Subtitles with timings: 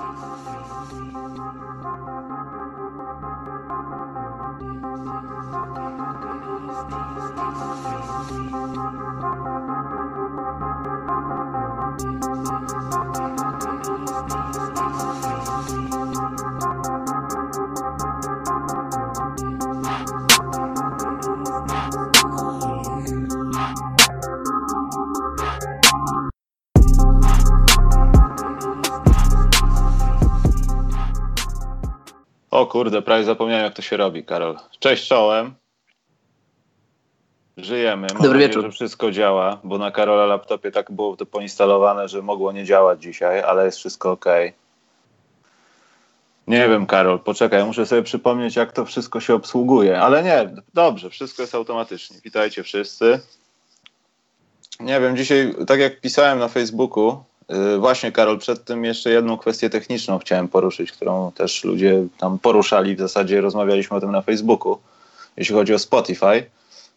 [0.00, 0.02] O
[32.70, 34.56] kurde, prawie zapomniałem jak to się robi, Karol.
[34.78, 35.54] Cześć czołem.
[37.56, 38.06] Żyjemy.
[38.12, 38.62] Mam Dobry nadzieję, wieczór.
[38.64, 43.02] że wszystko działa, bo na Karola laptopie tak było to poinstalowane, że mogło nie działać
[43.02, 44.24] dzisiaj, ale jest wszystko ok.
[46.46, 50.00] Nie wiem, Karol, poczekaj, muszę sobie przypomnieć, jak to wszystko się obsługuje.
[50.00, 52.16] Ale nie, dobrze, wszystko jest automatycznie.
[52.24, 53.20] Witajcie wszyscy.
[54.80, 57.24] Nie wiem, dzisiaj, tak jak pisałem na Facebooku,
[57.78, 62.96] właśnie Karol, przed tym jeszcze jedną kwestię techniczną chciałem poruszyć, którą też ludzie tam poruszali,
[62.96, 64.78] w zasadzie rozmawialiśmy o tym na Facebooku,
[65.36, 66.44] jeśli chodzi o Spotify.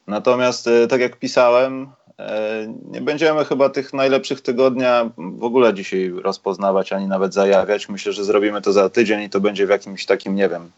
[0.07, 1.87] Natomiast, yy, tak jak pisałem,
[2.19, 2.25] yy,
[2.91, 7.89] nie będziemy chyba tych najlepszych tygodnia w ogóle dzisiaj rozpoznawać, ani nawet zajawiać.
[7.89, 10.71] Myślę, że zrobimy to za tydzień i to będzie w jakimś takim, nie wiem,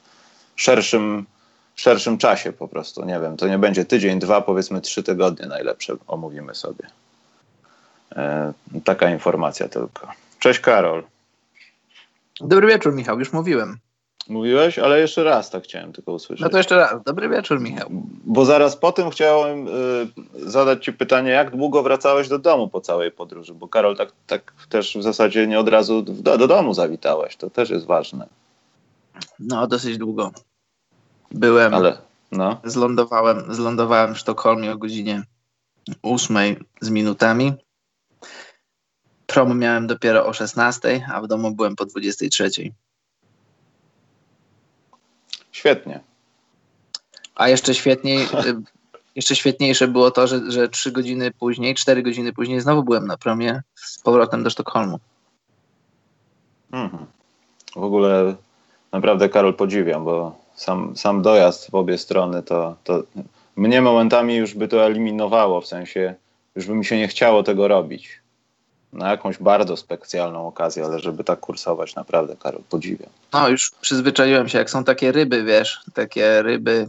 [0.55, 1.25] szerszym,
[1.75, 3.05] szerszym czasie po prostu.
[3.05, 6.87] Nie wiem, to nie będzie tydzień, dwa, powiedzmy trzy tygodnie najlepsze omówimy sobie.
[8.15, 10.07] E, taka informacja tylko.
[10.39, 11.03] Cześć Karol.
[12.41, 13.77] Dobry wieczór, Michał, już mówiłem.
[14.29, 16.43] Mówiłeś, ale jeszcze raz tak chciałem tylko usłyszeć.
[16.43, 17.03] No to jeszcze raz.
[17.03, 17.89] Dobry wieczór, Michał.
[18.25, 19.71] Bo zaraz po tym chciałem y,
[20.35, 23.53] zadać Ci pytanie, jak długo wracałeś do domu po całej podróży?
[23.53, 27.35] Bo Karol, tak, tak też w zasadzie nie od razu do, do domu zawitałeś.
[27.35, 28.27] To też jest ważne.
[29.39, 30.31] No, dosyć długo.
[31.31, 31.97] Byłem, Ale
[32.31, 35.23] no, zlądowałem, zlądowałem w Sztokholmie o godzinie
[36.03, 36.37] 8
[36.81, 37.53] z minutami.
[39.27, 42.49] Prom miałem dopiero o 16, a w domu byłem po 23.
[45.65, 45.99] świetnie.
[47.35, 48.61] A jeszcze świetniej, y,
[49.15, 53.17] jeszcze świetniejsze było to, że, że 3 godziny później, 4 godziny później znowu byłem na
[53.17, 54.99] promie z powrotem do Sztokholmu.
[56.71, 57.05] Mhm.
[57.75, 58.35] W ogóle
[58.91, 63.03] naprawdę Karol podziwiam, bo sam, sam dojazd w obie strony to, to
[63.55, 66.15] mnie momentami już by to eliminowało, w sensie
[66.55, 68.24] już by mi się nie chciało tego robić.
[68.95, 73.09] Na jakąś bardzo specjalną okazję, ale żeby tak kursować, naprawdę Karol podziwiam.
[73.33, 76.87] No, już przyzwyczaiłem się, jak są takie ryby, wiesz, takie ryby,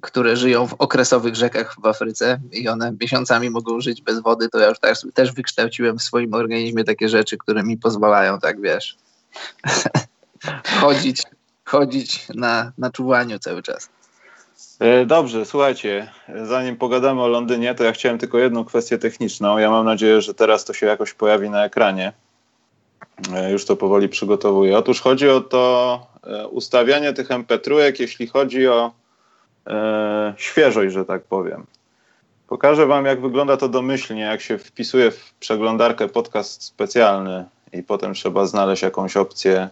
[0.00, 4.58] które żyją w okresowych rzekach w Afryce i one miesiącami mogą żyć bez wody, to
[4.58, 8.96] ja już też, też wykształciłem w swoim organizmie takie rzeczy, które mi pozwalają, tak wiesz,
[10.80, 11.22] chodzić,
[11.64, 13.88] chodzić na, na czuwaniu cały czas.
[14.80, 16.10] E, Dobrze, słuchajcie,
[16.44, 19.58] zanim pogadamy o Londynie, to ja chciałem tylko jedną kwestię techniczną.
[19.58, 22.12] Ja mam nadzieję, że teraz to się jakoś pojawi na ekranie.
[23.34, 24.78] E, Już to powoli przygotowuję.
[24.78, 28.92] Otóż chodzi o to e, ustawianie tych MP3, jeśli chodzi o
[29.66, 31.66] e, świeżość, że tak powiem.
[32.48, 38.14] Pokażę Wam, jak wygląda to domyślnie, jak się wpisuje w przeglądarkę podcast specjalny i potem
[38.14, 39.68] trzeba znaleźć jakąś opcję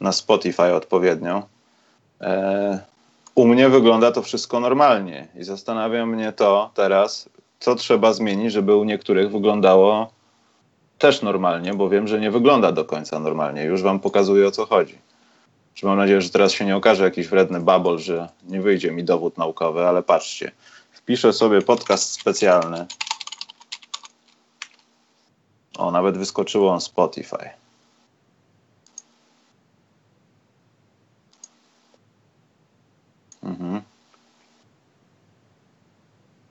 [0.00, 1.42] na Spotify odpowiednią.
[2.20, 2.78] E,
[3.40, 7.28] u mnie wygląda to wszystko normalnie i zastanawia mnie to teraz,
[7.60, 10.12] co trzeba zmienić, żeby u niektórych wyglądało
[10.98, 13.64] też normalnie, bo wiem, że nie wygląda do końca normalnie.
[13.64, 14.98] Już wam pokazuję o co chodzi.
[15.74, 19.04] Że mam nadzieję, że teraz się nie okaże jakiś wredny babol, że nie wyjdzie mi
[19.04, 20.52] dowód naukowy, ale patrzcie.
[20.92, 22.86] Wpiszę sobie podcast specjalny.
[25.78, 27.59] O, nawet wyskoczyło on Spotify.
[33.42, 33.82] Mhm.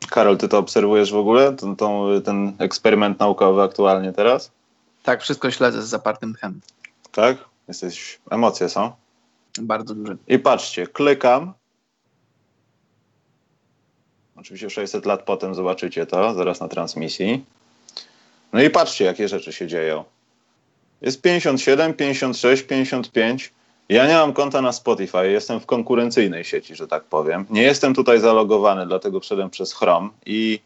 [0.10, 1.54] Karol, ty to obserwujesz w ogóle?
[1.54, 4.52] Ten, tą, ten eksperyment naukowy aktualnie teraz?
[5.04, 6.62] Tak, wszystko śledzę z zapartym tchem.
[7.12, 7.38] Tak?
[7.68, 8.92] Jesteś, emocje są.
[9.62, 10.16] Bardzo duże.
[10.28, 11.54] I patrzcie, klikam.
[14.36, 17.46] Oczywiście 600 lat potem zobaczycie to, zaraz na transmisji.
[18.54, 20.04] No i patrzcie, jakie rzeczy się dzieją.
[21.02, 23.54] Jest 57, 56, 55.
[23.90, 27.46] Ja nie mam konta na Spotify, jestem w konkurencyjnej sieci, że tak powiem.
[27.50, 30.60] Nie jestem tutaj zalogowany, dlatego wszedłem przez Chrome i,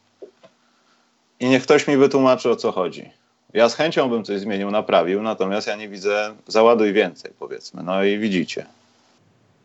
[1.39, 3.09] i niech ktoś mi wytłumaczy, o co chodzi.
[3.53, 7.83] Ja z chęcią bym coś zmienił, naprawił, natomiast ja nie widzę, załaduj więcej, powiedzmy.
[7.83, 8.65] No i widzicie.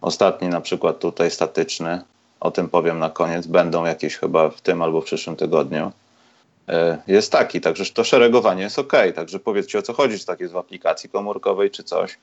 [0.01, 2.03] Ostatni na przykład tutaj statyczny,
[2.41, 5.93] o tym powiem na koniec, będą jakieś chyba w tym albo w przyszłym tygodniu.
[6.69, 8.93] E, Jest taki, także to szeregowanie jest ok.
[9.15, 12.19] Także powiedzcie o co chodzi, czy tak jest w aplikacji komórkowej, czy coś.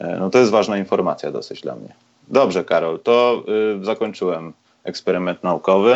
[0.00, 1.94] E, No to jest ważna informacja dosyć dla mnie.
[2.28, 3.42] Dobrze, Karol, to
[3.80, 4.52] y, zakończyłem
[4.84, 5.90] eksperyment naukowy.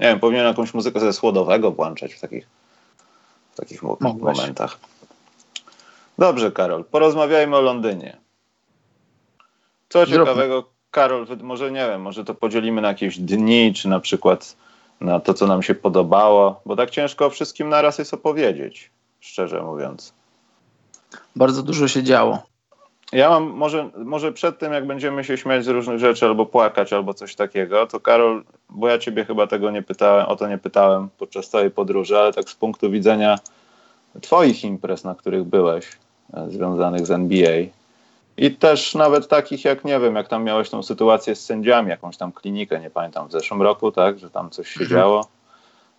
[0.00, 2.46] Nie wiem, powinien jakąś muzykę ze słodowego włączać w takich,
[3.52, 4.36] w takich mo- Mogłeś.
[4.38, 4.78] momentach.
[6.18, 8.16] Dobrze, Karol, porozmawiajmy o Londynie.
[9.88, 14.56] Co ciekawego, Karol, może nie wiem, może to podzielimy na jakieś dni, czy na przykład
[15.00, 18.90] na to, co nam się podobało, bo tak ciężko o wszystkim naraz jest opowiedzieć,
[19.20, 20.12] szczerze mówiąc.
[21.36, 22.42] Bardzo dużo się działo.
[23.12, 26.92] Ja mam, może, może przed tym, jak będziemy się śmiać z różnych rzeczy, albo płakać,
[26.92, 30.58] albo coś takiego, to Karol, bo ja ciebie chyba tego nie pytałem, o to nie
[30.58, 33.38] pytałem podczas całej podróży, ale tak z punktu widzenia
[34.20, 35.86] twoich imprez, na których byłeś,
[36.34, 37.60] e, związanych z NBA,
[38.36, 42.16] i też nawet takich jak, nie wiem, jak tam miałeś tą sytuację z sędziami, jakąś
[42.16, 45.00] tam klinikę, nie pamiętam, w zeszłym roku, tak, że tam coś się mhm.
[45.00, 45.28] działo.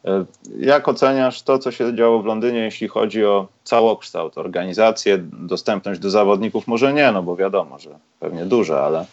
[0.07, 0.25] E,
[0.57, 6.09] jak oceniasz to, co się działo w Londynie, jeśli chodzi o całokształt, organizację, dostępność do
[6.09, 6.68] zawodników?
[6.68, 9.06] Może nie, no bo wiadomo, że pewnie duże, ale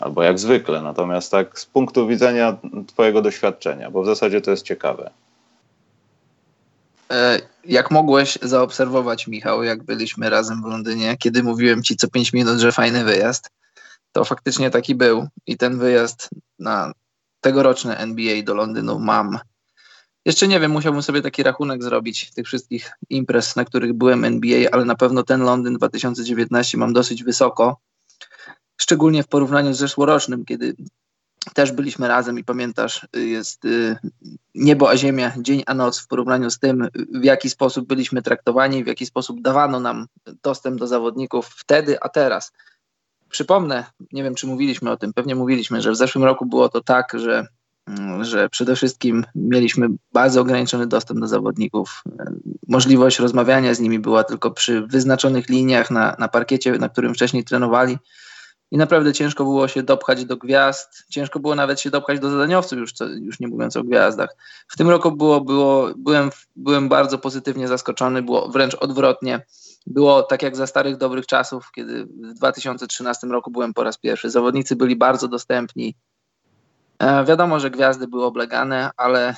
[0.00, 0.82] albo jak zwykle.
[0.82, 5.10] Natomiast tak z punktu widzenia Twojego doświadczenia, bo w zasadzie to jest ciekawe.
[7.12, 12.32] E, jak mogłeś zaobserwować, Michał, jak byliśmy razem w Londynie, kiedy mówiłem Ci co 5
[12.32, 13.50] minut, że fajny wyjazd,
[14.12, 15.26] to faktycznie taki był.
[15.46, 16.92] I ten wyjazd na
[17.40, 19.38] tegoroczne NBA do Londynu mam
[20.24, 24.70] jeszcze nie wiem, musiałbym sobie taki rachunek zrobić tych wszystkich imprez, na których byłem NBA,
[24.72, 27.76] ale na pewno ten Londyn 2019 mam dosyć wysoko.
[28.76, 30.74] Szczególnie w porównaniu z zeszłorocznym, kiedy
[31.54, 33.96] też byliśmy razem i pamiętasz, jest y,
[34.54, 38.84] niebo a ziemia, dzień a noc w porównaniu z tym, w jaki sposób byliśmy traktowani,
[38.84, 40.06] w jaki sposób dawano nam
[40.42, 42.52] dostęp do zawodników wtedy, a teraz.
[43.28, 46.80] Przypomnę, nie wiem czy mówiliśmy o tym, pewnie mówiliśmy, że w zeszłym roku było to
[46.80, 47.46] tak, że
[48.20, 52.02] że przede wszystkim mieliśmy bardzo ograniczony dostęp do zawodników.
[52.68, 57.44] Możliwość rozmawiania z nimi była tylko przy wyznaczonych liniach na, na parkiecie, na którym wcześniej
[57.44, 57.98] trenowali.
[58.70, 62.78] I naprawdę ciężko było się dopchać do gwiazd, ciężko było nawet się dopchać do zadaniowców,
[62.78, 64.36] już, co, już nie mówiąc o gwiazdach.
[64.68, 69.46] W tym roku było, było, byłem, byłem bardzo pozytywnie zaskoczony, było wręcz odwrotnie.
[69.86, 74.30] Było tak jak za starych dobrych czasów, kiedy w 2013 roku byłem po raz pierwszy.
[74.30, 75.94] Zawodnicy byli bardzo dostępni,
[77.26, 79.34] wiadomo, że gwiazdy były oblegane, ale e,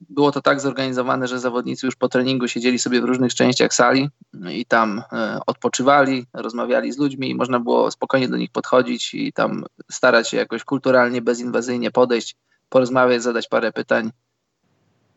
[0.00, 4.10] było to tak zorganizowane, że zawodnicy już po treningu siedzieli sobie w różnych częściach sali
[4.50, 9.32] i tam e, odpoczywali, rozmawiali z ludźmi i można było spokojnie do nich podchodzić i
[9.32, 12.36] tam starać się jakoś kulturalnie, bezinwazyjnie podejść,
[12.68, 14.10] porozmawiać, zadać parę pytań.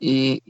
[0.01, 0.41] I,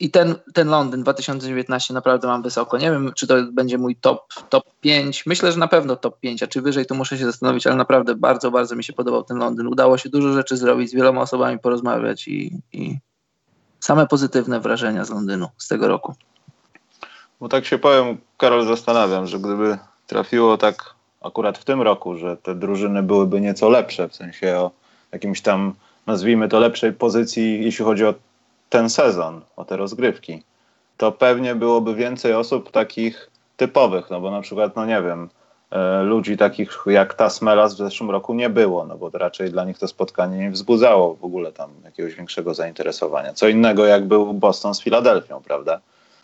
[0.00, 2.78] i ten, ten Londyn 2019 naprawdę mam wysoko.
[2.78, 5.26] Nie wiem, czy to będzie mój top, top 5.
[5.26, 8.14] Myślę, że na pewno top 5, a czy wyżej to muszę się zastanowić, ale naprawdę
[8.14, 9.66] bardzo, bardzo mi się podobał ten Londyn.
[9.66, 12.98] Udało się dużo rzeczy zrobić, z wieloma osobami porozmawiać i, i
[13.80, 16.14] same pozytywne wrażenia z Londynu z tego roku.
[17.40, 22.36] Bo tak się powiem, Karol, zastanawiam, że gdyby trafiło tak akurat w tym roku, że
[22.36, 24.70] te drużyny byłyby nieco lepsze, w sensie o
[25.12, 25.74] jakimś tam,
[26.06, 28.14] nazwijmy to, lepszej pozycji, jeśli chodzi o
[28.70, 30.42] ten sezon, o te rozgrywki,
[30.96, 35.28] to pewnie byłoby więcej osób takich typowych, no bo na przykład, no nie wiem,
[35.70, 39.64] e, ludzi takich jak ta Smelas w zeszłym roku nie było, no bo raczej dla
[39.64, 43.32] nich to spotkanie nie wzbudzało w ogóle tam jakiegoś większego zainteresowania.
[43.32, 45.80] Co innego jak był Boston z Filadelfią, prawda?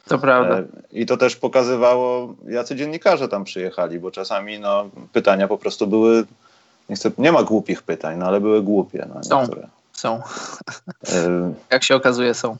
[0.08, 0.58] To prawda.
[0.58, 5.86] E, I to też pokazywało, jacy dziennikarze tam przyjechali, bo czasami no, pytania po prostu
[5.86, 6.24] były,
[6.88, 9.06] nie, chcę, nie ma głupich pytań, no ale były głupie.
[9.08, 9.38] No.
[9.38, 9.62] Niektóre.
[9.62, 9.68] Są.
[11.70, 12.56] Jak się okazuje, są.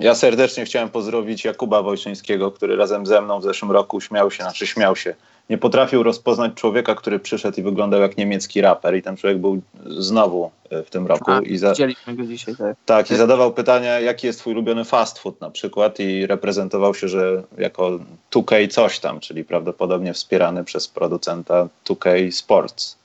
[0.00, 4.42] Ja serdecznie chciałem pozdrowić Jakuba Wojszyńskiego, który razem ze mną w zeszłym roku śmiał się,
[4.42, 5.14] znaczy śmiał się.
[5.50, 9.62] Nie potrafił rozpoznać człowieka, który przyszedł i wyglądał jak niemiecki raper i ten człowiek był
[9.86, 11.30] znowu e, w tym roku.
[11.30, 11.70] A, i za...
[11.70, 12.76] Widzieliśmy go dzisiaj, tak.
[12.86, 17.08] Tak, i zadawał pytania, jaki jest twój ulubiony fast food na przykład i reprezentował się,
[17.08, 17.98] że jako
[18.30, 22.96] 2K coś tam, czyli prawdopodobnie wspierany przez producenta 2K Sports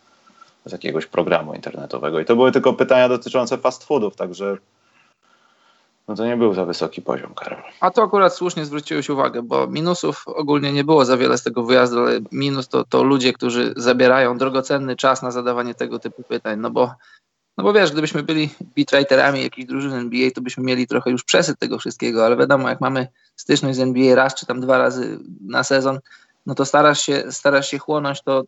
[0.70, 2.20] z jakiegoś programu internetowego.
[2.20, 4.58] I to były tylko pytania dotyczące fast foodów, także
[6.08, 7.62] no to nie był za wysoki poziom, Karol.
[7.80, 11.64] A to akurat słusznie zwróciłeś uwagę, bo minusów ogólnie nie było za wiele z tego
[11.64, 16.60] wyjazdu, ale minus to, to ludzie, którzy zabierają drogocenny czas na zadawanie tego typu pytań,
[16.60, 16.92] no bo
[17.58, 21.60] no bo wiesz, gdybyśmy byli beatwriterami jakiejś drużyny NBA, to byśmy mieli trochę już przesyt
[21.60, 25.64] tego wszystkiego, ale wiadomo, jak mamy styczność z NBA raz czy tam dwa razy na
[25.64, 26.00] sezon,
[26.46, 28.44] no to starasz się, starasz się chłonąć to,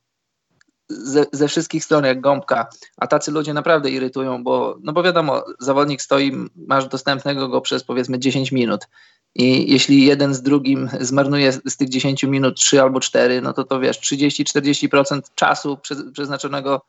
[0.91, 2.67] ze, ze, wszystkich stron jak gąbka,
[2.97, 7.83] a tacy ludzie naprawdę irytują, bo, no bo wiadomo, zawodnik stoi, masz dostępnego go przez
[7.83, 8.87] powiedzmy 10 minut.
[9.35, 13.63] I jeśli jeden z drugim zmarnuje z tych 10 minut 3 albo 4, no to
[13.63, 15.77] to wiesz, 30-40% czasu
[16.13, 16.81] przeznaczonego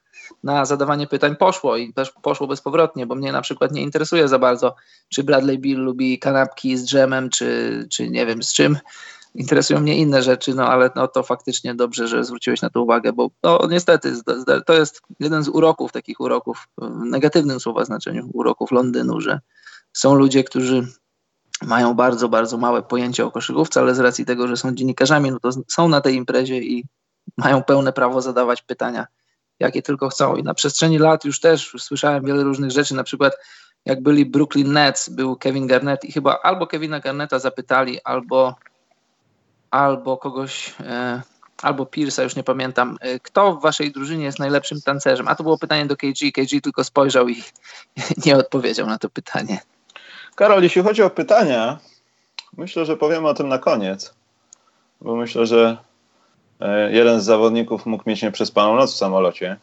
[0.45, 4.39] na zadawanie pytań poszło i też poszło bezpowrotnie, bo mnie na przykład nie interesuje za
[4.39, 4.75] bardzo,
[5.09, 8.79] czy Bradley Bill lubi kanapki z dżemem, czy, czy nie wiem z czym,
[9.35, 13.13] interesują mnie inne rzeczy, no ale no, to faktycznie dobrze, że zwróciłeś na to uwagę,
[13.13, 14.13] bo no, niestety
[14.67, 19.41] to jest jeden z uroków, takich uroków, w negatywnym słowa znaczeniu, uroków Londynu, że
[19.93, 20.87] są ludzie, którzy
[21.63, 25.41] mają bardzo, bardzo małe pojęcie o koszykówce, ale z racji tego, że są dziennikarzami, no
[25.41, 26.85] to są na tej imprezie i
[27.37, 29.07] mają pełne prawo zadawać pytania
[29.63, 30.37] jakie tylko chcą.
[30.37, 33.33] I na przestrzeni lat już też słyszałem wiele różnych rzeczy, na przykład
[33.85, 38.55] jak byli Brooklyn Nets, był Kevin Garnett i chyba albo Kevina Garnetta zapytali, albo,
[39.73, 41.23] albo kogoś, e,
[41.63, 45.29] albo Pierce'a, już nie pamiętam, e, kto w waszej drużynie jest najlepszym tancerzem?
[45.29, 47.43] A to było pytanie do KG, KG tylko spojrzał i
[48.27, 49.61] nie odpowiedział na to pytanie.
[50.35, 51.79] Karol, jeśli chodzi o pytania,
[52.57, 54.15] myślę, że powiemy o tym na koniec,
[55.01, 55.77] bo myślę, że
[56.61, 59.57] e, jeden z zawodników mógł mieć nieprzespaną noc w samolocie,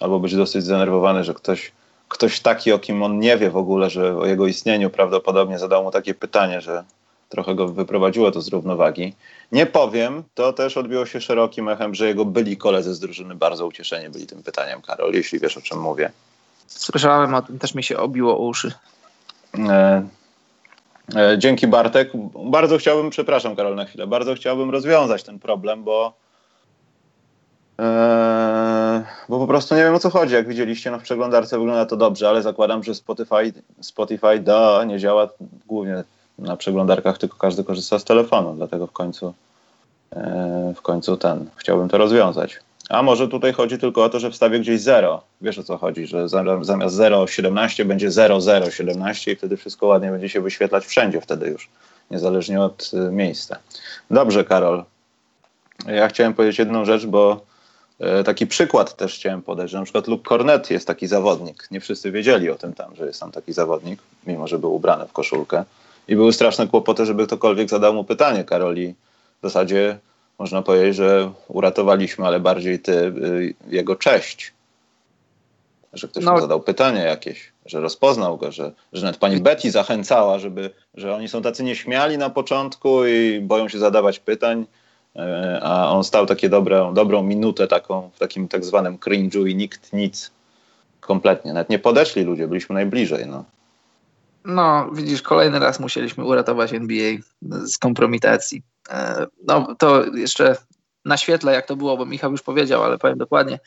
[0.00, 1.72] albo być dosyć zdenerwowany, że ktoś
[2.12, 5.82] ktoś taki, o kim on nie wie w ogóle, że o jego istnieniu prawdopodobnie zadał
[5.82, 6.84] mu takie pytanie, że
[7.28, 9.14] trochę go wyprowadziło to z równowagi.
[9.52, 13.66] Nie powiem, to też odbiło się szerokim echem, że jego byli koledzy z drużyny bardzo
[13.66, 16.10] ucieszeni byli tym pytaniem, Karol, jeśli wiesz o czym mówię.
[16.66, 18.72] Słyszałem o tym, też mi się obiło uszy.
[19.68, 20.02] E,
[21.16, 22.10] e, dzięki Bartek.
[22.44, 26.22] Bardzo chciałbym, przepraszam Karol na chwilę, bardzo chciałbym rozwiązać ten problem, bo
[27.78, 30.34] Eee, bo po prostu nie wiem o co chodzi.
[30.34, 34.98] Jak widzieliście, no w przeglądarce wygląda to dobrze, ale zakładam, że Spotify, Spotify da, nie
[34.98, 35.28] działa
[35.66, 36.04] głównie
[36.38, 39.34] na przeglądarkach, tylko każdy korzysta z telefonu, dlatego w końcu
[40.12, 42.58] eee, w końcu ten, chciałbym to rozwiązać.
[42.88, 45.22] A może tutaj chodzi tylko o to, że wstawię gdzieś 0.
[45.40, 50.40] Wiesz o co chodzi, że zamiast 0,17 będzie 0,017 i wtedy wszystko ładnie będzie się
[50.40, 51.68] wyświetlać wszędzie wtedy już,
[52.10, 53.58] niezależnie od y, miejsca.
[54.10, 54.84] Dobrze, Karol.
[55.86, 57.40] Ja chciałem powiedzieć jedną rzecz, bo
[58.02, 61.68] E, taki przykład też chciałem podać, że na przykład Luke Cornet jest taki zawodnik.
[61.70, 65.06] Nie wszyscy wiedzieli o tym tam, że jest tam taki zawodnik, mimo że był ubrany
[65.06, 65.64] w koszulkę.
[66.08, 68.44] I były straszne kłopoty, żeby ktokolwiek zadał mu pytanie.
[68.44, 68.94] Karoli
[69.40, 69.98] w zasadzie
[70.38, 74.52] można powiedzieć, że uratowaliśmy, ale bardziej ty, y, jego cześć.
[75.92, 76.32] Że ktoś no.
[76.32, 81.14] mu zadał pytanie jakieś, że rozpoznał go, że, że nawet pani Betty zachęcała, żeby, że
[81.14, 84.66] oni są tacy nieśmiali na początku i boją się zadawać pytań
[85.16, 89.54] E, a on stał takie dobre, dobrą minutę taką w takim tak zwanym cringe'u i
[89.54, 90.30] nikt nic
[91.00, 93.44] kompletnie, nawet nie podeszli ludzie, byliśmy najbliżej, no.
[94.44, 98.62] No, widzisz, kolejny raz musieliśmy uratować NBA z kompromitacji.
[98.90, 100.56] E, no, to jeszcze
[101.04, 103.58] naświetlę, jak to było, bo Michał już powiedział, ale powiem dokładnie.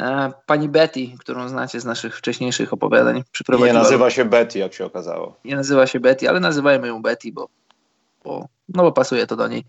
[0.00, 3.72] E, pani Betty, którą znacie z naszych wcześniejszych opowiadań, przyprowadziła...
[3.72, 5.36] Nie nazywa się Betty, jak się okazało.
[5.44, 7.48] Nie nazywa się Betty, ale nazywajmy ją Betty, bo,
[8.24, 9.64] bo, no bo pasuje to do niej.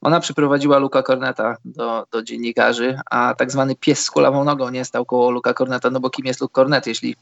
[0.00, 4.84] Ona przyprowadziła Luka Corneta do, do dziennikarzy, a tak zwany pies z kulawą nogą nie
[4.84, 7.16] stał koło Luka Corneta, no bo kim jest Luke Cornet, jeśli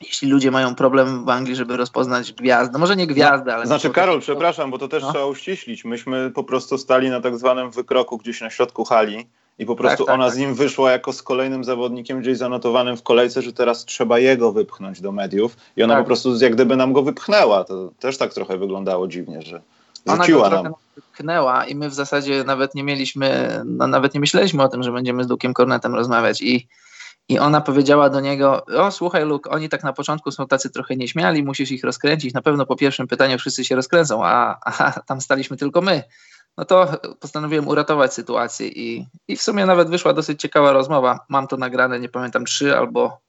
[0.00, 3.66] jeśli ludzie mają problem w Anglii, żeby rozpoznać gwiazdę, no może nie gwiazdę, ale...
[3.66, 5.12] Znaczy Karol, przepraszam, bo to też no.
[5.12, 5.84] trzeba uściślić.
[5.84, 9.26] Myśmy po prostu stali na tak zwanym wykroku gdzieś na środku hali
[9.58, 10.34] i po prostu tak, tak, ona tak.
[10.34, 14.52] z nim wyszła jako z kolejnym zawodnikiem gdzieś zanotowanym w kolejce, że teraz trzeba jego
[14.52, 16.02] wypchnąć do mediów i ona tak.
[16.02, 17.64] po prostu jak gdyby nam go wypchnęła.
[17.64, 19.62] To też tak trochę wyglądało dziwnie, że
[20.06, 20.74] rzuciła nam
[21.12, 24.92] tknęła i my w zasadzie nawet nie mieliśmy, no nawet nie myśleliśmy o tym, że
[24.92, 26.66] będziemy z Lukiem Kornetem rozmawiać i,
[27.28, 30.96] i ona powiedziała do niego, o słuchaj Luke, oni tak na początku są tacy trochę
[30.96, 35.20] nieśmiali, musisz ich rozkręcić, na pewno po pierwszym pytaniu wszyscy się rozkręcą, a, a tam
[35.20, 36.02] staliśmy tylko my.
[36.56, 41.20] No to postanowiłem uratować sytuację i, i w sumie nawet wyszła dosyć ciekawa rozmowa.
[41.28, 43.20] Mam to nagrane, nie pamiętam, trzy albo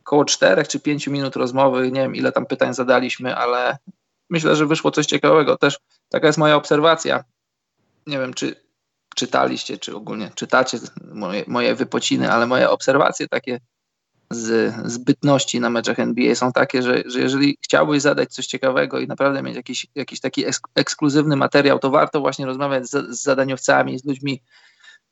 [0.00, 1.90] około czterech czy pięciu minut rozmowy.
[1.92, 3.78] Nie wiem, ile tam pytań zadaliśmy, ale
[4.30, 5.56] myślę, że wyszło coś ciekawego.
[5.56, 5.78] Też
[6.08, 7.24] taka jest moja obserwacja.
[8.06, 8.64] Nie wiem, czy
[9.14, 10.78] czytaliście, czy ogólnie czytacie
[11.12, 13.60] moje, moje wypociny, ale moje obserwacje takie
[14.30, 19.06] z zbytności na meczach NBA są takie, że, że jeżeli chciałbyś zadać coś ciekawego i
[19.06, 20.44] naprawdę mieć jakiś, jakiś taki
[20.74, 24.42] ekskluzywny materiał, to warto właśnie rozmawiać z, z zadaniowcami, z ludźmi,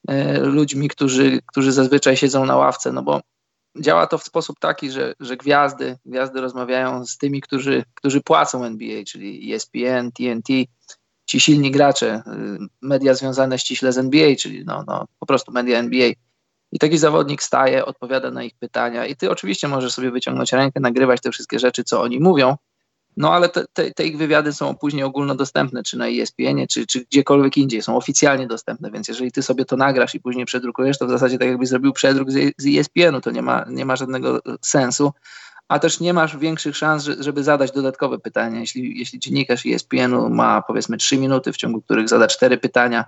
[0.09, 3.21] e, ludźmi którzy, którzy zazwyczaj siedzą na ławce, no bo
[3.81, 8.65] działa to w sposób taki, że, że gwiazdy, gwiazdy rozmawiają z tymi, którzy, którzy płacą
[8.65, 10.49] NBA, czyli ESPN, TNT,
[11.26, 15.79] ci silni gracze, y, media związane ściśle z NBA, czyli no, no, po prostu media
[15.79, 16.11] NBA.
[16.73, 20.81] I taki zawodnik staje, odpowiada na ich pytania i ty oczywiście możesz sobie wyciągnąć rękę,
[20.81, 22.57] nagrywać te wszystkie rzeczy, co oni mówią,
[23.17, 27.05] no ale te, te, te, ich wywiady są później ogólnodostępne, czy na ESPN, czy, czy
[27.05, 31.07] gdziekolwiek indziej, są oficjalnie dostępne, więc jeżeli ty sobie to nagrasz i później przedrukujesz, to
[31.07, 34.41] w zasadzie tak jakbyś zrobił przedruk z, z ESPN-u, to nie ma, nie ma żadnego
[34.62, 35.12] sensu,
[35.73, 38.61] a też nie masz większych szans, żeby zadać dodatkowe pytania.
[38.61, 43.05] Jeśli, jeśli dziennikarz ESPN-u ma powiedzmy 3 minuty, w ciągu których zada 4 pytania,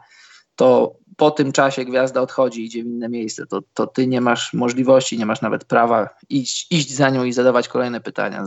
[0.57, 4.21] to po tym czasie gwiazda odchodzi i idzie w inne miejsce, to, to ty nie
[4.21, 8.45] masz możliwości, nie masz nawet prawa iść, iść za nią i zadawać kolejne pytania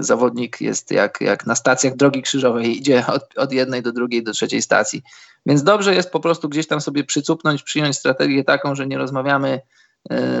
[0.00, 4.32] zawodnik jest jak, jak na stacjach drogi krzyżowej, idzie od, od jednej do drugiej, do
[4.32, 5.02] trzeciej stacji.
[5.46, 9.48] Więc dobrze jest po prostu gdzieś tam sobie przycupnąć, przyjąć strategię taką, że nie rozmawiamy
[9.48, 9.60] e,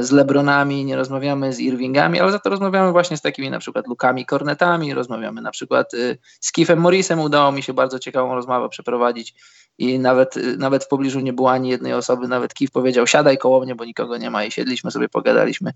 [0.00, 3.86] z Lebronami, nie rozmawiamy z Irvingami, ale za to rozmawiamy właśnie z takimi na przykład
[3.86, 8.68] Lukami Kornetami, rozmawiamy na przykład e, z Keithem Morrisem, udało mi się bardzo ciekawą rozmowę
[8.68, 9.34] przeprowadzić
[9.78, 13.38] i nawet, e, nawet w pobliżu nie było ani jednej osoby, nawet Keith powiedział siadaj
[13.38, 15.72] koło mnie, bo nikogo nie ma i siedliśmy sobie, pogadaliśmy.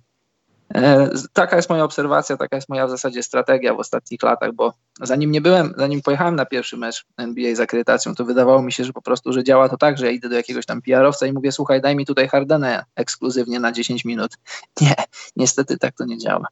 [0.74, 4.72] E, taka jest moja obserwacja, taka jest moja w zasadzie strategia w ostatnich latach, bo
[5.00, 8.84] zanim nie byłem, zanim pojechałem na pierwszy mecz NBA z akredytacją, to wydawało mi się,
[8.84, 11.32] że po prostu, że działa to tak, że ja idę do jakiegoś tam PR-owca i
[11.32, 14.32] mówię, słuchaj, daj mi tutaj Hardenę ekskluzywnie na 10 minut.
[14.80, 14.94] Nie,
[15.36, 16.46] niestety tak to nie działa.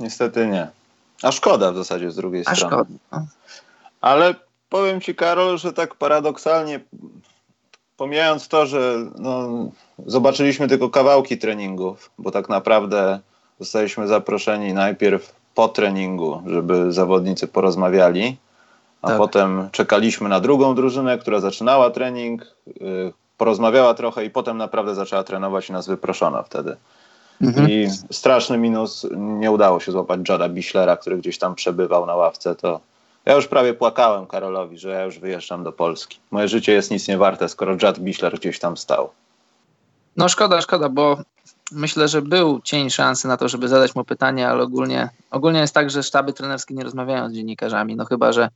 [0.00, 0.68] Niestety nie.
[1.22, 2.74] A szkoda w zasadzie z drugiej A strony.
[2.74, 2.98] szkoda.
[3.12, 3.26] No.
[4.00, 4.34] Ale
[4.68, 6.80] powiem ci, Karol, że tak paradoksalnie,
[7.98, 9.48] pomijając to, że no,
[10.06, 13.20] zobaczyliśmy tylko kawałki treningów, bo tak naprawdę
[13.60, 18.36] zostaliśmy zaproszeni najpierw po treningu, żeby zawodnicy porozmawiali,
[19.02, 19.18] a Tak.
[19.18, 25.24] potem czekaliśmy na drugą drużynę, która zaczynała trening, y, porozmawiała trochę i potem naprawdę zaczęła
[25.24, 26.76] trenować i nas wyproszono wtedy.
[27.42, 27.70] Mhm.
[27.70, 32.54] I straszny minus, nie udało się złapać Jada Bischlera, który gdzieś tam przebywał na ławce,
[32.54, 32.80] to
[33.28, 36.18] ja już prawie płakałem Karolowi, że ja już wyjeżdżam do Polski.
[36.30, 39.10] Moje życie jest nic nie warte, skoro Jad Bischler gdzieś tam stał.
[40.16, 41.18] No szkoda, szkoda, bo
[41.72, 45.74] myślę, że był cień szansy na to, żeby zadać mu pytanie, ale ogólnie, ogólnie jest
[45.74, 48.48] tak, że sztaby trenerskie nie rozmawiają z dziennikarzami, no chyba, że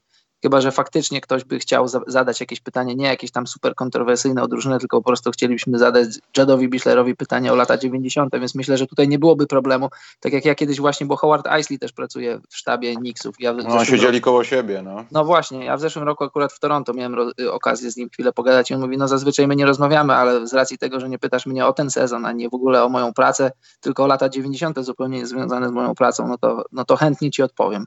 [0.43, 4.43] chyba, że faktycznie ktoś by chciał za zadać jakieś pytanie, nie jakieś tam super kontrowersyjne
[4.43, 8.79] o drużynę, tylko po prostu chcielibyśmy zadać Jadowi Bischlerowi pytanie o lata 90., więc myślę,
[8.79, 9.89] że tutaj nie byłoby problemu,
[10.21, 13.35] tak jak ja kiedyś właśnie, bo Howard Isley też pracuje w sztabie Knicksów.
[13.39, 15.05] Ja No, siedzieli koło siebie, no.
[15.13, 18.33] no właśnie, ja w zeszłym roku akurat w Toronto miałem y, okazję z nim chwilę
[18.33, 21.19] pogadać i on mówi, no zazwyczaj my nie rozmawiamy, ale z racji tego, że nie
[21.19, 24.29] pytasz mnie o ten sezon, a nie w ogóle o moją pracę, tylko o lata
[24.29, 24.81] 90.
[24.81, 27.87] zupełnie związane z moją pracą, no to, no to chętnie ci odpowiem.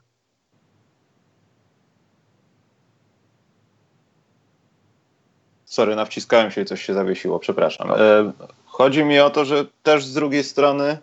[5.76, 7.90] Sorry, nawciskałem się i coś się zawiesiło, przepraszam.
[7.90, 8.32] E,
[8.66, 10.98] chodzi mi o to, że też z drugiej strony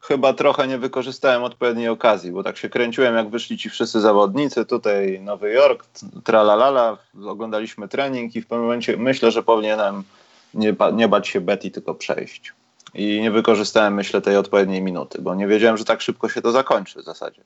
[0.00, 4.64] chyba trochę nie wykorzystałem odpowiedniej okazji, bo tak się kręciłem, jak wyszli ci wszyscy zawodnicy,
[4.64, 5.84] tutaj Nowy Jork,
[6.24, 10.02] tralalala, oglądaliśmy trening i w pewnym momencie myślę, że powinienem
[10.54, 12.52] nie, ba- nie bać się Betty, tylko przejść.
[12.94, 16.52] I nie wykorzystałem, myślę, tej odpowiedniej minuty, bo nie wiedziałem, że tak szybko się to
[16.52, 17.42] zakończy w zasadzie.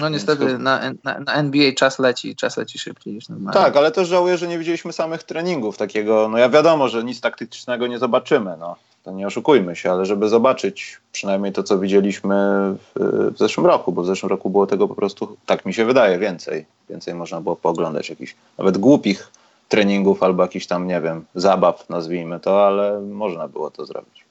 [0.00, 3.60] No niestety na, na, na NBA czas leci, czas leci szybciej niż normalnie.
[3.60, 6.28] Tak, ale też żałuję, że nie widzieliśmy samych treningów takiego.
[6.28, 8.76] No ja wiadomo, że nic taktycznego nie zobaczymy, no.
[9.04, 12.34] To nie oszukujmy się, ale żeby zobaczyć przynajmniej to, co widzieliśmy
[12.72, 15.84] w, w zeszłym roku, bo w zeszłym roku było tego po prostu, tak mi się
[15.84, 16.66] wydaje, więcej.
[16.90, 19.30] Więcej można było pooglądać jakichś nawet głupich
[19.68, 24.24] treningów albo jakichś tam, nie wiem, zabaw, nazwijmy to, ale można było to zrobić.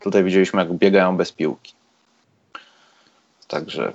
[0.00, 1.74] Tutaj widzieliśmy, jak biegają bez piłki.
[3.48, 3.92] Także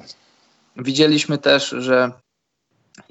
[0.77, 2.11] Widzieliśmy też, że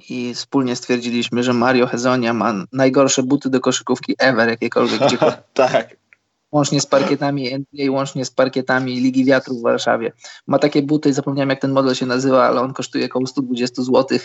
[0.09, 5.19] i wspólnie stwierdziliśmy, że Mario Hezonia ma najgorsze buty do koszykówki ever, jakiekolwiek gdzie
[5.55, 5.97] tak.
[6.53, 10.13] łącznie z parkietami NBA, łącznie z parkietami Ligi Wiatru w Warszawie.
[10.47, 14.19] Ma takie buty, zapomniałem jak ten model się nazywa, ale on kosztuje około 120 zł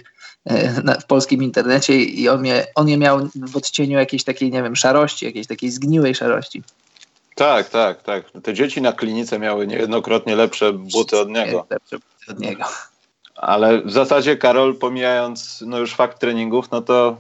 [0.46, 4.64] e, w polskim internecie i on, je, on je miał w odcieniu jakiejś takiej, nie
[4.64, 6.64] wiem, szarości, jakiejś takiej zgniłej szarości.
[7.36, 8.26] Tak, tak, tak.
[8.44, 11.68] Te dzieci na klinice miały niejednokrotnie lepsze buty od niego.
[11.70, 12.64] Lepsze buty od niego.
[13.42, 17.18] Ale w zasadzie, Karol, pomijając no już fakt treningów, no to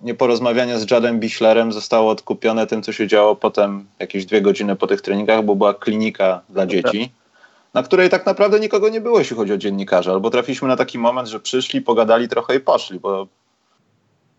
[0.00, 4.86] nieporozmawianie z Jadem Bischlerem zostało odkupione tym, co się działo potem jakieś dwie godziny po
[4.86, 7.12] tych treningach, bo była klinika dla dzieci,
[7.74, 10.10] na której tak naprawdę nikogo nie było, jeśli chodzi o dziennikarzy.
[10.10, 13.26] Albo trafiliśmy na taki moment, że przyszli, pogadali trochę i poszli, bo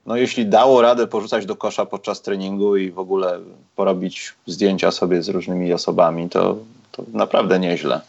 [0.06, 3.40] no jeśli dało radę porzucać do kosza podczas treningu i w ogóle
[3.76, 6.58] porobić zdjęcia sobie z różnymi osobami, to,
[6.92, 8.02] to naprawdę nieźle.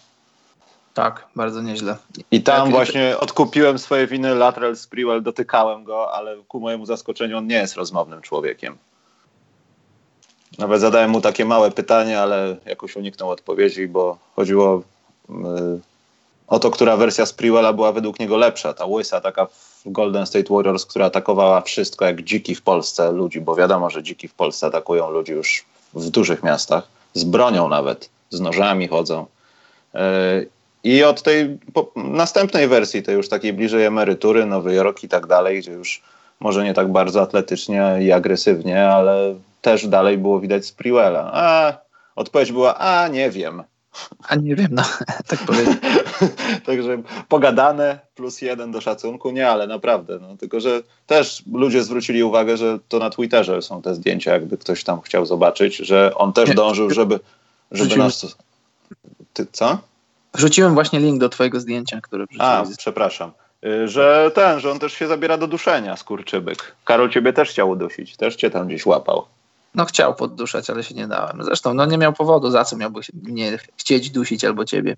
[0.94, 1.96] Tak, bardzo nieźle.
[2.30, 7.38] I tam Tak, właśnie odkupiłem swoje winy, Latrell Sprewell, dotykałem go, ale ku mojemu zaskoczeniu
[7.38, 8.76] on nie jest rozmownym człowiekiem.
[10.58, 14.82] Nawet zadałem mu takie małe pytanie, ale jakoś uniknął odpowiedzi, bo chodziło
[15.30, 15.32] y,
[16.46, 18.72] o to, która wersja Sprewella była według niego lepsza.
[18.72, 23.40] Ta łysa taka w Golden State Warriors, która atakowała wszystko jak dziki w Polsce ludzi,
[23.40, 28.10] bo wiadomo, że dziki w Polsce atakują ludzi już w dużych miastach, z bronią nawet,
[28.30, 29.26] z nożami chodzą.
[29.94, 29.98] Y,
[30.84, 31.58] i od tej
[31.96, 36.02] następnej wersji, tej już takiej bliżej emerytury, Nowy Jork i tak dalej, gdzie już
[36.40, 41.30] może nie tak bardzo atletycznie i agresywnie, ale też dalej było widać Sprewella.
[41.32, 41.72] A
[42.16, 43.62] odpowiedź była, a nie wiem.
[44.28, 44.82] A nie wiem, no,
[45.28, 45.76] tak powiedzieć.
[46.66, 50.18] Także pogadane plus jeden do szacunku, nie, ale naprawdę.
[50.22, 54.58] No, tylko, że też ludzie zwrócili uwagę, że to na Twitterze są te zdjęcia, jakby
[54.58, 56.54] ktoś tam chciał zobaczyć, że on też Nie.
[56.54, 57.20] dążył, żeby,
[57.70, 58.36] żeby nas...
[59.32, 59.78] Ty, co?
[60.34, 63.32] Wrzuciłem właśnie link do twojego zdjęcia, które A, przepraszam.
[63.66, 66.76] Y, Że ten, że on też się zabiera do duszenia, skurczybyk.
[66.84, 69.24] Karol ciebie też chciał udusić, też cię tam gdzieś łapał.
[69.74, 71.44] No chciał podduszać, ale się nie dałem.
[71.44, 74.96] Zresztą no nie miał powodu, za co miałby mnie chcieć dusić albo ciebie.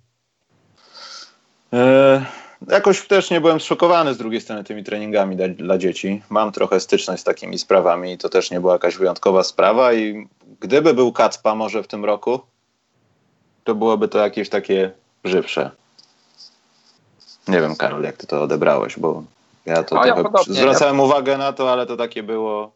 [1.73, 2.25] E,
[2.69, 6.23] jakoś też nie byłem zszokowany z drugiej strony tymi treningami dla, dla, dzieci.
[6.31, 10.29] Mam trochę styczność z takimi sprawami i to też nie była jakaś wyjątkowa sprawa i
[10.61, 12.41] gdyby był Kacpa może w tym roku,
[13.65, 14.93] to byłoby to jakieś takie
[15.27, 15.71] żywsze.
[17.49, 19.23] Nie wiem, Karol, jak ty to odebrałeś, bo
[19.67, 20.15] ja to ja
[20.49, 21.03] zwracałem ja...
[21.03, 22.73] uwagę na to, ale to takie było.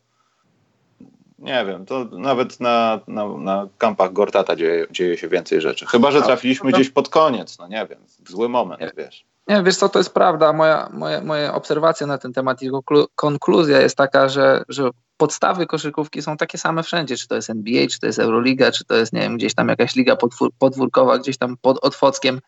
[1.38, 5.86] Nie wiem, to nawet na, na, na kampach Gortata dzieje, dzieje się więcej rzeczy.
[5.86, 8.90] Chyba, że trafiliśmy gdzieś pod koniec, no nie wiem, w zły moment, nie.
[8.96, 9.24] wiesz.
[9.50, 10.52] Nie, wiesz co, to jest prawda.
[10.52, 12.70] Moja, moja, moja obserwacja na ten temat i
[13.14, 17.86] konkluzja jest taka, że, że podstawy koszykówki są takie same wszędzie, czy to jest NBA,
[17.86, 20.16] czy to jest Euroliga, czy to jest, nie wiem, gdzieś tam jakaś liga
[20.58, 22.40] podwórkowa, gdzieś tam pod Otwockiem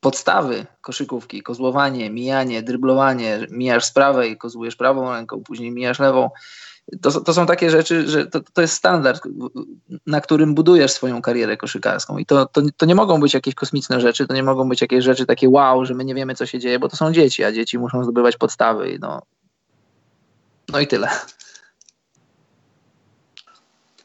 [0.00, 6.30] podstawy koszykówki, kozłowanie, mijanie, dryblowanie, mijasz z prawej, kozłujesz prawą ręką, później mijasz lewą.
[7.02, 9.22] To, to są takie rzeczy, że to, to jest standard,
[10.06, 12.18] na którym budujesz swoją karierę koszykarską.
[12.18, 15.04] I to, to, to nie mogą być jakieś kosmiczne rzeczy, to nie mogą być jakieś
[15.04, 17.52] rzeczy takie wow, że my nie wiemy, co się dzieje, bo to są dzieci, a
[17.52, 18.98] dzieci muszą zdobywać podstawy.
[19.00, 19.22] No,
[20.72, 21.08] no i tyle.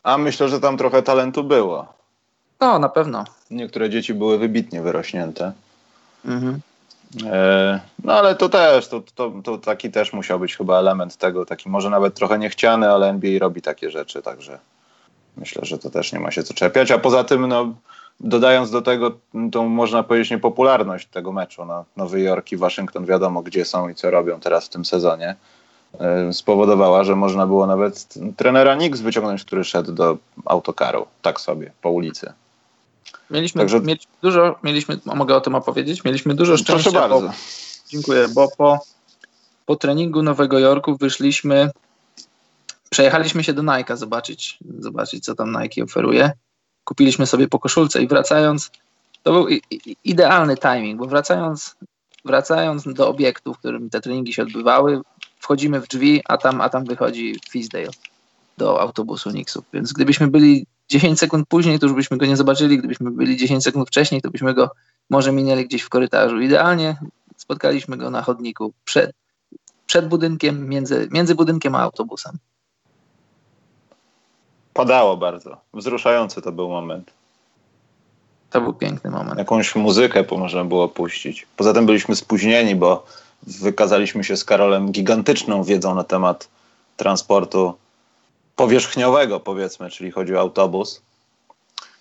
[0.04, 1.94] A myślę, że tam trochę talentu było.
[2.60, 3.24] No, na pewno.
[3.52, 5.52] Niektóre dzieci były wybitnie wyrośnięte.
[6.26, 6.60] Mhm.
[7.26, 11.46] E, no ale to też, to, to, to, taki też musiał być chyba element tego,
[11.46, 14.60] taki może nawet trochę niechciany, ale NBA robi takie rzeczy, także
[15.38, 16.92] myślę, że to też nie ma się co czepiać.
[16.92, 17.74] A poza tym, no,
[18.20, 19.12] dodając do tego
[19.52, 23.96] tą, można powiedzieć, niepopularność tego meczu, no, Nowy Jork i Waszyngton wiadomo gdzie są i
[23.96, 25.36] co robią teraz w tym sezonie,
[26.00, 31.72] e, spowodowała, że można było nawet trenera Nix wyciągnąć, który szedł do autokaru, tak sobie,
[31.82, 32.34] po ulicy.
[33.34, 33.80] Mieliśmy, Także...
[33.80, 36.92] mieliśmy dużo, mieliśmy, mogę o tym opowiedzieć, mieliśmy dużo szczęścia.
[36.92, 37.28] Proszę bardzo.
[37.28, 37.34] Bo,
[37.90, 38.80] dziękuję, bo po,
[39.66, 41.72] po treningu Nowego Jorku wyszliśmy,
[42.90, 46.32] przejechaliśmy się do Nike'a zobaczyć, zobaczyć, co tam Nike oferuje.
[46.84, 48.72] Kupiliśmy sobie po koszulce i wracając,
[49.24, 49.48] to był
[50.04, 51.76] idealny timing, bo wracając,
[52.26, 55.02] wracając do obiektu, w którym te treningi się odbywały,
[55.40, 57.90] wchodzimy w drzwi, a tam, a tam wychodzi Fisdale
[58.58, 59.66] do autobusu Nixów.
[59.74, 62.78] Więc gdybyśmy byli 10 sekund później, to już byśmy go nie zobaczyli.
[62.78, 64.72] Gdybyśmy byli 10 sekund wcześniej, to byśmy go
[65.10, 66.42] może minęli gdzieś w korytarzu.
[66.42, 66.98] Idealnie
[67.38, 69.12] spotkaliśmy go na chodniku przed,
[69.86, 72.38] przed budynkiem, między, między budynkiem a autobusem.
[74.74, 75.58] Padało bardzo.
[75.74, 77.12] Wzruszający to był moment.
[78.50, 79.40] To był piękny moment.
[79.40, 81.48] Jakąś muzykę można było puścić.
[81.58, 83.06] Poza tym byliśmy spóźnieni, bo
[83.44, 86.50] wykazaliśmy się z Karolem gigantyczną wiedzą na temat
[86.98, 87.74] transportu
[88.64, 91.02] powierzchniowego, powiedzmy, czyli chodzi o autobus.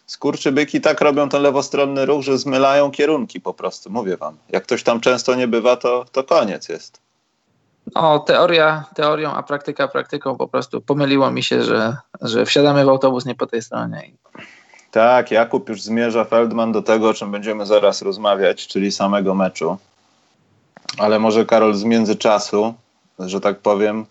[0.07, 4.37] Skurczybyki tak robią ten lewostronny ruch, że zmylają kierunki po prostu, mówię wam.
[4.49, 7.01] Jak ktoś tam często nie bywa, to, to koniec jest.
[7.95, 12.89] No, teoria teorią, a praktyka praktyką po prostu pomyliło mi się, że, że wsiadamy w
[12.89, 14.11] autobus nie po tej stronie.
[14.91, 19.77] Tak, Jakub już zmierza Feldman do tego, o czym będziemy zaraz rozmawiać, czyli samego meczu.
[20.99, 22.75] Ale może Karol z międzyczasu,
[23.19, 24.07] że tak powiem,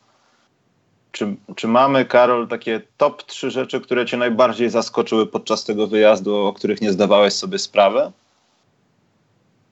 [1.12, 6.36] czy, czy mamy, Karol, takie top trzy rzeczy, które cię najbardziej zaskoczyły podczas tego wyjazdu,
[6.46, 8.12] o których nie zdawałeś sobie sprawy?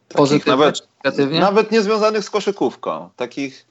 [0.10, 1.40] Pozytywnie, nawet, negatywnie?
[1.40, 3.10] Nawet nie związanych z koszykówką.
[3.16, 3.66] Takich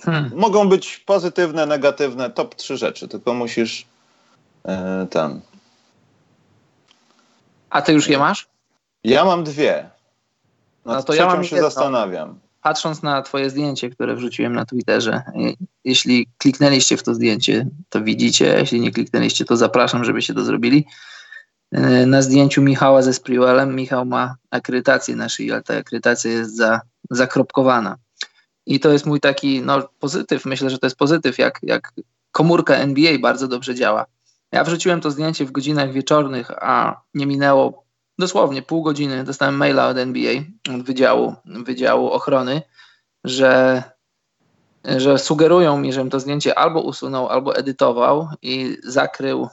[0.00, 0.32] hmm.
[0.36, 3.86] mogą być pozytywne, negatywne, top trzy rzeczy, tylko musisz
[4.64, 4.72] yy,
[5.10, 5.40] ten.
[7.70, 8.46] A ty już je masz?
[9.04, 9.90] Ja mam dwie.
[10.84, 11.70] Nad no to ja mam się jedno.
[11.70, 15.22] zastanawiam patrząc na Twoje zdjęcie, które wrzuciłem na Twitterze,
[15.84, 20.86] jeśli kliknęliście w to zdjęcie, to widzicie, jeśli nie kliknęliście, to zapraszam, żebyście to zrobili.
[21.72, 26.56] E, na zdjęciu Michała ze Sprewellem Michał ma akredytację na szyi, ale ta akredytacja jest
[26.56, 27.96] za, zakropkowana.
[28.66, 31.92] I to jest mój taki no, pozytyw, myślę, że to jest pozytyw, jak, jak
[32.32, 34.06] komórka NBA bardzo dobrze działa.
[34.52, 37.87] Ja wrzuciłem to zdjęcie w godzinach wieczornych, a nie minęło
[38.18, 40.32] dosłownie pół godziny dostałem maila od NBA,
[40.74, 42.62] od Wydziału, Wydziału Ochrony,
[43.24, 43.82] że,
[44.84, 49.48] że sugerują mi, żebym to zdjęcie albo usunął, albo edytował i zakrył,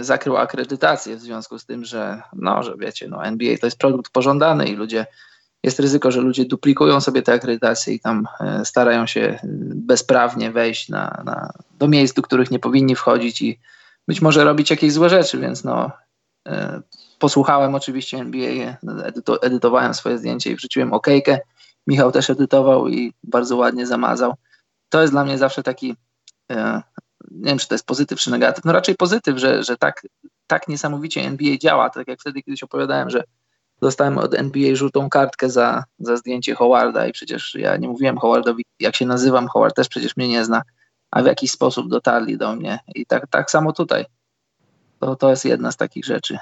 [0.00, 4.12] zakrył akredytację w związku z tym, że no, że wiecie, no NBA to jest produkt
[4.12, 5.06] pożądany i ludzie
[5.64, 9.38] jest ryzyko, że ludzie duplikują sobie te akredytacje i tam e, starają się
[9.74, 13.58] bezprawnie wejść na, na, do miejsc, do których nie powinni wchodzić i
[14.08, 15.90] być może robić jakieś złe rzeczy, więc no,
[16.48, 16.80] e,
[17.18, 21.38] posłuchałem oczywiście NBA, edyto, edytowałem swoje zdjęcie i wrzuciłem okejkę.
[21.86, 24.34] Michał też edytował i bardzo ładnie zamazał.
[24.88, 25.96] To jest dla mnie zawsze taki,
[26.52, 26.82] e,
[27.30, 30.06] nie wiem czy to jest pozytyw czy negatyw, no raczej pozytyw, że, że tak,
[30.46, 31.90] tak niesamowicie NBA działa.
[31.90, 33.24] Tak jak wtedy kiedyś opowiadałem, że
[33.80, 38.64] dostałem od NBA żółtą kartkę za, za zdjęcie Howarda i przecież ja nie mówiłem Howardowi,
[38.80, 40.62] jak się nazywam, Howard też przecież mnie nie zna,
[41.10, 42.78] a w jakiś sposób dotarli do mnie.
[42.94, 44.04] I tak, tak samo tutaj.
[45.00, 46.38] To, to jest jedna z takich rzeczy.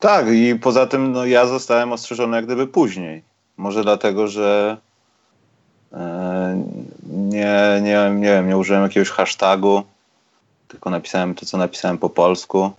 [0.00, 3.22] Tak, i poza tym no, ja zostałem ostrzeżony jak gdyby później.
[3.56, 4.76] Może dlatego, że
[5.92, 6.64] e,
[7.06, 9.84] nie, nie, nie wiem, nie użyłem jakiegoś hashtagu,
[10.68, 12.70] tylko napisałem to, co napisałem po polsku.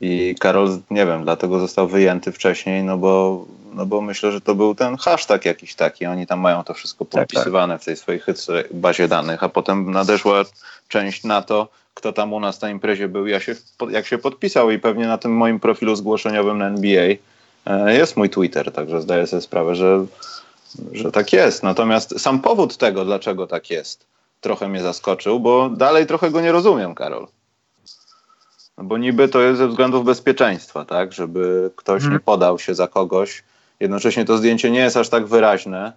[0.00, 4.54] I Karol, nie wiem, dlatego został wyjęty wcześniej, no bo, no bo myślę, że to
[4.54, 6.06] był ten hashtag jakiś taki.
[6.06, 7.82] Oni tam mają to wszystko podpisywane tak, tak.
[7.82, 10.42] w tej swojej bazie danych, a potem nadeszła
[10.88, 13.54] część na to, kto tam u nas na imprezie był, ja się,
[13.90, 17.14] jak się podpisał i pewnie na tym moim profilu zgłoszeniowym na NBA
[17.66, 20.06] e, jest mój Twitter, także zdaję sobie sprawę, że,
[20.92, 21.62] że tak jest.
[21.62, 24.06] Natomiast sam powód tego, dlaczego tak jest,
[24.40, 27.26] trochę mnie zaskoczył, bo dalej trochę go nie rozumiem, Karol.
[28.78, 31.12] No bo niby to jest ze względów bezpieczeństwa, tak?
[31.12, 32.12] Żeby ktoś hmm.
[32.12, 33.42] nie podał się za kogoś.
[33.80, 35.92] Jednocześnie to zdjęcie nie jest aż tak wyraźne,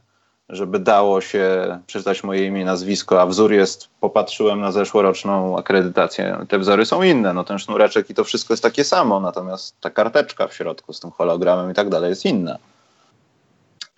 [0.50, 6.46] żeby dało się przeczytać moje imię i nazwisko, a wzór jest, popatrzyłem na zeszłoroczną akredytację,
[6.48, 9.90] te wzory są inne, no ten sznureczek i to wszystko jest takie samo, natomiast ta
[9.90, 12.58] karteczka w środku z tym hologramem i tak dalej jest inna.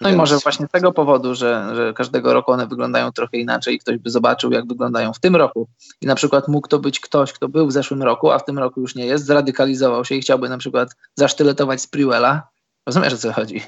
[0.01, 0.15] No Więc...
[0.15, 3.79] i może właśnie z tego powodu, że, że każdego roku one wyglądają trochę inaczej i
[3.79, 5.67] ktoś by zobaczył, jak wyglądają w tym roku
[6.01, 8.59] i na przykład mógł to być ktoś, kto był w zeszłym roku, a w tym
[8.59, 12.47] roku już nie jest, zradykalizował się i chciałby na przykład zasztyletować Sprewella.
[12.85, 13.61] Rozumiesz, o co chodzi?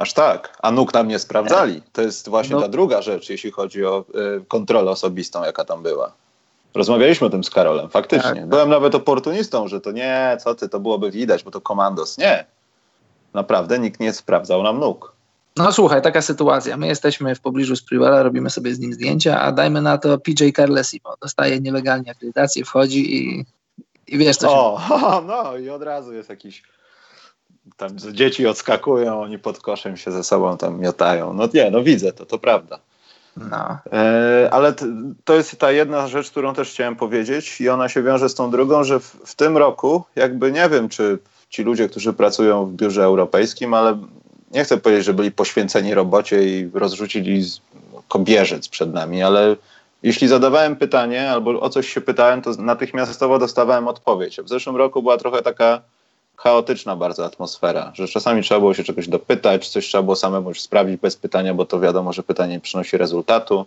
[0.00, 0.56] Aż tak.
[0.62, 1.82] A nóg tam nie sprawdzali.
[1.92, 2.62] To jest właśnie no.
[2.62, 4.04] ta druga rzecz, jeśli chodzi o
[4.38, 6.12] y, kontrolę osobistą, jaka tam była.
[6.74, 8.34] Rozmawialiśmy o tym z Karolem, faktycznie.
[8.34, 8.70] Tak, Byłem tak.
[8.70, 12.18] nawet oportunistą, że to nie, co ty, to byłoby widać, bo to komandos.
[12.18, 12.44] Nie.
[13.34, 15.12] Naprawdę nikt nie sprawdzał nam nóg.
[15.56, 16.76] No słuchaj, taka sytuacja.
[16.76, 20.44] My jesteśmy w pobliżu Sprewella, robimy sobie z nim zdjęcia, a dajmy na to PJ
[20.56, 21.14] Carlesimo.
[21.22, 23.44] Dostaje nielegalnie akredytację, wchodzi i,
[24.06, 25.26] i wiesz co o, się...
[25.32, 26.62] no i od razu jest jakiś
[27.76, 31.32] tam dzieci odskakują, oni pod koszem się ze sobą tam miotają.
[31.32, 32.78] No nie, no widzę to, to prawda.
[33.36, 33.78] No.
[33.92, 34.86] E, ale t,
[35.24, 38.50] to jest ta jedna rzecz, którą też chciałem powiedzieć i ona się wiąże z tą
[38.50, 41.18] drugą, że w, w tym roku jakby nie wiem, czy
[41.50, 43.98] ci ludzie, którzy pracują w biurze europejskim, ale
[44.50, 47.44] nie chcę powiedzieć, że byli poświęceni robocie i rozrzucili
[48.08, 49.56] kobierzec przed nami, ale
[50.02, 54.40] jeśli zadawałem pytanie albo o coś się pytałem, to natychmiastowo dostawałem odpowiedź.
[54.40, 55.80] W zeszłym roku była trochę taka
[56.42, 60.60] chaotyczna bardzo atmosfera, że czasami trzeba było się czegoś dopytać, coś trzeba było samemu już
[60.60, 63.66] sprawdzić bez pytania, bo to wiadomo, że pytanie nie przynosi rezultatu.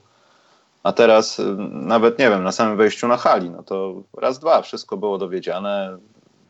[0.84, 4.62] A teraz y, nawet nie wiem, na samym wejściu na hali, no to raz, dwa,
[4.62, 5.98] wszystko było dowiedziane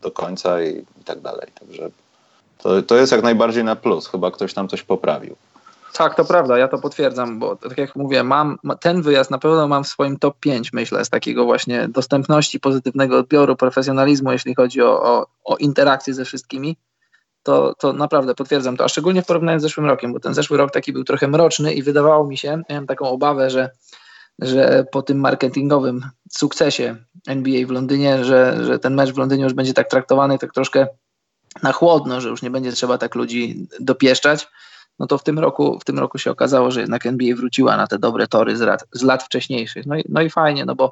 [0.01, 1.47] do końca i, i tak dalej.
[1.59, 1.89] Także
[2.57, 4.07] to, to jest jak najbardziej na plus.
[4.07, 5.35] Chyba ktoś tam coś poprawił.
[5.93, 9.67] Tak, to prawda, ja to potwierdzam, bo tak jak mówię, mam ten wyjazd na pewno
[9.67, 14.81] mam w swoim top 5, myślę, z takiego właśnie dostępności, pozytywnego odbioru, profesjonalizmu, jeśli chodzi
[14.81, 16.77] o, o, o interakcję ze wszystkimi.
[17.43, 20.57] To, to naprawdę potwierdzam to, a szczególnie w porównaniu z zeszłym rokiem, bo ten zeszły
[20.57, 23.69] rok taki był trochę mroczny i wydawało mi się, miałem taką obawę, że,
[24.39, 26.01] że po tym marketingowym
[26.31, 26.95] sukcesie
[27.27, 30.87] NBA w Londynie, że, że ten mecz w Londynie już będzie tak traktowany, tak troszkę
[31.63, 34.47] na chłodno, że już nie będzie trzeba tak ludzi dopieszczać
[34.99, 37.87] no to w tym roku, w tym roku się okazało, że jednak NBA wróciła na
[37.87, 39.85] te dobre tory z lat, z lat wcześniejszych.
[39.85, 40.91] No i, no i fajnie, no bo,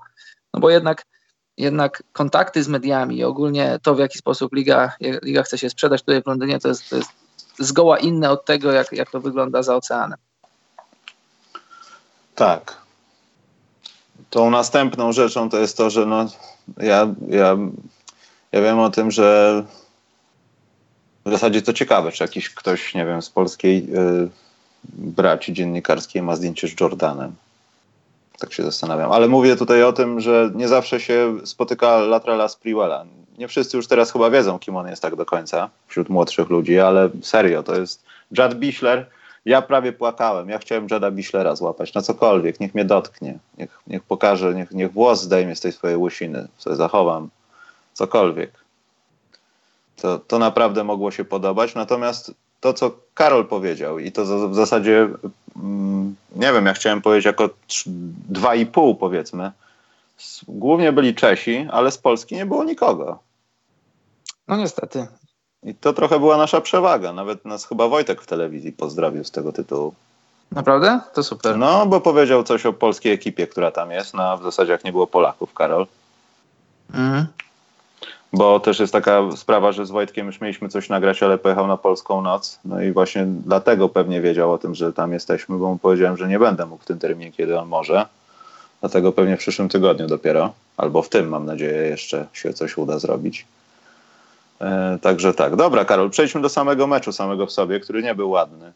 [0.54, 1.06] no bo jednak,
[1.58, 4.92] jednak kontakty z mediami i ogólnie to, w jaki sposób liga,
[5.24, 7.10] liga chce się sprzedać tutaj w Londynie, to jest, to jest
[7.60, 10.18] zgoła inne od tego, jak, jak to wygląda za oceanem.
[12.36, 12.78] Tak.
[14.30, 16.26] Tą następną rzeczą to jest to, że no,
[16.78, 17.58] ja, ja,
[18.52, 19.64] ja wiem o tym, że
[21.26, 24.30] w zasadzie to ciekawe, czy jakiś ktoś, nie wiem, z polskiej y,
[24.84, 27.36] braci dziennikarskiej ma zdjęcie z Jordanem.
[28.40, 29.12] Tak się zastanawiam.
[29.12, 33.06] Ale mówię tutaj o tym, że nie zawsze się spotyka Latrella Sprewella.
[33.38, 36.80] Nie wszyscy już teraz chyba wiedzą, kim on jest tak do końca wśród młodszych ludzi,
[36.80, 39.10] ale serio, to jest Jad Bischler.
[39.46, 40.50] Ja prawie płakałem.
[40.50, 42.60] Ja chciałem Jada Bischlera złapać na cokolwiek.
[42.60, 43.38] Niech mnie dotknie.
[43.58, 46.48] Niech, niech pokaże, niech, niech włos zdejmie z tej swojej łysiny.
[46.58, 47.30] Sobie zachowam.
[47.94, 48.52] Cokolwiek
[50.02, 51.76] to, to naprawdę mogło się podobać.
[51.76, 55.10] Natomiast to, co Karol powiedział, i to w zasadzie,
[55.56, 57.50] mm, nie wiem, ja chciałem powiedzieć jako
[58.30, 59.52] dwa i pół powiedzmy,
[60.48, 63.20] głównie byli Czesi, ale z Polski nie było nikogo.
[64.48, 65.08] No niestety.
[65.64, 67.14] I to trochę była nasza przewaga.
[67.14, 69.94] Nawet nas chyba Wojtek w telewizji pozdrowił z tego tytułu.
[70.52, 71.00] Naprawdę?
[71.14, 71.58] To super.
[71.58, 74.14] No, bo powiedział coś o polskiej ekipie, która tam jest.
[74.14, 75.88] No, w zasadzie jak nie było Polaków, Karol.
[76.94, 77.28] Mhm
[78.34, 81.78] bo też jest taka sprawa, że z Wojtkiem już mieliśmy coś nagrać, ale pojechał na
[81.78, 82.60] Polską Noc.
[82.66, 86.28] No i właśnie dlatego pewnie wiedział o tym, że tam jesteśmy, bo mu powiedziałem, że
[86.28, 88.06] nie będę mógł w tym terminie, kiedy on może.
[88.80, 93.00] Dlatego pewnie w przyszłym tygodniu dopiero, albo w tym, mam nadzieję, jeszcze się coś uda
[93.00, 93.46] zrobić.
[94.62, 95.56] E, także tak.
[95.56, 98.72] Dobra, Karol, przejdźmy do samego meczu, samego w sobie, który nie był ładny.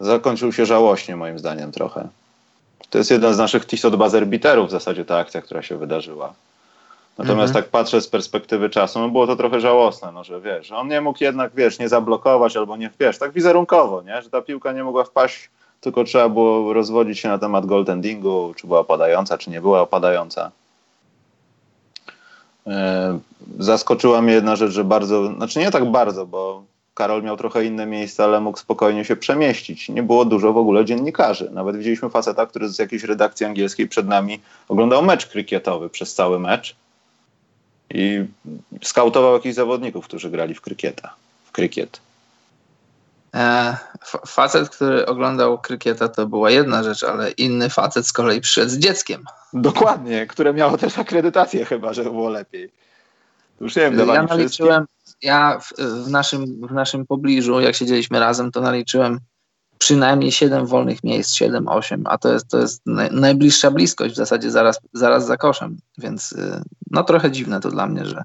[0.00, 2.08] Zakończył się żałośnie, moim zdaniem, trochę.
[2.90, 4.26] To jest jeden z naszych Tisot Buzzer
[4.66, 6.34] w zasadzie ta akcja, która się wydarzyła.
[7.18, 7.64] Natomiast mhm.
[7.64, 11.00] tak patrzę z perspektywy czasu, no było to trochę żałosne, no, że wiesz, on nie
[11.00, 14.84] mógł jednak, wiesz, nie zablokować albo nie, wiesz, tak wizerunkowo, nie, że ta piłka nie
[14.84, 15.50] mogła wpaść,
[15.80, 20.50] tylko trzeba było rozwodzić się na temat goaltendingu, czy była opadająca, czy nie była opadająca.
[22.66, 23.18] E,
[23.58, 26.62] zaskoczyła mnie jedna rzecz, że bardzo, znaczy nie tak bardzo, bo
[26.94, 29.88] Karol miał trochę inne miejsce, ale mógł spokojnie się przemieścić.
[29.88, 31.50] Nie było dużo w ogóle dziennikarzy.
[31.52, 36.38] Nawet widzieliśmy faceta, który z jakiejś redakcji angielskiej przed nami oglądał mecz krykietowy przez cały
[36.38, 36.76] mecz
[37.94, 38.24] i
[38.82, 42.00] skautował jakichś zawodników, którzy grali w krykieta, w krykiet.
[43.34, 43.76] E,
[44.26, 48.78] facet, który oglądał krykieta, to była jedna rzecz, ale inny facet z kolei przyszedł z
[48.78, 49.24] dzieckiem.
[49.52, 52.70] Dokładnie, które miało też akredytację chyba, żeby było lepiej.
[53.60, 54.86] Już nie wiem, ja naliczyłem,
[55.22, 59.20] ja w, w, naszym, w naszym pobliżu, jak siedzieliśmy razem, to naliczyłem
[59.78, 64.80] przynajmniej 7 wolnych miejsc, 7-8, a to jest, to jest najbliższa bliskość w zasadzie zaraz,
[64.92, 68.22] zaraz za koszem, więc y, no trochę dziwne to dla mnie, że,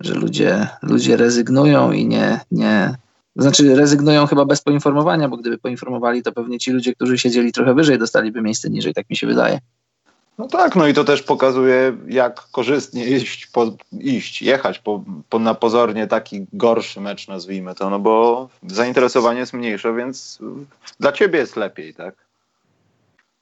[0.00, 2.96] że ludzie, ludzie rezygnują i nie, nie,
[3.36, 7.74] znaczy rezygnują chyba bez poinformowania, bo gdyby poinformowali, to pewnie ci ludzie, którzy siedzieli trochę
[7.74, 9.58] wyżej, dostaliby miejsce niżej, tak mi się wydaje.
[10.38, 15.38] No tak, no i to też pokazuje, jak korzystnie iść, po, iść jechać po, po,
[15.38, 20.38] na pozornie taki gorszy mecz, nazwijmy to, no bo zainteresowanie jest mniejsze, więc
[21.00, 22.14] dla ciebie jest lepiej, tak?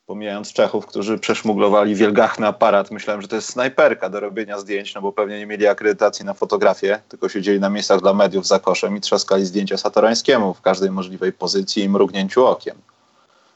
[0.06, 5.02] Pomijając Czechów, którzy przeszmuglowali wielgachny aparat, myślałem, że to jest snajperka do robienia zdjęć, no
[5.02, 8.96] bo pewnie nie mieli akredytacji na fotografię, tylko siedzieli na miejscach dla mediów za koszem
[8.96, 12.76] i trzaskali zdjęcia Satorańskiemu w każdej możliwej pozycji i mrugnięciu okiem.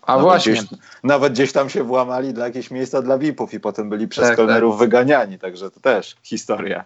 [0.07, 0.53] A nawet właśnie.
[0.53, 0.69] Gdzieś,
[1.03, 4.37] nawet gdzieś tam się włamali dla jakieś miejsca dla VIP-ów i potem byli przez tak,
[4.37, 4.81] kelnerów tak.
[4.81, 6.85] wyganiani, także to też historia.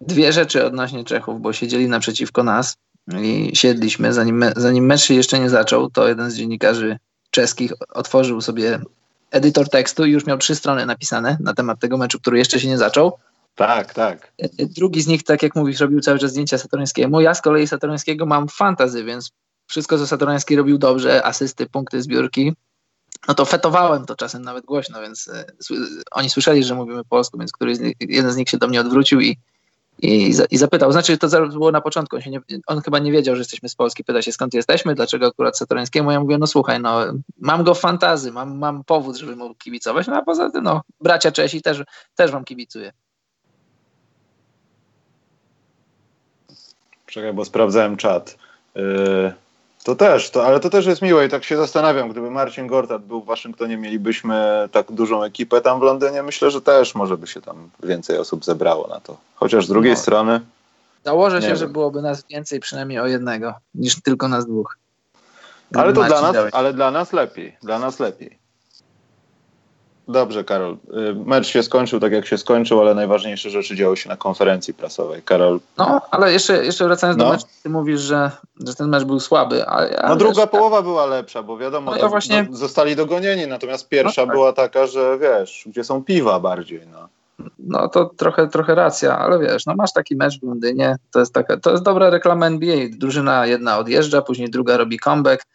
[0.00, 2.76] Dwie rzeczy odnośnie Czechów, bo siedzieli naprzeciwko nas
[3.22, 6.98] i siedliśmy, zanim, zanim mecz się jeszcze nie zaczął, to jeden z dziennikarzy
[7.30, 8.80] czeskich otworzył sobie
[9.30, 12.68] edytor tekstu i już miał trzy strony napisane na temat tego meczu, który jeszcze się
[12.68, 13.12] nie zaczął.
[13.54, 14.32] Tak, tak.
[14.58, 17.20] Drugi z nich, tak jak mówisz, robił cały czas zdjęcia Saturńskiemu.
[17.20, 19.30] Ja z kolei Saturńskiego mam fantazy, więc
[19.72, 22.52] wszystko, co Satorański robił dobrze, asysty, punkty, zbiórki,
[23.28, 25.74] no to fetowałem to czasem nawet głośno, więc y,
[26.10, 29.20] oni słyszeli, że mówimy polsku, więc któryś nich, jeden z nich się do mnie odwrócił
[29.20, 29.38] i,
[30.02, 30.92] i, i zapytał.
[30.92, 34.04] Znaczy, to było na początku, on, nie, on, chyba nie wiedział, że jesteśmy z Polski.
[34.04, 36.10] Pyta się, skąd jesteśmy, dlaczego akurat Satorańskiemu.
[36.10, 37.00] Ja mówię, no słuchaj, no
[37.38, 40.82] mam go w fantazy, mam, mam powód, żeby mu kibicować, no a poza tym, no
[41.00, 41.82] bracia Czesi też,
[42.14, 42.92] też wam kibicuję.
[47.06, 48.38] Czekaj, bo sprawdzałem czat.
[48.74, 49.32] Yy,
[49.84, 53.04] to też, to, ale to też jest miłe i tak się zastanawiam, gdyby Marcin Gortat
[53.04, 57.26] był w Waszyngtonie, mielibyśmy tak dużą ekipę tam w Londynie, myślę, że też może by
[57.26, 59.16] się tam więcej osób zebrało na to.
[59.34, 59.98] Chociaż z drugiej no.
[59.98, 60.40] strony...
[61.04, 61.56] Założę się, wiem.
[61.56, 64.78] że byłoby nas więcej przynajmniej o jednego, niż tylko nas dwóch.
[65.74, 68.41] Ale to dla nas, ale dla nas lepiej, dla nas lepiej.
[70.08, 70.72] Dobrze, Karol.
[70.72, 74.74] Y, mecz się skończył tak, jak się skończył, ale najważniejsze rzeczy działy się na konferencji
[74.74, 75.22] prasowej.
[75.22, 75.60] Karol.
[75.78, 77.24] No, ale jeszcze, jeszcze wracając no.
[77.24, 78.30] do meczu, ty mówisz, że,
[78.66, 79.64] że ten mecz był słaby.
[80.08, 82.46] No, druga wiesz, połowa była lepsza, bo wiadomo, no, ja właśnie...
[82.50, 84.36] no, zostali dogonieni, natomiast pierwsza no, tak.
[84.36, 86.80] była taka, że wiesz, gdzie są piwa bardziej.
[86.92, 87.08] No.
[87.58, 91.34] No to trochę, trochę racja, ale wiesz, no masz taki mecz w Londynie, to jest,
[91.34, 92.76] taka, to jest dobra reklama NBA.
[92.90, 95.46] Drużyna jedna odjeżdża, później druga robi comeback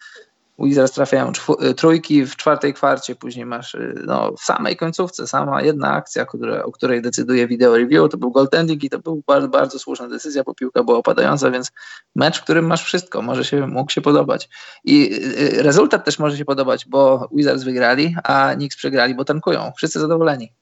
[0.59, 1.31] Wizards trafiają
[1.63, 6.25] y, trójki w czwartej kwarcie, później masz y, no, w samej końcówce sama jedna akcja,
[6.63, 10.43] o której decyduje video review, to był goaltending i to był bardzo, bardzo słuszna decyzja,
[10.43, 11.71] bo piłka była opadająca, więc
[12.15, 14.49] mecz, w którym masz wszystko, może się, mógł się podobać.
[14.83, 15.13] I
[15.57, 19.71] y, rezultat też może się podobać, bo Wizards wygrali, a Knicks przegrali, bo tankują.
[19.77, 20.53] Wszyscy zadowoleni.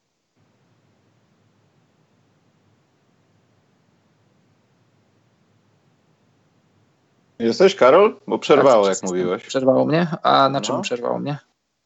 [7.45, 8.15] Jesteś, Karol?
[8.27, 9.43] Bo przerwało, jak mówiłeś.
[9.43, 10.07] Przerwało mnie?
[10.23, 10.81] A na czym no.
[10.81, 11.37] przerwało mnie?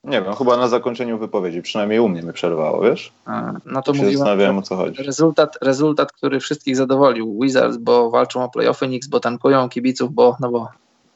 [0.03, 1.61] Nie wiem, chyba na zakończeniu wypowiedzi.
[1.61, 3.11] Przynajmniej u mnie mnie przerwało, wiesz?
[3.25, 5.03] A, no to mówiłem, zastanawiałem, o co chodzi.
[5.03, 7.39] Rezultat, rezultat, który wszystkich zadowolił.
[7.41, 10.67] Wizards, bo walczą o playoffy, Knicks, bo tankują, kibiców, bo, no bo,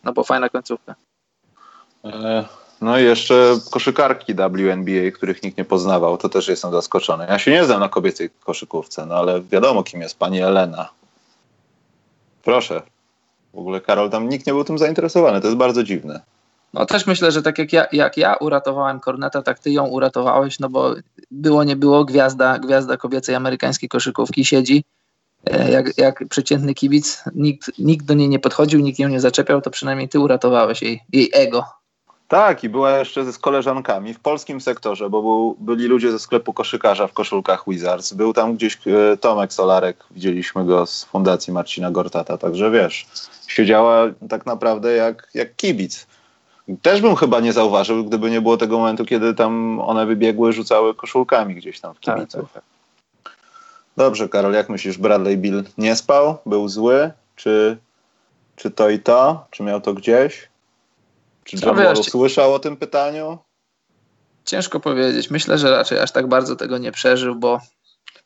[0.04, 0.96] no bo fajna końcówka.
[2.06, 2.46] E,
[2.82, 6.18] no i jeszcze koszykarki WNBA, których nikt nie poznawał.
[6.18, 7.26] To też jestem zaskoczony.
[7.30, 10.90] Ja się nie znam na kobiecej koszykówce, no ale wiadomo, kim jest pani Elena.
[12.44, 12.82] Proszę,
[13.54, 16.22] w ogóle Karol, tam nikt nie był tym zainteresowany, to jest bardzo dziwne.
[16.74, 20.60] No też myślę, że tak jak ja, jak ja uratowałem Korneta, tak ty ją uratowałeś,
[20.60, 20.96] no bo
[21.32, 24.84] było nie było, gwiazda, gwiazda kobiecej amerykańskiej koszykówki siedzi,
[25.46, 29.62] e, jak, jak przeciętny kibic, nikt, nikt do niej nie podchodził, nikt ją nie zaczepiał,
[29.62, 31.66] to przynajmniej ty uratowałeś jej, jej ego.
[32.34, 36.54] Tak, i była jeszcze z koleżankami w polskim sektorze, bo był, byli ludzie ze sklepu
[36.54, 38.14] koszykarza w koszulkach Wizards.
[38.14, 43.08] Był tam gdzieś e, Tomek Solarek, widzieliśmy go z fundacji Marcina Gortata, także wiesz,
[43.48, 46.08] siedziała tak naprawdę jak, jak kibic.
[46.82, 50.96] Też bym chyba nie zauważył, gdyby nie było tego momentu, kiedy tam one wybiegły, rzucały
[50.96, 52.54] koszulkami gdzieś tam w tak, kibiców.
[52.54, 52.64] Tak,
[53.24, 53.34] tak.
[53.98, 56.38] Dobrze, Karol, jak myślisz, Bradley Bill nie spał?
[56.46, 57.12] Był zły?
[57.36, 57.78] Czy,
[58.56, 59.46] czy to i to?
[59.52, 60.53] Czy miał to gdzieś?
[61.44, 63.38] Czy John słyszał o tym pytaniu?
[64.46, 65.30] Ciężko powiedzieć.
[65.30, 67.60] Myślę, że raczej aż tak bardzo tego nie przeżył, bo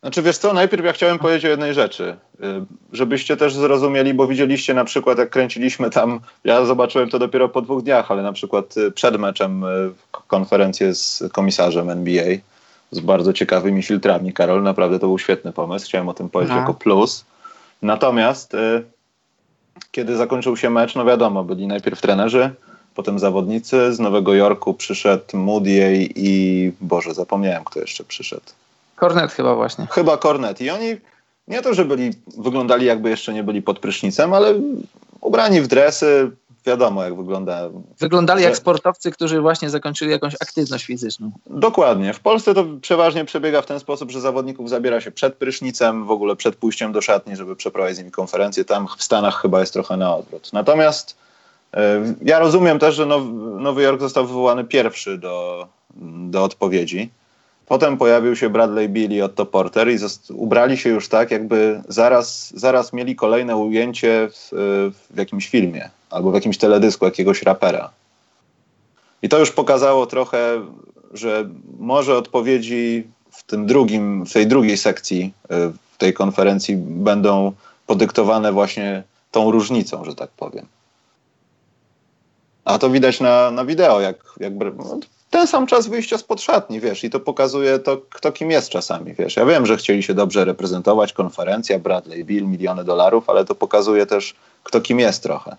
[0.01, 2.43] znaczy wiesz co, najpierw ja chciałem powiedzieć o jednej rzeczy, y,
[2.91, 7.61] żebyście też zrozumieli, bo widzieliście na przykład jak kręciliśmy tam, ja zobaczyłem to dopiero po
[7.61, 9.67] dwóch dniach, ale na przykład y, przed meczem y,
[10.27, 12.25] konferencję z komisarzem NBA
[12.91, 16.59] z bardzo ciekawymi filtrami, Karol, naprawdę to był świetny pomysł, chciałem o tym powiedzieć no.
[16.59, 17.25] jako plus.
[17.81, 18.55] Natomiast
[19.91, 22.51] kiedy zakończył się mecz, no wiadomo, byli najpierw trenerzy,
[22.97, 28.51] potem zawodnicy, z Nowego Jorku przyszedł Moody i Boże, zapomniałem kto jeszcze przyszedł.
[28.95, 29.87] Kornet chyba właśnie.
[29.91, 30.61] Chyba Kornet.
[30.61, 30.97] I oni
[31.47, 34.53] nie to, że byli, wyglądali jakby jeszcze nie byli pod prysznicem, ale
[35.21, 36.31] ubrani w dresy,
[36.65, 37.69] wiadomo jak wygląda.
[37.99, 41.31] Wyglądali jak sportowcy, którzy właśnie zakończyli jakąś aktywność fizyczną.
[41.45, 42.13] Dokładnie.
[42.13, 46.11] W Polsce to przeważnie przebiega w ten sposób, że zawodników zabiera się przed prysznicem, w
[46.11, 48.65] ogóle przed pójściem do szatni, żeby przeprowadzić z nimi konferencję.
[48.65, 50.49] Tam w Stanach chyba jest trochę na odwrót.
[50.53, 51.26] Natomiast
[52.21, 53.05] ja rozumiem też, że
[53.59, 55.67] Nowy Jork został wywołany pierwszy do,
[56.29, 57.09] do odpowiedzi.
[57.67, 59.97] Potem pojawił się Bradley Bill i Otto Porter i
[60.29, 64.49] ubrali się już tak, jakby zaraz, zaraz mieli kolejne ujęcie w,
[65.11, 67.89] w jakimś filmie albo w jakimś teledysku jakiegoś rapera.
[69.21, 70.65] I to już pokazało trochę,
[71.13, 71.49] że
[71.79, 75.55] może odpowiedzi w tym drugim, w tej drugiej sekcji y,
[75.93, 77.51] w tej konferencji będą
[77.87, 80.65] podyktowane właśnie tą różnicą, że tak powiem.
[82.67, 84.99] A to widać na, na wideo, jak, jak no,
[85.29, 89.13] ten sam czas wyjścia spod szatni, wiesz, i to pokazuje to, kto kim jest czasami,
[89.13, 89.35] wiesz.
[89.35, 94.05] Ja wiem, że chcieli się dobrze reprezentować, konferencja, Bradley Bill, miliony dolarów, ale to pokazuje
[94.05, 95.55] też, kto kim jest trochę.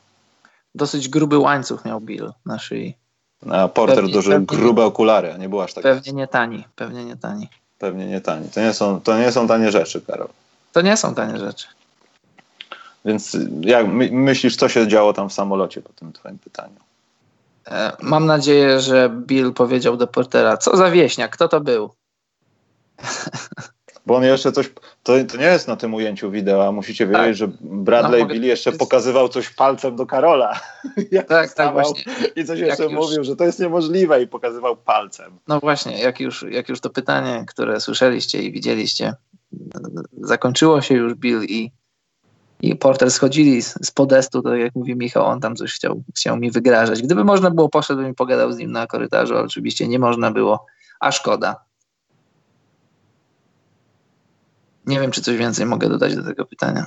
[0.74, 2.94] Dosyć gruby łańcuch miał Bill na szyi.
[3.50, 5.82] A Porter pewnie, duży, pewnie, grube okulary, nie było aż tak.
[5.82, 7.48] Pewnie nie tani, pewnie nie tani.
[7.78, 8.48] Pewnie nie tani.
[8.48, 10.28] To nie są, to nie są tanie rzeczy, Karol.
[10.72, 11.66] To nie są tanie rzeczy.
[13.04, 16.88] Więc jak my, myślisz, co się działo tam w samolocie po tym twoim pytaniu?
[17.70, 21.90] E, mam nadzieję, że Bill powiedział do Portera, co za wieśniak, kto to był?
[24.06, 24.70] Bo on jeszcze coś,
[25.02, 27.22] to, to nie jest na tym ujęciu wideo, musicie tak.
[27.22, 30.60] wiedzieć, że Bradley no, Bill jeszcze pokazywał coś palcem do Karola.
[31.28, 32.12] tak, tak właśnie.
[32.36, 32.92] I coś jeszcze już...
[32.92, 35.38] mówił, że to jest niemożliwe i pokazywał palcem.
[35.48, 39.14] No właśnie, jak już, jak już to pytanie, które słyszeliście i widzieliście,
[40.20, 41.70] zakończyło się już Bill i
[42.61, 46.50] i Porter schodzili z, podestu, to jak mówi Michał, on tam coś chciał, chciał mi
[46.50, 47.02] wygrażać.
[47.02, 50.66] Gdyby można było, poszedłbym i pogadał z nim na korytarzu, ale oczywiście nie można było,
[51.00, 51.56] a szkoda.
[54.86, 56.86] Nie wiem, czy coś więcej mogę dodać do tego pytania.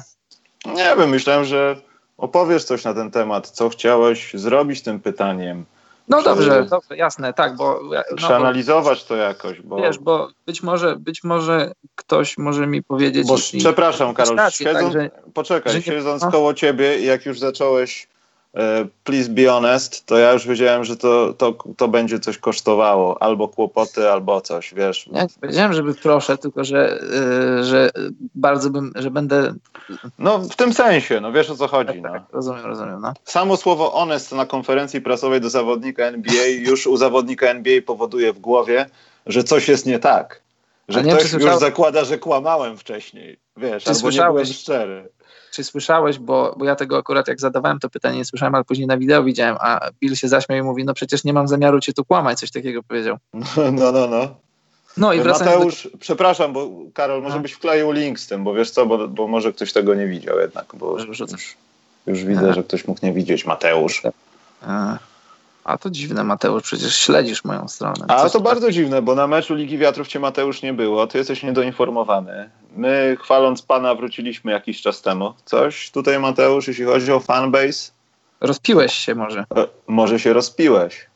[0.66, 1.76] Nie wiem, myślałem, że
[2.18, 5.66] opowiesz coś na ten temat, co chciałeś zrobić tym pytaniem.
[6.12, 7.80] No dobrze, dobrze, jasne, tak, bo...
[7.84, 9.78] No, przeanalizować to jakoś, bo...
[9.78, 13.28] Wiesz, bo być może, być może ktoś może mi powiedzieć...
[13.28, 16.32] Bo, przepraszam, Karol, stację, siedząc, tak, że, poczekaj, że siedząc no.
[16.32, 18.08] koło ciebie, jak już zacząłeś
[19.04, 23.48] please be honest, to ja już wiedziałem, że to, to, to będzie coś kosztowało, albo
[23.48, 25.10] kłopoty, albo coś, wiesz.
[25.12, 27.00] Ja nie powiedziałem, żeby proszę, tylko że,
[27.58, 27.90] yy, że
[28.36, 29.54] bardzo bym, że będę...
[30.20, 31.88] No w tym sensie, no wiesz o co chodzi.
[31.88, 32.12] Tak, no.
[32.12, 33.02] tak, rozumiem, rozumiem.
[33.02, 33.14] No.
[33.24, 38.40] Samo słowo honest na konferencji prasowej do zawodnika NBA już u zawodnika NBA powoduje w
[38.40, 38.90] głowie,
[39.26, 40.42] że coś jest nie tak.
[40.88, 45.10] Że nie ktoś już zakłada, że kłamałem wcześniej, wiesz, albo nie byłem szczery
[45.52, 48.88] czy słyszałeś, bo, bo ja tego akurat jak zadawałem to pytanie nie słyszałem, ale później
[48.88, 51.94] na wideo widziałem, a Bill się zaśmiał i mówi, no przecież nie mam zamiaru cię
[51.94, 53.18] tu kłamać, coś takiego powiedział.
[53.72, 54.36] No, no, no.
[54.98, 55.98] No i Mateusz, do...
[55.98, 57.42] przepraszam, bo Karol, może no.
[57.42, 60.40] byś wkleił link z tym, bo wiesz co, bo, bo może ktoś tego nie widział
[60.40, 61.20] jednak, bo już,
[62.08, 63.46] już widzę, że ktoś mógł nie widzieć.
[63.46, 64.02] Mateusz.
[64.62, 64.98] A.
[65.64, 68.06] A to dziwne, Mateusz, przecież śledzisz moją stronę.
[68.08, 68.42] A to tak?
[68.42, 72.50] bardzo dziwne, bo na meczu Ligi Wiatrów cię Mateusz nie było, ty jesteś niedoinformowany.
[72.76, 75.34] My chwaląc pana wróciliśmy jakiś czas temu.
[75.46, 77.92] Coś tutaj Mateusz, jeśli chodzi o fanbase?
[78.42, 79.46] Rozpiłeś się może.
[79.56, 81.10] E, może się rozpiłeś.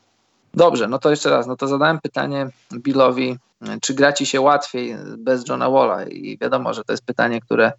[0.53, 3.37] Dobrze, no to jeszcze raz, no to zadałem pytanie Billowi,
[3.81, 7.71] czy gra ci się łatwiej bez Johna Walla i wiadomo, że to jest pytanie, które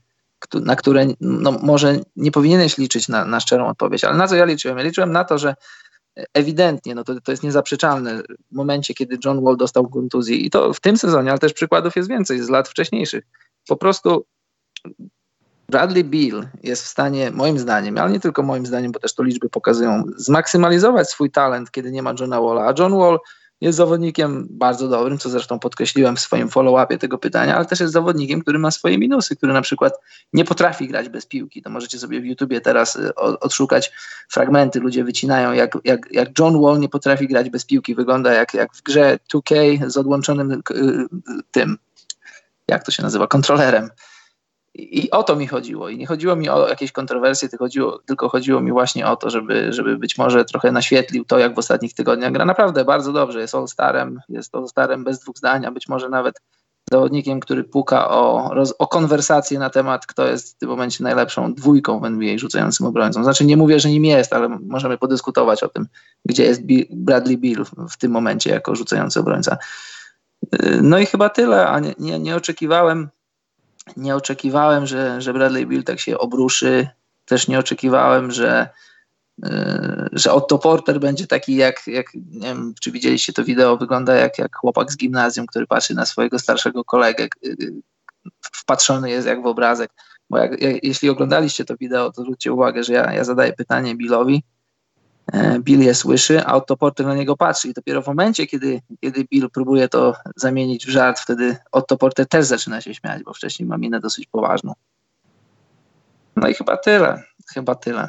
[0.54, 4.44] na które no, może nie powinieneś liczyć na, na szczerą odpowiedź, ale na co ja
[4.44, 4.78] liczyłem?
[4.78, 5.54] Ja liczyłem na to, że
[6.34, 8.22] ewidentnie, no to, to jest niezaprzeczalne
[8.52, 11.96] w momencie, kiedy John Wall dostał kontuzji i to w tym sezonie, ale też przykładów
[11.96, 13.24] jest więcej z lat wcześniejszych.
[13.68, 14.24] Po prostu
[15.68, 19.22] Bradley Bill jest w stanie, moim zdaniem, ale nie tylko moim zdaniem, bo też to
[19.22, 23.18] liczby pokazują, zmaksymalizować swój talent, kiedy nie ma Johna Walla, a John Wall
[23.60, 27.92] jest zawodnikiem bardzo dobrym, co zresztą podkreśliłem w swoim follow-upie tego pytania, ale też jest
[27.92, 29.92] zawodnikiem, który ma swoje minusy, który na przykład
[30.32, 31.62] nie potrafi grać bez piłki.
[31.62, 33.92] To możecie sobie w YouTubie teraz y, odszukać
[34.28, 37.94] fragmenty, ludzie wycinają, jak, jak, jak John Wall nie potrafi grać bez piłki.
[37.94, 40.62] Wygląda jak, jak w grze 2K z odłączonym y,
[41.50, 41.78] tym,
[42.68, 43.90] jak to się nazywa, kontrolerem.
[44.78, 45.88] I o to mi chodziło.
[45.88, 49.30] I nie chodziło mi o jakieś kontrowersje, tylko chodziło, tylko chodziło mi właśnie o to,
[49.30, 52.44] żeby, żeby być może trochę naświetlił to, jak w ostatnich tygodniach gra.
[52.44, 53.40] Naprawdę bardzo dobrze.
[53.40, 56.40] Jest All-Starem, jest All-Starem bez dwóch zdania, być może nawet
[56.90, 62.00] zawodnikiem, który puka o, o konwersację na temat, kto jest w tym momencie najlepszą dwójką
[62.00, 63.24] w NBA rzucającym obrońcą.
[63.24, 65.86] Znaczy nie mówię, że nim jest, ale możemy podyskutować o tym,
[66.24, 69.56] gdzie jest Bradley Bill w tym momencie jako rzucający obrońca.
[70.82, 73.08] No i chyba tyle, a nie, nie, nie oczekiwałem
[73.96, 76.88] nie oczekiwałem, że, że Bradley Bill tak się obruszy.
[77.24, 78.68] Też nie oczekiwałem, że,
[79.42, 79.50] yy,
[80.12, 84.38] że Otto Porter będzie taki jak, jak, nie wiem, czy widzieliście to wideo, wygląda jak,
[84.38, 87.56] jak chłopak z gimnazjum, który patrzy na swojego starszego kolegę, yy,
[88.52, 89.90] wpatrzony jest jak w obrazek.
[90.30, 93.96] Bo jak, jak, jeśli oglądaliście to wideo, to zwróćcie uwagę, że ja, ja zadaję pytanie
[93.96, 94.55] Billowi, E,
[95.58, 99.50] Bill je słyszy, a Otto na niego patrzy i dopiero w momencie, kiedy, kiedy Bill
[99.50, 103.78] próbuje to zamienić w żart, wtedy Otto Porter też zaczyna się śmiać, bo wcześniej ma
[103.78, 104.72] minę dosyć poważną.
[106.36, 107.22] No i chyba tyle,
[107.54, 108.08] chyba tyle.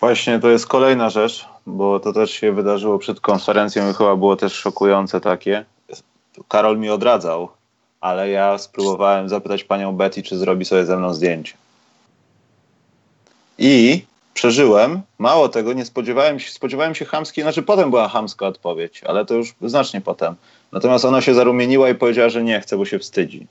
[0.00, 4.36] Właśnie to jest kolejna rzecz, bo to też się wydarzyło przed konferencją i chyba było
[4.36, 5.64] też szokujące takie.
[6.48, 7.48] Karol mi odradzał,
[8.00, 11.54] ale ja spróbowałem zapytać panią Betty, czy zrobi sobie ze mną zdjęcie.
[13.58, 14.04] I
[14.34, 15.02] przeżyłem.
[15.18, 19.34] Mało tego, nie spodziewałem się, spodziewałem się chamskiej, znaczy potem była chamska odpowiedź, ale to
[19.34, 20.34] już znacznie potem.
[20.72, 23.46] Natomiast ona się zarumieniła i powiedziała, że nie chce, bo się wstydzi.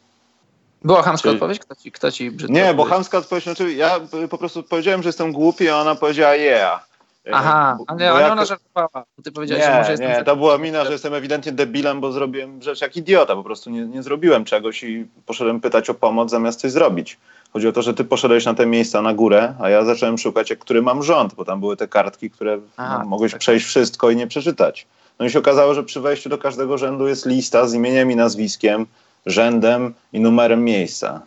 [0.84, 1.36] Była chamska Czyli...
[1.36, 1.60] odpowiedź?
[1.60, 5.32] Kto ci, kto ci Nie, bo chamska odpowiedź, znaczy ja po prostu powiedziałem, że jestem
[5.32, 6.88] głupi, a ona powiedziała yeah.
[7.32, 8.32] Aha, ale, ale jak...
[8.32, 9.06] ona żartowała.
[9.24, 10.10] Ty powiedziałeś, nie, że może jestem...
[10.10, 13.36] Nie, to była mina, że jestem ewidentnie debilem, bo zrobiłem rzecz jak idiota.
[13.36, 17.18] Po prostu nie, nie zrobiłem czegoś i poszedłem pytać o pomoc zamiast coś zrobić.
[17.54, 20.50] Chodzi o to, że ty poszedłeś na te miejsca na górę, a ja zacząłem szukać,
[20.50, 23.42] jak, który mam rząd, bo tam były te kartki, które Aha, no, mogłeś tak.
[23.42, 24.88] przejść wszystko i nie przeczytać.
[25.20, 28.16] No i się okazało, że przy wejściu do każdego rzędu jest lista z imieniem i
[28.16, 28.86] nazwiskiem,
[29.26, 31.22] rzędem i numerem miejsca.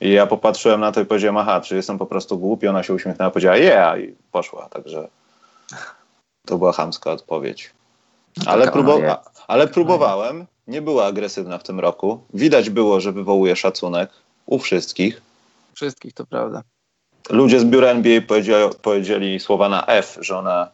[0.00, 2.68] I ja popatrzyłem na to i powiedziałem, aha, czy jestem po prostu głupi?
[2.68, 4.68] Ona się uśmiechnęła, powiedziała, yeah, i poszła.
[4.68, 5.08] Także
[6.46, 7.70] to była chamska odpowiedź.
[8.36, 9.16] No ale, próbu-
[9.48, 12.20] ale próbowałem nie była agresywna w tym roku.
[12.34, 14.10] Widać było, że wywołuje szacunek
[14.46, 15.22] u wszystkich.
[15.74, 16.62] Wszystkich, to prawda.
[17.30, 20.70] Ludzie z biura NBA powiedzieli, powiedzieli słowa na F, że ona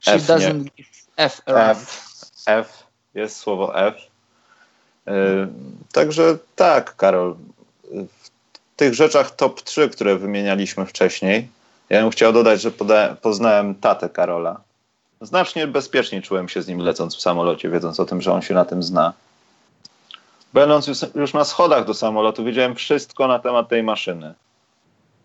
[0.00, 0.84] She F, doesn't nie,
[1.16, 2.10] F, F,
[2.46, 3.94] F, jest słowo F.
[5.06, 5.12] Yy,
[5.92, 7.36] także tak, Karol,
[7.92, 8.30] w
[8.76, 11.48] tych rzeczach top 3, które wymienialiśmy wcześniej,
[11.90, 12.70] ja bym chciał dodać, że
[13.22, 14.60] poznałem tatę Karola,
[15.24, 18.54] Znacznie bezpieczniej czułem się z nim lecąc w samolocie, wiedząc o tym, że on się
[18.54, 19.12] na tym zna.
[20.52, 24.34] Będąc już na schodach do samolotu, wiedziałem wszystko na temat tej maszyny.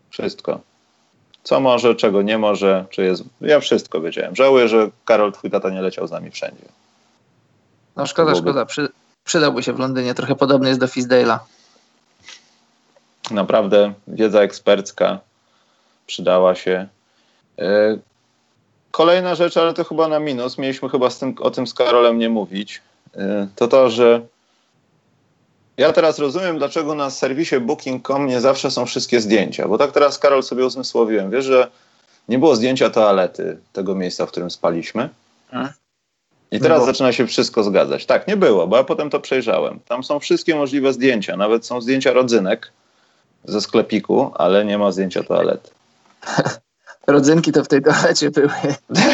[0.10, 0.60] Wszystko.
[1.43, 3.24] Co może, czego nie może, czy jest.
[3.41, 4.36] Ja wszystko wiedziałem.
[4.36, 6.66] Żałuję, że Karol, twój tata, nie leciał z nami wszędzie.
[7.95, 8.50] No szkoda, byłoby...
[8.50, 8.66] szkoda.
[8.66, 8.89] Przy,
[9.24, 10.14] przydałby się w Londynie.
[10.14, 11.39] Trochę podobny jest do Fisdale'a.
[13.32, 15.20] Naprawdę, wiedza ekspercka
[16.08, 16.88] przydała się.
[17.60, 17.97] E,
[18.92, 22.30] Kolejna rzecz, ale to chyba na minus, mieliśmy chyba tym, o tym z Karolem nie
[22.30, 22.82] mówić,
[23.16, 23.20] y,
[23.56, 24.22] to to, że
[25.80, 30.20] ja teraz rozumiem, dlaczego na serwisie Booking.com nie zawsze są wszystkie zdjęcia, bo tak teraz
[30.20, 31.32] Karol sobie uzmysłowiłem.
[31.32, 31.68] Wiesz, że
[32.30, 35.10] nie było zdjęcia toalety tego miejsca, w którym spaliśmy.
[35.52, 35.70] Hmm?
[36.52, 38.06] I teraz zaczyna się wszystko zgadzać.
[38.06, 39.80] Tak, nie było, bo ja potem to przejrzałem.
[39.88, 42.72] Tam są wszystkie możliwe zdjęcia, nawet są zdjęcia rodzynek
[43.46, 45.70] ze sklepiku, ale nie ma zdjęcia toalety.
[47.12, 48.49] rodzynki to w tej toalecie były.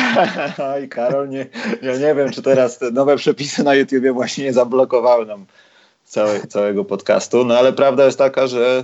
[0.73, 1.47] Oj, Karol, nie,
[1.81, 5.45] ja nie wiem, czy teraz te nowe przepisy na YouTubie właśnie nie zablokowały nam
[6.03, 8.83] całe, całego podcastu, no ale prawda jest taka, że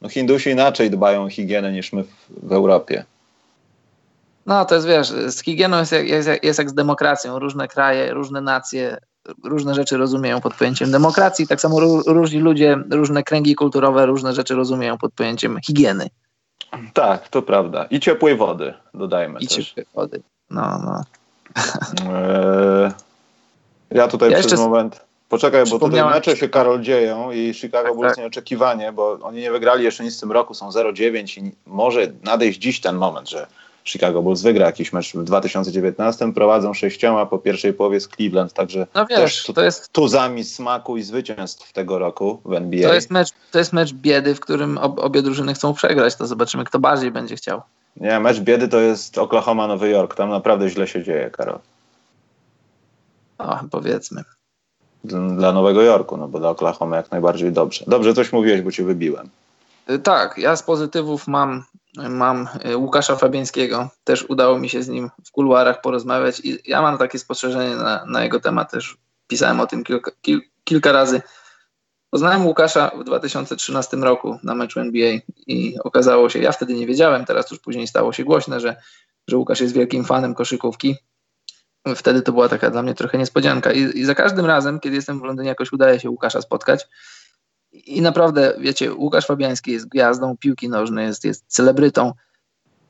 [0.00, 3.04] no, Hindusi inaczej dbają o higienę niż my w, w Europie.
[4.46, 7.38] No to jest, wiesz, z higieną jest jak, jest, jest jak z demokracją.
[7.38, 8.98] Różne kraje, różne nacje,
[9.44, 11.46] różne rzeczy rozumieją pod pojęciem demokracji.
[11.46, 16.08] Tak samo różni ludzie, różne kręgi kulturowe różne rzeczy rozumieją pod pojęciem higieny.
[16.92, 17.84] Tak, to prawda.
[17.84, 19.66] I ciepłej wody, dodajmy I też.
[19.66, 21.04] ciepłej wody, no, no.
[22.14, 22.92] Eee,
[23.90, 25.00] ja tutaj ja przez moment...
[25.28, 28.18] Poczekaj, bo tutaj mecze się, Karol, dzieją i Chicago tak, Bulls tak.
[28.18, 32.58] nieoczekiwanie, bo oni nie wygrali jeszcze nic w tym roku, są 0-9 i może nadejść
[32.58, 33.46] dziś ten moment, że
[33.84, 38.86] Chicago Bulls wygra jakiś mecz w 2019, prowadzą sześcioma po pierwszej połowie z Cleveland, także
[38.94, 42.88] no wiesz, tu, to jest tuzami smaku i zwycięstw tego roku w NBA.
[42.88, 46.26] To jest mecz, to jest mecz biedy, w którym ob, obie drużyny chcą przegrać, to
[46.26, 47.62] zobaczymy kto bardziej będzie chciał.
[47.96, 50.14] Nie, mecz biedy to jest Oklahoma, Nowy Jork.
[50.14, 51.58] Tam naprawdę źle się dzieje, Karol.
[53.38, 54.24] O, powiedzmy.
[55.36, 57.84] Dla Nowego Jorku, no bo dla Oklahoma jak najbardziej dobrze.
[57.88, 59.28] Dobrze coś mówiłeś, bo cię wybiłem.
[59.90, 61.64] Y, tak, ja z pozytywów mam,
[61.96, 63.88] mam y, Łukasza Fabiańskiego.
[64.04, 68.04] Też udało mi się z nim w kuluarach porozmawiać i ja mam takie spostrzeżenie na,
[68.06, 68.70] na jego temat.
[68.70, 71.22] Też pisałem o tym kilka, kil, kilka razy.
[72.10, 77.24] Poznałem Łukasza w 2013 roku na meczu NBA i okazało się, ja wtedy nie wiedziałem,
[77.24, 78.76] teraz już później stało się głośne, że,
[79.28, 80.96] że Łukasz jest wielkim fanem koszykówki.
[81.96, 83.72] Wtedy to była taka dla mnie trochę niespodzianka.
[83.72, 86.88] I, I, za każdym razem, kiedy jestem w Londynie, jakoś udaje się Łukasza spotkać.
[87.86, 92.12] I naprawdę, wiecie, Łukasz Fabiański jest gwiazdą piłki nożnej, jest, jest celebrytą,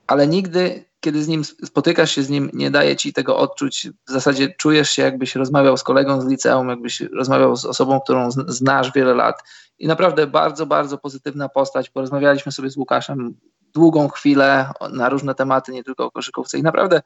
[0.07, 3.89] ale nigdy, kiedy z nim spotykasz się z nim, nie daje ci tego odczuć.
[4.07, 8.31] W zasadzie czujesz się, jakbyś rozmawiał z kolegą z liceum, jakbyś rozmawiał z osobą, którą
[8.31, 9.43] znasz wiele lat.
[9.79, 11.91] I naprawdę bardzo, bardzo pozytywna postać.
[11.91, 13.35] Porozmawialiśmy sobie z Łukaszem
[13.75, 16.59] długą chwilę na różne tematy, nie tylko o koszykówce.
[16.59, 17.03] I naprawdę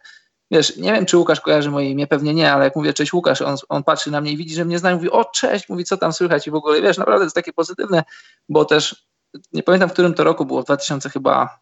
[0.54, 3.42] wiesz, nie wiem, czy Łukasz kojarzy moje imię, pewnie nie, ale jak mówię cześć Łukasz,
[3.42, 5.84] on, on patrzy na mnie i widzi, że mnie zna i mówi o cześć, mówi
[5.84, 8.04] co tam słychać i w ogóle, wiesz, naprawdę jest takie pozytywne,
[8.48, 9.06] bo też
[9.52, 11.58] nie pamiętam, w którym to roku było, w 2000 chyba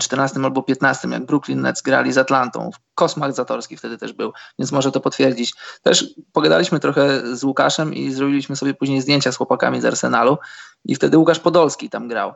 [0.00, 2.70] 14 albo 15, jak Brooklyn Nets grali z Atlantą.
[2.94, 5.54] Kosmach Zatorski wtedy też był, więc może to potwierdzić.
[5.82, 10.38] Też pogadaliśmy trochę z Łukaszem i zrobiliśmy sobie później zdjęcia z chłopakami z Arsenalu
[10.84, 12.32] i wtedy Łukasz Podolski tam grał.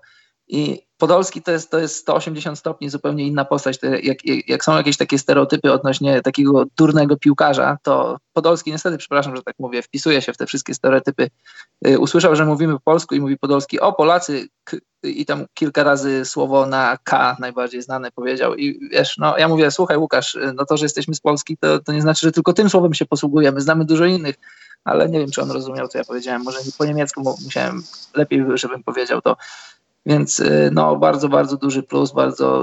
[0.49, 3.79] I Podolski to jest, to jest 180 stopni zupełnie inna postać.
[4.03, 4.19] Jak,
[4.49, 9.55] jak, są jakieś takie stereotypy odnośnie takiego durnego piłkarza, to Podolski niestety, przepraszam, że tak
[9.59, 11.29] mówię, wpisuje się w te wszystkie stereotypy.
[11.87, 14.49] Y, usłyszał, że mówimy po polsku i mówi Podolski, o Polacy
[15.03, 19.71] i tam kilka razy słowo na K najbardziej znane powiedział i wiesz, no ja mówię,
[19.71, 22.53] słuchaj Łukasz, y, no to, że jesteśmy z Polski, to, to nie znaczy, że tylko
[22.53, 24.37] tym słowem się posługujemy, znamy dużo innych,
[24.85, 27.83] ale nie wiem, czy on rozumiał, co ja powiedziałem, może po niemiecku, musiałem
[28.15, 29.37] lepiej, żebym powiedział to.
[30.09, 32.61] Więc y, no, bardzo, bardzo duży plus, bardzo,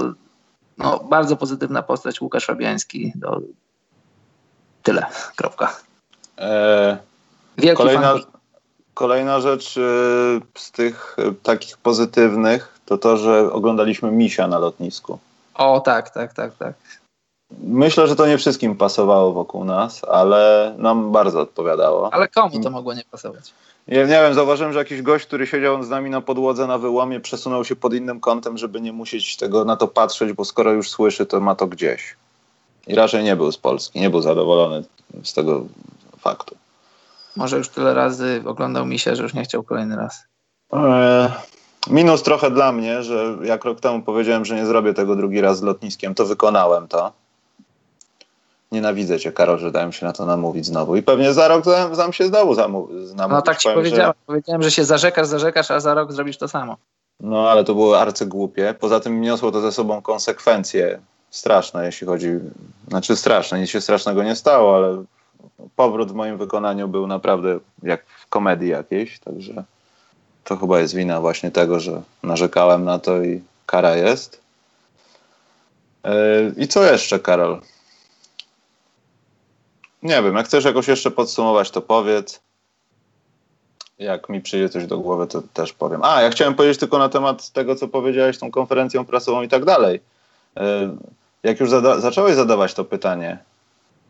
[0.78, 3.12] no, bardzo pozytywna postać Łukasz Fabiański.
[3.20, 3.40] No,
[4.82, 5.76] tyle, kropka.
[6.38, 6.98] E,
[7.76, 8.14] kolejna,
[8.94, 15.18] kolejna rzecz y, z tych y, takich pozytywnych to to, że oglądaliśmy misia na lotnisku.
[15.54, 16.74] O, tak, tak, tak, tak.
[17.60, 22.14] Myślę, że to nie wszystkim pasowało wokół nas, ale nam bardzo odpowiadało.
[22.14, 23.52] Ale komu to mogło nie pasować?
[23.88, 27.20] Ja nie wiem, zauważyłem, że jakiś gość, który siedział z nami na podłodze na wyłomie,
[27.20, 30.90] przesunął się pod innym kątem, żeby nie musieć tego na to patrzeć, bo skoro już
[30.90, 32.16] słyszy, to ma to gdzieś.
[32.86, 34.84] I raczej nie był z Polski, nie był zadowolony
[35.24, 35.64] z tego
[36.18, 36.56] faktu.
[37.36, 40.24] Może już tyle razy oglądał mi się, że już nie chciał kolejny raz.
[40.72, 41.30] Eee,
[41.90, 45.58] minus trochę dla mnie, że jak rok temu powiedziałem, że nie zrobię tego drugi raz
[45.58, 47.12] z lotniskiem, to wykonałem to.
[48.76, 50.96] Nienawidzę cię, Karol, że dałem się na to namówić znowu.
[50.96, 51.64] I pewnie za rok
[51.96, 52.96] nam się znowu namówić.
[53.28, 54.12] No tak ci powiedziałem.
[54.12, 54.26] Że...
[54.26, 56.76] Powiedziałem, że się zarzekasz, zarzekasz, a za rok zrobisz to samo.
[57.20, 58.74] No ale to było arcygłupie.
[58.80, 60.98] Poza tym niosło to ze sobą konsekwencje
[61.30, 62.28] straszne, jeśli chodzi...
[62.88, 65.04] Znaczy straszne, nic się strasznego nie stało, ale
[65.76, 69.64] powrót w moim wykonaniu był naprawdę jak w komedii jakiejś, także
[70.44, 74.40] to chyba jest wina właśnie tego, że narzekałem na to i kara jest.
[76.04, 76.10] Yy,
[76.56, 77.60] I co jeszcze, Karol?
[80.06, 82.40] Nie wiem, jak chcesz jakoś jeszcze podsumować, to powiedz.
[83.98, 86.00] Jak mi przyjdzie coś do głowy, to też powiem.
[86.04, 89.64] A, ja chciałem powiedzieć tylko na temat tego, co powiedziałeś tą konferencją prasową i tak
[89.64, 90.00] dalej.
[90.56, 90.96] E,
[91.42, 93.38] jak już zada zacząłeś zadawać to pytanie,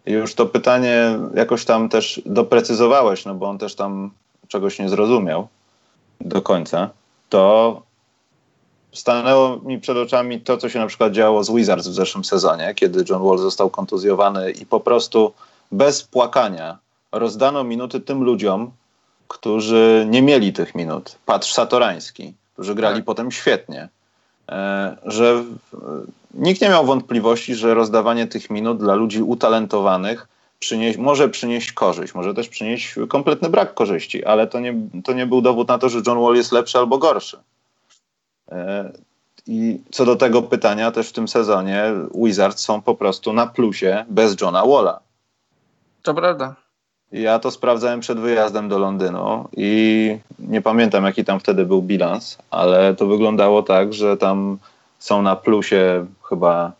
[0.06, 4.10] już to pytanie jakoś tam też doprecyzowałeś, no bo on też tam
[4.48, 5.48] czegoś nie zrozumiał
[6.20, 6.90] do końca,
[7.28, 7.82] to
[8.92, 12.74] stanęło mi przed oczami to, co się na przykład działo z Wizards w zeszłym sezonie,
[12.74, 15.32] kiedy John Wall został kontuzjowany i po prostu
[15.72, 16.78] bez płakania
[17.12, 18.70] rozdano minuty tym ludziom,
[19.28, 21.16] którzy nie mieli tych minut.
[21.26, 23.04] Patrz Satorański, którzy grali tak.
[23.04, 23.88] potem świetnie.
[24.48, 25.44] E, że
[26.34, 32.14] nikt nie miał wątpliwości, że rozdawanie tych minut dla ludzi utalentowanych przynieś, może przynieść korzyść,
[32.14, 35.88] może też przynieść kompletny brak korzyści, ale to nie, to nie był dowód na to,
[35.88, 37.38] że John Wall jest lepszy albo gorszy.
[38.52, 38.92] E,
[39.46, 44.04] I co do tego pytania, też w tym sezonie Wizards są po prostu na plusie
[44.08, 45.05] bez Johna Walla.
[46.06, 46.54] To prawda.
[47.12, 52.38] Ja to sprawdzałem przed wyjazdem do Londynu i nie pamiętam, jaki tam wtedy był bilans,
[52.50, 54.58] ale to wyglądało tak, że tam
[54.98, 56.72] są na plusie chyba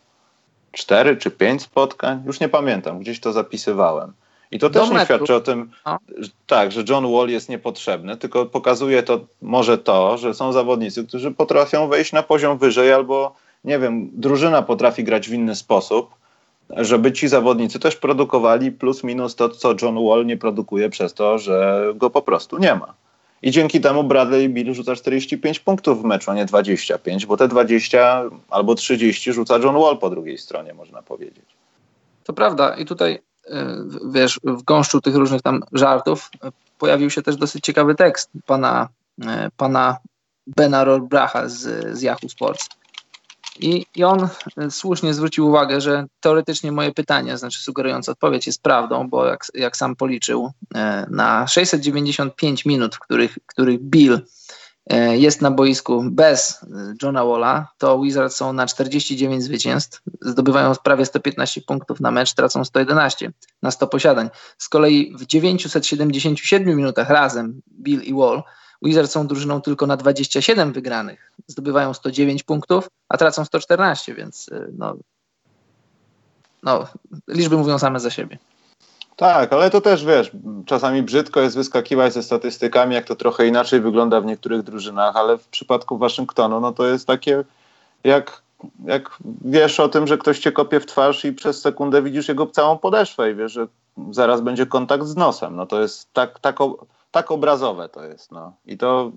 [0.71, 2.23] cztery czy pięć spotkań.
[2.25, 4.13] Już nie pamiętam, gdzieś to zapisywałem.
[4.51, 5.97] I to też nie świadczy o tym, no.
[6.17, 11.07] że, tak, że John Wall jest niepotrzebny, tylko pokazuje to może to, że są zawodnicy,
[11.07, 16.17] którzy potrafią wejść na poziom wyżej albo, nie wiem, drużyna potrafi grać w inny sposób
[16.69, 21.37] żeby ci zawodnicy też produkowali plus minus to, co John Wall nie produkuje przez to,
[21.37, 22.93] że go po prostu nie ma.
[23.41, 27.47] i dzięki temu Bradley Bill rzuca 45 punktów w meczu, a nie 25, bo te
[27.47, 31.45] 20 albo 30 rzuca John Wall po drugiej stronie, można powiedzieć.
[32.23, 33.19] To prawda i tutaj
[34.11, 36.29] wiesz, w gąszczu tych różnych tam żartów
[36.77, 38.89] pojawił się też dosyć ciekawy tekst pana,
[39.57, 39.97] pana
[40.47, 42.69] Bena Rolbracha z, z Yahoo Sports.
[43.59, 44.27] I, I on
[44.69, 49.77] słusznie zwrócił uwagę, że teoretycznie moje pytanie, znaczy sugerujące odpowiedź jest prawdą, bo jak, jak
[49.77, 50.51] sam policzył,
[51.09, 54.21] na 695 minut, w których, których Bill
[54.89, 60.73] E, jest na boisku bez e, Johna Walla, to Wizards są na 49 zwycięstw, zdobywają
[60.83, 63.31] prawie 115 punktów na mecz, tracą 111
[63.61, 64.29] na 100 posiadań.
[64.57, 68.43] Z kolei w 977 minutach razem Bill i Wall
[68.81, 74.67] Wizards są drużyną tylko na 27 wygranych, zdobywają 109 punktów, a tracą 114, więc e,
[74.77, 74.95] no,
[76.63, 76.87] no
[77.27, 78.37] liczby mówią same za siebie.
[79.15, 80.31] Tak, ale to też wiesz,
[80.65, 85.37] czasami brzydko jest wyskakiwać ze statystykami, jak to trochę inaczej wygląda w niektórych drużynach, ale
[85.37, 87.43] w przypadku Waszyngtonu, no to jest takie,
[88.03, 88.41] jak,
[88.85, 92.47] jak wiesz o tym, że ktoś cię kopie w twarz i przez sekundę widzisz jego
[92.47, 93.67] całą podeszwę i wiesz, że
[94.11, 95.55] zaraz będzie kontakt z nosem.
[95.55, 96.59] No to jest tak, tak,
[97.17, 98.31] tak obrazowe to jest.
[98.31, 98.53] No.
[98.65, 99.11] I to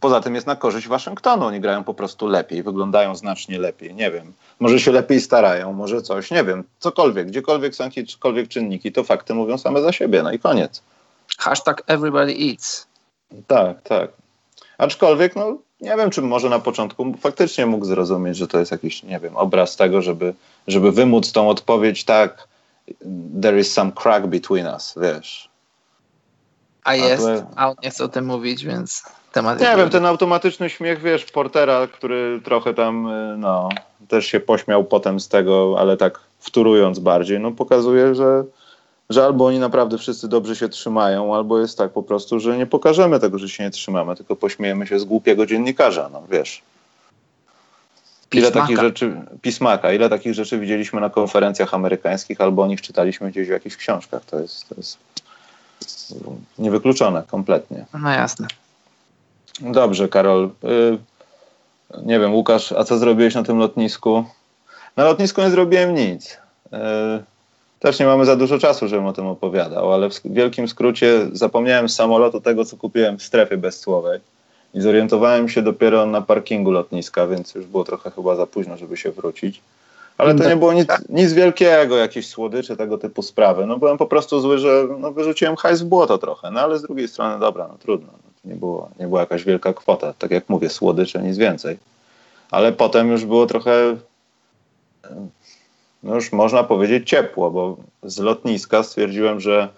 [0.00, 1.46] poza tym jest na korzyść Waszyngtonu.
[1.46, 3.94] Oni grają po prostu lepiej, wyglądają znacznie lepiej.
[3.94, 8.92] Nie wiem, może się lepiej starają, może coś, nie wiem, cokolwiek, gdziekolwiek są jakiekolwiek czynniki,
[8.92, 10.82] to fakty mówią same za siebie, no i koniec.
[11.38, 12.86] Hashtag everybody eats.
[13.46, 14.10] Tak, tak.
[14.78, 19.02] Aczkolwiek, no nie wiem, czy może na początku faktycznie mógł zrozumieć, że to jest jakiś,
[19.02, 20.34] nie wiem, obraz tego, żeby,
[20.66, 22.48] żeby wymóc tą odpowiedź tak,
[23.42, 25.47] there is some crack between us, wiesz.
[26.88, 27.26] A jest,
[27.56, 29.60] a on nie chce o tym mówić, więc temat.
[29.60, 33.68] Nie wiem, ten automatyczny śmiech, wiesz, Portera, który trochę tam, y, no,
[34.08, 38.44] też się pośmiał potem z tego, ale tak wturując bardziej, no pokazuje, że,
[39.10, 42.66] że albo oni naprawdę wszyscy dobrze się trzymają, albo jest tak po prostu, że nie
[42.66, 46.62] pokażemy tego, że się nie trzymamy, tylko pośmiejemy się z głupiego dziennikarza, no wiesz.
[48.32, 53.30] Ile takich rzeczy, pismaka, ile takich rzeczy widzieliśmy na konferencjach amerykańskich, albo o nich czytaliśmy
[53.30, 54.24] gdzieś w jakichś książkach.
[54.24, 54.98] To jest, to jest
[56.58, 57.86] niewykluczone kompletnie.
[57.94, 58.46] No jasne.
[59.60, 60.50] Dobrze, Karol.
[60.64, 60.98] Y,
[62.04, 64.24] nie wiem, Łukasz, a co zrobiłeś na tym lotnisku?
[64.96, 66.38] Na lotnisku nie zrobiłem nic.
[66.66, 66.78] Y,
[67.80, 71.88] też nie mamy za dużo czasu, żebym o tym opowiadał, ale w wielkim skrócie zapomniałem
[71.88, 74.20] z samolotu tego, co kupiłem w strefie bezcłowej
[74.74, 78.96] i zorientowałem się dopiero na parkingu lotniska, więc już było trochę chyba za późno, żeby
[78.96, 79.60] się wrócić.
[80.18, 83.66] Ale to nie było nic, nic wielkiego, jakieś słodycze, tego typu sprawy.
[83.66, 86.82] No byłem po prostu zły, że no, wyrzuciłem hajs w błoto trochę, no ale z
[86.82, 88.12] drugiej strony dobra, no trudno.
[88.12, 90.14] No, nie, było, nie była jakaś wielka kwota.
[90.18, 91.78] Tak jak mówię, słodycze, nic więcej.
[92.50, 93.96] Ale potem już było trochę,
[96.02, 99.68] no już można powiedzieć ciepło, bo z lotniska stwierdziłem, że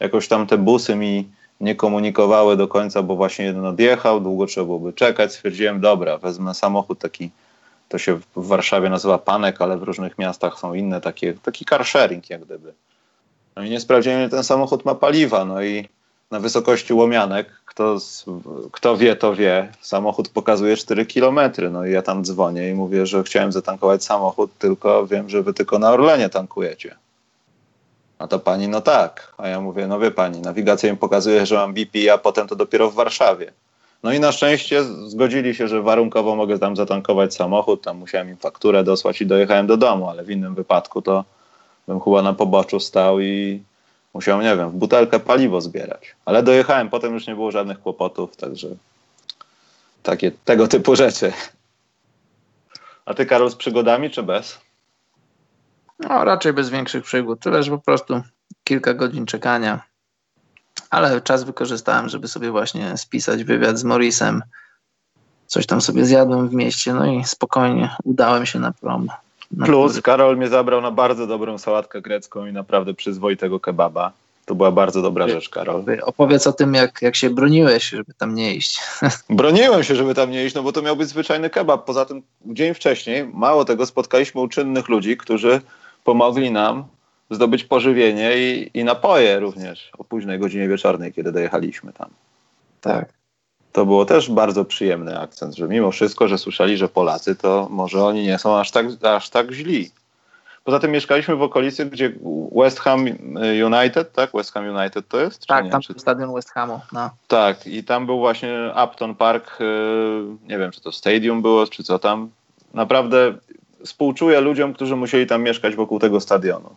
[0.00, 1.28] jakoś tam te busy mi
[1.60, 5.32] nie komunikowały do końca, bo właśnie jeden odjechał, długo trzeba byłoby czekać.
[5.32, 7.30] Stwierdziłem, dobra, wezmę samochód taki
[7.90, 11.84] to się w Warszawie nazywa panek, ale w różnych miastach są inne takie, taki car
[11.84, 12.72] sharing jak gdyby.
[13.56, 15.88] No i nie sprawdziłem, ten samochód ma paliwa, no i
[16.30, 17.98] na wysokości łomianek, kto,
[18.72, 23.06] kto wie, to wie, samochód pokazuje 4 kilometry, no i ja tam dzwonię i mówię,
[23.06, 26.96] że chciałem zatankować samochód, tylko wiem, że wy tylko na Orlenie tankujecie.
[28.18, 29.34] A to pani, no tak.
[29.38, 32.56] A ja mówię, no wie pani, nawigacja mi pokazuje, że mam BP, a potem to
[32.56, 33.52] dopiero w Warszawie.
[34.02, 38.36] No i na szczęście zgodzili się, że warunkowo mogę tam zatankować samochód, tam musiałem im
[38.36, 41.24] fakturę dosłać i dojechałem do domu, ale w innym wypadku to
[41.88, 43.62] bym chyba na poboczu stał i
[44.14, 46.14] musiał, nie wiem, w butelkę paliwo zbierać.
[46.24, 48.68] Ale dojechałem, potem już nie było żadnych kłopotów, także
[50.02, 51.32] takie tego typu rzeczy.
[53.04, 54.60] A ty, Karol, z przygodami czy bez?
[55.98, 57.40] No, raczej bez większych przygód.
[57.40, 58.22] Tyle, że po prostu
[58.64, 59.89] kilka godzin czekania
[60.90, 64.42] ale czas wykorzystałem, żeby sobie właśnie spisać wywiad z Morrisem.
[65.46, 69.08] Coś tam sobie zjadłem w mieście, no i spokojnie udałem się na prom.
[69.50, 70.02] Na Plus który...
[70.02, 74.12] Karol mnie zabrał na bardzo dobrą sałatkę grecką i naprawdę przyzwoitego kebaba.
[74.46, 75.84] To była bardzo dobra rzecz, Karol.
[76.02, 78.80] Opowiedz o tym, jak, jak się broniłeś, żeby tam nie iść.
[79.30, 81.84] Broniłem się, żeby tam nie iść, no bo to miał być zwyczajny kebab.
[81.84, 85.60] Poza tym dzień wcześniej, mało tego, spotkaliśmy uczynnych ludzi, którzy
[86.04, 86.84] pomogli nam
[87.30, 92.10] zdobyć pożywienie i, i napoje również o późnej godzinie wieczornej, kiedy dojechaliśmy tam.
[92.80, 93.12] Tak.
[93.72, 98.04] To było też bardzo przyjemny akcent, że mimo wszystko, że słyszeli, że Polacy, to może
[98.04, 99.90] oni nie są aż tak, aż tak źli.
[100.64, 102.12] Poza tym mieszkaliśmy w okolicy, gdzie
[102.56, 103.06] West Ham
[103.64, 104.30] United, tak?
[104.34, 105.46] West Ham United to jest?
[105.46, 105.70] Tak, nie?
[105.70, 105.94] tam czy...
[105.98, 106.80] stadion West Hamu.
[106.92, 107.10] No.
[107.28, 109.64] Tak, i tam był właśnie Upton Park, y,
[110.48, 112.30] nie wiem, czy to stadium było, czy co tam.
[112.74, 113.34] Naprawdę
[113.84, 116.76] współczuję ludziom, którzy musieli tam mieszkać wokół tego stadionu.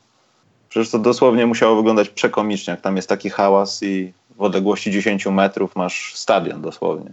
[0.73, 5.25] Przecież to dosłownie musiało wyglądać przekomicznie, jak tam jest taki hałas i w odległości 10
[5.25, 7.11] metrów masz stadion dosłownie.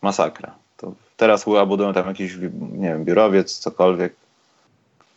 [0.00, 0.54] Masakra.
[0.76, 2.36] To teraz chyba budują tam jakiś,
[2.72, 4.14] nie wiem, biurowiec, cokolwiek.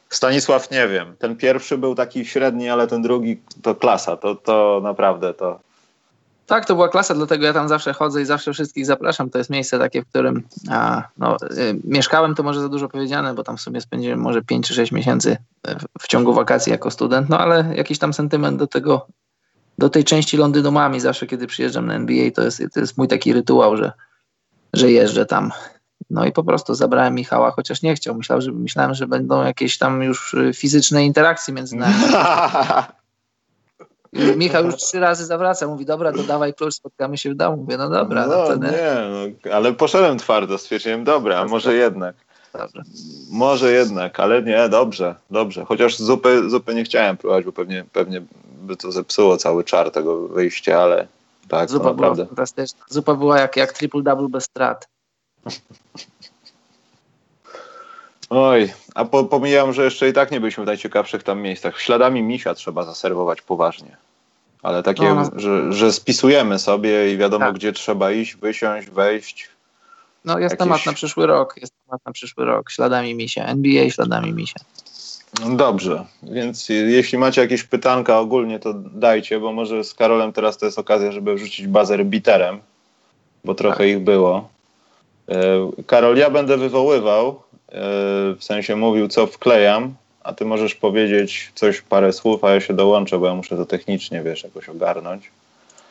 [0.10, 1.16] Stanisław nie wiem.
[1.20, 4.18] Ten pierwszy był taki średni, ale ten drugi to klasa.
[4.18, 5.60] To, to naprawdę to.
[6.46, 9.30] Tak, to była klasa, dlatego ja tam zawsze chodzę i zawsze wszystkich zapraszam.
[9.30, 13.34] To jest miejsce takie, w którym a, no, y, mieszkałem, to może za dużo powiedziane,
[13.34, 15.38] bo tam w sumie spędziłem może 5 czy 6 miesięcy
[15.68, 19.08] w, w ciągu wakacji jako student, no ale jakiś tam sentyment do tego,
[19.78, 22.98] do tej części Londynu mam i zawsze, kiedy przyjeżdżam na NBA, to jest, to jest
[22.98, 23.92] mój taki rytuał, że,
[24.74, 25.52] że jeżdżę tam
[26.10, 28.22] no i po prostu zabrałem Michała, chociaż nie chciał.
[28.22, 31.96] Że, myślałem, że będą jakieś tam już y, fizyczne interakcje między nami.
[34.16, 37.58] I Michał już trzy razy zawraca, mówi, dobra, to dawaj klucz, spotkamy się w domu.
[37.58, 38.28] Mówię, no dobra.
[38.28, 38.96] No, no nie,
[39.46, 42.16] no, ale poszedłem twardo, stwierdziłem, dobra, a może jednak.
[42.54, 42.84] Dobrze.
[43.32, 45.66] Może jednak, ale nie, dobrze, dobrze.
[45.66, 48.22] Chociaż zupy, zupy nie chciałem próbować, bo pewnie, pewnie
[48.62, 51.08] by to zepsuło cały czar tego wyjścia, ale
[51.48, 52.16] tak, Zupa naprawdę.
[52.16, 52.86] była fantastyczna.
[52.90, 54.88] Zupa była jak, jak triple-double bez strat.
[58.30, 61.82] Oj, a po, pomijam, że jeszcze i tak nie byliśmy w najciekawszych tam miejscach.
[61.82, 63.98] Śladami misia trzeba zaserwować poważnie.
[64.66, 65.40] Ale takie, no, no.
[65.40, 67.56] Że, że spisujemy sobie i wiadomo, tak.
[67.56, 69.50] gdzie trzeba iść, wysiąść, wejść.
[70.26, 70.66] No jest jakieś...
[70.66, 71.56] temat na przyszły rok.
[71.62, 72.72] Jest temat na przyszły rok.
[72.72, 73.46] Śladami misia.
[73.46, 74.60] NBA śladami misia.
[75.56, 80.66] Dobrze, więc jeśli macie jakieś pytanka ogólnie, to dajcie, bo może z Karolem teraz to
[80.66, 82.60] jest okazja, żeby wrzucić bazer biterem,
[83.44, 83.88] bo trochę tak.
[83.88, 84.50] ich było.
[85.30, 85.36] E,
[85.88, 87.36] Karol, ja będę wywoływał, e,
[88.36, 89.96] w sensie mówił, co wklejam,
[90.26, 93.66] a ty możesz powiedzieć coś, parę słów, a ja się dołączę, bo ja muszę to
[93.66, 95.32] technicznie, wiesz, jakoś ogarnąć.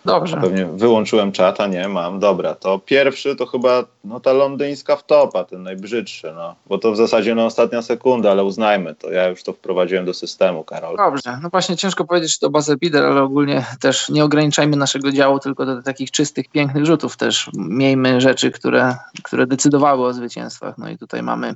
[0.05, 0.37] Dobrze.
[0.41, 2.21] Pewnie wyłączyłem czata, nie mam.
[2.21, 6.55] Dobra, to pierwszy to chyba no, ta londyńska wtopa, ten najbrzydszy, no.
[6.67, 9.11] Bo to w zasadzie na ostatnia sekunda, ale uznajmy to.
[9.11, 10.97] Ja już to wprowadziłem do systemu, Karol.
[10.97, 15.13] Dobrze, no właśnie ciężko powiedzieć, czy to bazę Bider, ale ogólnie też nie ograniczajmy naszego
[15.13, 17.17] działu tylko do takich czystych, pięknych rzutów.
[17.17, 20.79] Też miejmy rzeczy, które, które decydowały o zwycięstwach.
[20.79, 21.55] No i tutaj mamy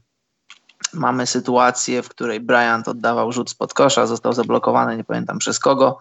[0.95, 5.99] mamy sytuację, w której Bryant oddawał rzut spod kosza, został zablokowany, nie pamiętam przez kogo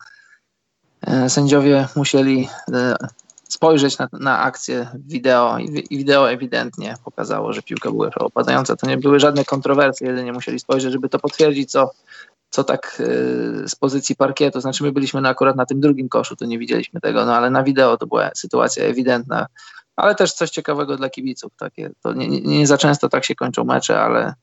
[1.02, 2.96] E, sędziowie musieli e,
[3.50, 8.76] spojrzeć na, na akcję wideo i wideo ewidentnie pokazało, że piłka była opadająca.
[8.76, 11.92] To nie były żadne kontrowersje, jedynie musieli spojrzeć, żeby to potwierdzić, co,
[12.50, 14.62] co tak e, z pozycji parkietu.
[14.62, 17.50] Znaczy my byliśmy na, akurat na tym drugim koszu, to nie widzieliśmy tego, no ale
[17.50, 19.48] na wideo to była sytuacja ewidentna.
[19.96, 21.52] Ale też coś ciekawego dla kibiców.
[21.58, 24.34] Takie, to nie, nie, nie za często tak się kończą mecze, ale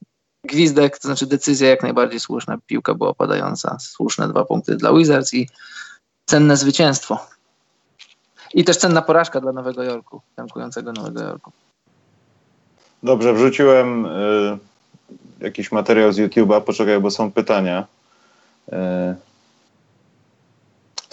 [0.45, 2.59] gwizdek, to znaczy decyzja jak najbardziej słuszna.
[2.67, 3.77] Piłka była opadająca.
[3.81, 5.49] Słuszne dwa punkty dla Wizards i
[6.27, 7.27] cenne zwycięstwo.
[8.55, 11.53] I też cenna porażka dla Nowego Jorku, tankującego Nowego Jorku.
[13.03, 14.59] Dobrze, wrzuciłem y,
[15.41, 16.61] jakiś materiał z YouTube'a.
[16.61, 17.87] Poczekaj, bo są pytania.
[18.73, 18.75] Y,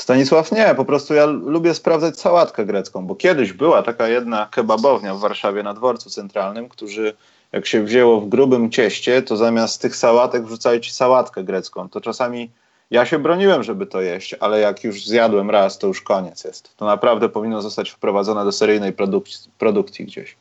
[0.01, 5.15] Stanisław, nie, po prostu ja lubię sprawdzać sałatkę grecką, bo kiedyś była taka jedna kebabownia
[5.15, 7.13] w Warszawie na dworcu centralnym, którzy
[7.51, 11.89] jak się wzięło w grubym cieście, to zamiast tych sałatek wrzucali ci sałatkę grecką.
[11.89, 12.49] To czasami
[12.91, 16.77] ja się broniłem, żeby to jeść, ale jak już zjadłem raz, to już koniec jest.
[16.77, 20.35] To naprawdę powinno zostać wprowadzone do seryjnej produkcji, produkcji gdzieś.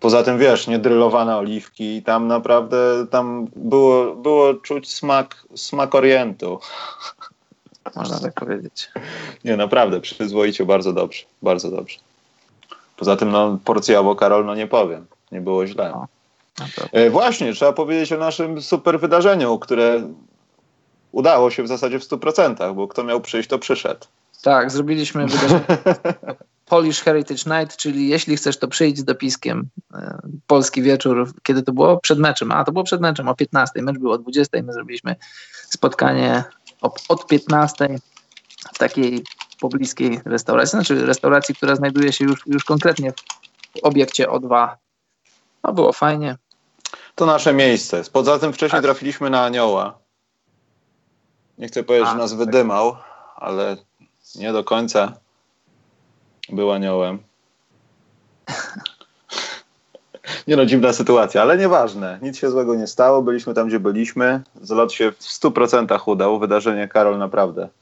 [0.00, 6.58] Poza tym, wiesz, niedrylowane oliwki, tam naprawdę tam było, było czuć smak, smak orientu.
[7.96, 8.90] Można tak powiedzieć.
[9.44, 11.98] Nie, naprawdę, przyzwoicie, bardzo dobrze, bardzo dobrze.
[12.96, 15.92] Poza tym, no, porcja Karol, no nie powiem, nie było źle.
[15.94, 16.06] No,
[16.92, 20.08] e, właśnie, trzeba powiedzieć o naszym super wydarzeniu, które
[21.12, 24.06] udało się w zasadzie w 100%, bo kto miał przyjść, to przyszedł.
[24.42, 25.60] Tak, zrobiliśmy wydarzenie
[26.66, 31.72] Polish Heritage Night, czyli jeśli chcesz, to przyjdź z dopiskiem e, polski wieczór, kiedy to
[31.72, 32.00] było?
[32.00, 32.52] Przed meczem.
[32.52, 33.82] A, to było przed meczem o 15.
[33.82, 34.62] Mecz był o 20.
[34.62, 35.16] My zrobiliśmy
[35.68, 36.44] spotkanie
[37.08, 37.88] od 15
[38.74, 39.24] w takiej
[39.60, 44.68] pobliskiej restauracji, znaczy restauracji, która znajduje się już, już konkretnie w obiekcie O2.
[45.64, 46.36] No było fajnie.
[47.14, 48.02] To nasze miejsce.
[48.12, 48.84] Poza tym wcześniej tak.
[48.84, 49.98] trafiliśmy na anioła.
[51.58, 52.38] Nie chcę powiedzieć, A, że nas tak.
[52.38, 52.96] wydymał,
[53.36, 53.76] ale
[54.34, 55.12] nie do końca
[56.48, 57.18] był aniołem.
[60.46, 62.18] Nie no, dziwna sytuacja, ale nieważne.
[62.22, 63.22] Nic się złego nie stało.
[63.22, 64.42] Byliśmy tam, gdzie byliśmy.
[64.62, 66.38] Zlot się w 100% udał.
[66.38, 67.62] Wydarzenie, Karol, naprawdę.
[67.62, 67.72] Mhm.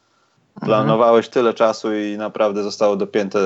[0.65, 3.39] Planowałeś tyle czasu i naprawdę zostało dopięte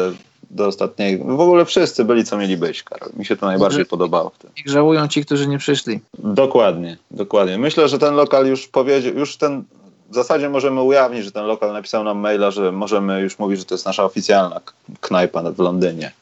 [0.51, 1.18] do ostatniej.
[1.18, 3.11] W ogóle wszyscy byli, co mieli być, Karol.
[3.16, 4.51] Mi się to najbardziej podobało w tym.
[4.66, 6.01] I żałują ci, którzy nie przyszli.
[6.18, 7.59] Dokładnie, dokładnie.
[7.59, 9.64] Myślę, że ten lokal już powiedział, już ten
[10.11, 13.64] w zasadzie możemy ujawnić, że ten lokal napisał nam maila, że możemy już mówić, że
[13.64, 14.61] to jest nasza oficjalna
[15.01, 16.12] knajpa w Londynie.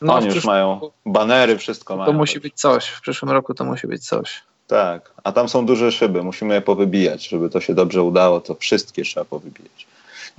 [0.00, 2.12] No, Oni już mają banery, wszystko to mają.
[2.12, 2.86] To musi być coś.
[2.86, 4.42] W przyszłym roku to musi być coś.
[4.66, 7.28] Tak, a tam są duże szyby, musimy je powybijać.
[7.28, 9.86] Żeby to się dobrze udało, to wszystkie trzeba powybijać.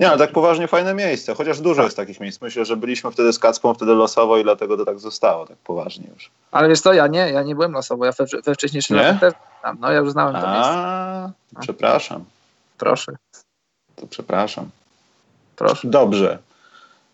[0.00, 1.84] Nie, ale tak poważnie fajne miejsce, chociaż dużo tak.
[1.84, 2.40] jest takich miejsc.
[2.40, 6.08] Myślę, że byliśmy wtedy z Kacpą wtedy losowo i dlatego to tak zostało, tak poważnie
[6.14, 6.30] już.
[6.50, 9.34] Ale wiesz co, ja nie, ja nie byłem losowo, ja we, we wcześniejszym latach też
[9.62, 10.72] tam, no ja już znałem to miejsce.
[10.72, 11.30] A,
[11.60, 12.24] przepraszam.
[12.78, 13.12] Proszę.
[13.96, 14.70] To przepraszam.
[15.56, 15.88] Proszę.
[15.88, 16.38] Dobrze.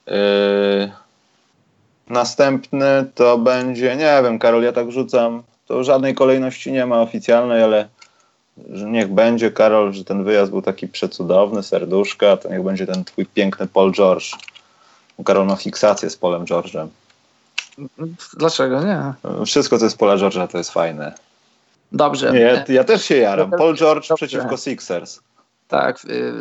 [0.06, 0.92] Yy,
[2.08, 7.62] następny to będzie, nie wiem, Karol, ja tak rzucam, to żadnej kolejności nie ma oficjalnej,
[7.62, 7.88] ale
[8.70, 13.04] że niech będzie, Karol, że ten wyjazd był taki przecudowny, serduszka, to niech będzie ten
[13.04, 14.30] twój piękny Paul George.
[15.24, 16.88] Karol ma fiksację z Polem George'em.
[18.36, 19.12] Dlaczego nie?
[19.46, 21.14] Wszystko, co jest Pola George'a, to jest fajne.
[21.92, 22.32] Dobrze.
[22.32, 23.50] Nie, ja, ja też się jaram.
[23.50, 24.26] Paul George Dobrze.
[24.26, 25.20] przeciwko Sixers.
[25.68, 26.32] Tak, y,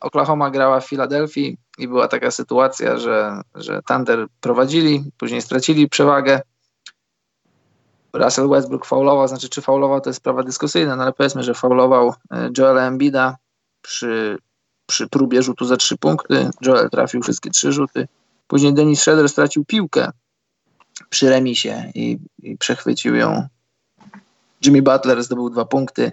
[0.00, 6.40] Oklahoma grała w Filadelfii i była taka sytuacja, że, że Thunder prowadzili, później stracili przewagę.
[8.12, 12.08] Russell Westbrook faulował, znaczy czy faulował to jest sprawa dyskusyjna, no ale powiedzmy, że faulował
[12.08, 12.14] y,
[12.58, 13.36] Joela Embida
[13.82, 14.38] przy,
[14.86, 16.50] przy próbie rzutu za trzy punkty.
[16.60, 18.08] Joel trafił wszystkie trzy rzuty.
[18.46, 20.10] Później Dennis Schroeder stracił piłkę
[21.10, 23.48] przy remisie i, i przechwycił ją.
[24.64, 26.12] Jimmy Butler zdobył dwa punkty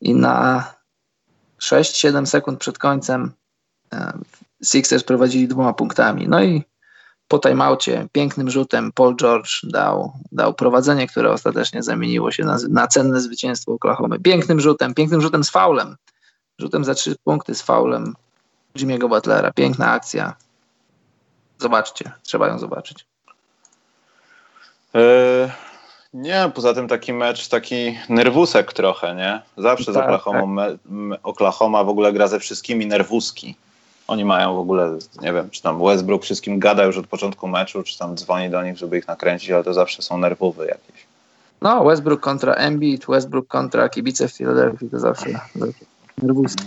[0.00, 0.64] i na
[1.60, 3.32] 6-7 sekund przed końcem
[3.92, 4.12] e,
[4.64, 6.28] Sixers prowadzili dwoma punktami.
[6.28, 6.64] No i
[7.32, 12.86] po timeoutie pięknym rzutem Paul George dał, dał prowadzenie, które ostatecznie zamieniło się na, na
[12.86, 14.16] cenne zwycięstwo Oklahoma.
[14.22, 15.96] Pięknym rzutem, pięknym rzutem z faulem.
[16.58, 18.14] Rzutem za trzy punkty z faulem
[18.76, 19.52] Jimmy'ego Butlera.
[19.52, 20.34] Piękna akcja.
[21.58, 23.06] Zobaczcie, trzeba ją zobaczyć.
[24.94, 25.00] Yy,
[26.14, 29.42] nie, poza tym taki mecz, taki nerwusek trochę, nie?
[29.56, 30.78] Zawsze tak, z Oklahoma, tak.
[31.22, 33.56] Oklahoma w ogóle gra ze wszystkimi nerwuski.
[34.08, 37.82] Oni mają w ogóle, nie wiem, czy tam Westbrook wszystkim gada już od początku meczu,
[37.82, 41.06] czy tam dzwoni do nich, żeby ich nakręcić, ale to zawsze są nerwowe jakieś.
[41.62, 45.40] No, Westbrook kontra Embiid, Westbrook kontra kibice w Philadelphia, to zawsze
[46.22, 46.64] nerwuski.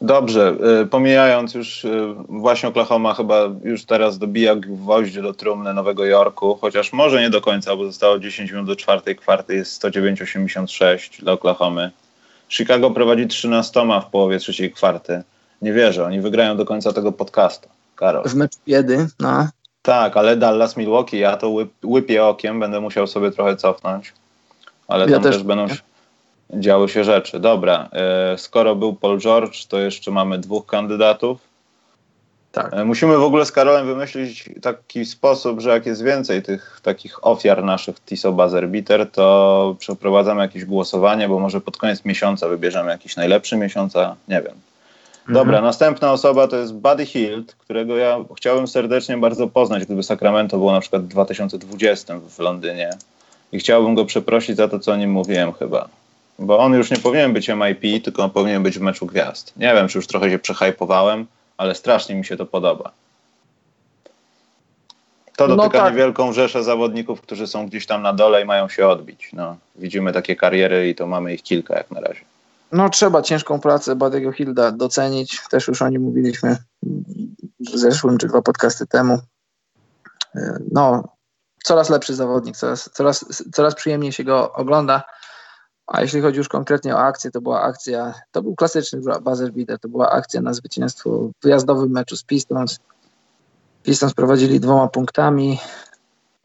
[0.00, 6.04] Dobrze, y, pomijając już y, właśnie Oklahoma chyba już teraz dobija gwoździe do trumny Nowego
[6.04, 11.22] Jorku, chociaż może nie do końca, bo zostało 10 minut do czwartej kwarty, jest 109-86
[11.22, 11.90] dla Oklahomy.
[12.48, 15.22] Chicago prowadzi 13 w połowie trzeciej kwarty.
[15.62, 17.68] Nie wierzę, oni wygrają do końca tego podcastu.
[17.96, 18.24] Karol.
[18.24, 19.48] W meczu biedy, no.
[19.82, 24.12] Tak, ale Dallas, Milwaukee, ja to łyp, łypię okiem, będę musiał sobie trochę cofnąć.
[24.88, 25.66] Ale ja tam też, też będą
[26.54, 27.40] działy się rzeczy.
[27.40, 31.38] Dobra, e, skoro był Paul George, to jeszcze mamy dwóch kandydatów.
[32.52, 32.74] Tak.
[32.74, 37.26] E, musimy w ogóle z Karolem wymyślić taki sposób, że jak jest więcej tych takich
[37.26, 42.90] ofiar naszych Tiso Buzzer Beater, to przeprowadzamy jakieś głosowanie, bo może pod koniec miesiąca wybierzemy
[42.90, 44.54] jakiś najlepszy miesiąca, nie wiem.
[45.28, 45.64] Dobra, mhm.
[45.64, 50.72] następna osoba to jest Buddy Hield, którego ja chciałem serdecznie bardzo poznać, gdyby Sacramento było
[50.72, 52.90] na przykład w 2020 w Londynie.
[53.52, 55.88] I chciałbym go przeprosić za to, co o nim mówiłem chyba
[56.40, 59.52] bo on już nie powinien być MIP, tylko on powinien być w meczu gwiazd.
[59.56, 62.90] Nie wiem, czy już trochę się przehypowałem, ale strasznie mi się to podoba.
[65.36, 65.92] To no dotyka no tak.
[65.92, 69.30] niewielką rzeszę zawodników, którzy są gdzieś tam na dole i mają się odbić.
[69.32, 72.20] No, widzimy takie kariery i to mamy ich kilka jak na razie.
[72.72, 75.42] No trzeba ciężką pracę Badego Hilda docenić.
[75.50, 76.56] Też już o nim mówiliśmy
[77.60, 79.18] w zeszłym czy dwa podcasty temu.
[80.72, 81.04] No,
[81.64, 85.02] coraz lepszy zawodnik, coraz, coraz, coraz przyjemniej się go ogląda.
[85.86, 89.78] A jeśli chodzi już konkretnie o akcję, to była akcja, to był klasyczny buzzer beater,
[89.78, 92.78] to była akcja na zwycięstwo w wyjazdowym meczu z Pistons.
[93.82, 95.58] Pistons prowadzili dwoma punktami,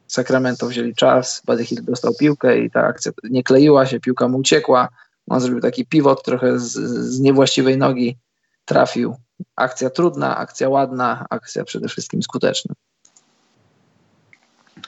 [0.06, 4.38] Sacramento wzięli czas, Buddy Hill dostał piłkę i ta akcja nie kleiła się, piłka mu
[4.38, 4.88] uciekła.
[5.28, 8.18] On zrobił taki pivot trochę z, z niewłaściwej nogi,
[8.64, 9.16] trafił.
[9.56, 12.74] Akcja trudna, akcja ładna, akcja przede wszystkim skuteczna.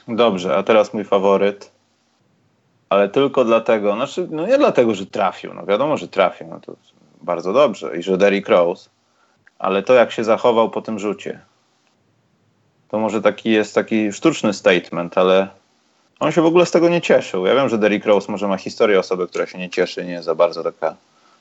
[0.07, 1.71] Dobrze, a teraz mój faworyt
[2.89, 6.75] ale tylko dlatego, znaczy, no nie dlatego, że trafił, no wiadomo, że trafił, no to
[7.21, 8.89] bardzo dobrze i że Derrick Rose,
[9.59, 11.39] ale to jak się zachował po tym rzucie,
[12.89, 15.47] to może taki jest taki sztuczny statement, ale
[16.19, 17.45] on się w ogóle z tego nie cieszył.
[17.45, 20.25] Ja wiem, że Derrick Rose może ma historię osoby, która się nie cieszy, nie jest
[20.25, 20.95] za bardzo taka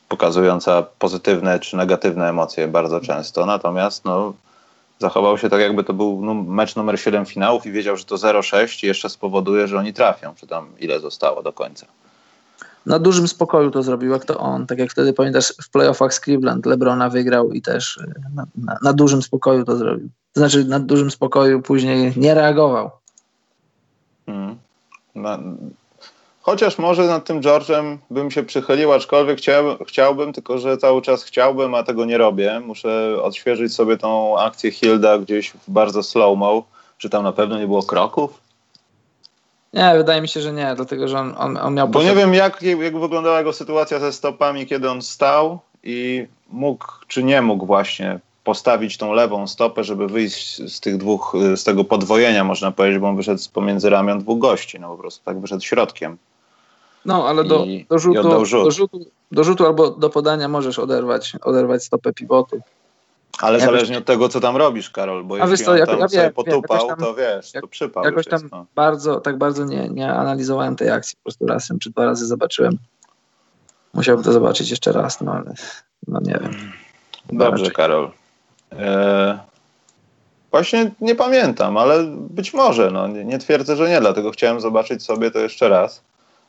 [0.08, 4.34] pokazująca pozytywne czy negatywne emocje bardzo często, natomiast no
[4.98, 8.14] zachował się tak, jakby to był no, mecz numer 7 finałów i wiedział, że to
[8.14, 11.86] 0-6 i jeszcze spowoduje, że oni trafią, czy tam ile zostało do końca.
[12.86, 14.66] Na dużym spokoju to zrobił, jak to on.
[14.66, 18.78] Tak jak wtedy pamiętasz w playoffach z Cleveland, Lebrona wygrał i też y, na, na,
[18.82, 20.08] na dużym spokoju to zrobił.
[20.32, 22.90] To znaczy na dużym spokoju później nie reagował.
[24.26, 24.56] Hmm.
[25.14, 25.38] Na,
[26.48, 31.24] Chociaż może nad tym George'em bym się przychylił, aczkolwiek chciał, chciałbym, tylko że cały czas
[31.24, 32.60] chciałbym, a tego nie robię.
[32.66, 36.62] Muszę odświeżyć sobie tą akcję Hilda gdzieś w bardzo slow-mo.
[36.98, 38.40] Czy tam na pewno nie było kroków?
[39.72, 41.88] Nie, wydaje mi się, że nie, dlatego że on, on, on miał...
[41.88, 46.86] Bo nie wiem, jak, jak wyglądała jego sytuacja ze stopami, kiedy on stał i mógł,
[47.08, 48.20] czy nie mógł właśnie
[48.52, 53.08] postawić tą lewą stopę, żeby wyjść z tych dwóch, z tego podwojenia, można powiedzieć, bo
[53.08, 56.16] on wyszedł pomiędzy ramion dwóch gości, no po prostu tak wyszedł środkiem.
[57.04, 58.64] No, ale do, I- do, rzutu, rzut.
[58.64, 59.00] do, rzutu,
[59.32, 62.60] do rzutu albo do podania możesz oderwać, oderwać stopę pivotu.
[63.40, 65.98] Ale Jakoś- zależnie od tego, co tam robisz, Karol, bo A jeśli co, on tam
[66.00, 68.66] ja sobie wiem, potupał, tam- to wiesz, jak- to przypał Jakoś tam jest, no.
[68.74, 71.16] bardzo, tak bardzo nie, nie analizowałem tej akcji.
[71.16, 72.78] Po prostu razem czy dwa razy zobaczyłem.
[73.94, 75.54] Musiałbym to zobaczyć jeszcze raz, no ale
[76.08, 76.72] no nie wiem.
[77.32, 77.70] Dobrze.
[77.70, 78.10] Karol.
[78.72, 79.38] E,
[80.50, 82.90] właśnie nie pamiętam, ale być może.
[82.90, 86.02] No, nie, nie twierdzę, że nie, dlatego chciałem zobaczyć sobie to jeszcze raz.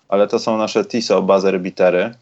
[0.08, 2.16] Ale to są nasze TISO buzzer bitery.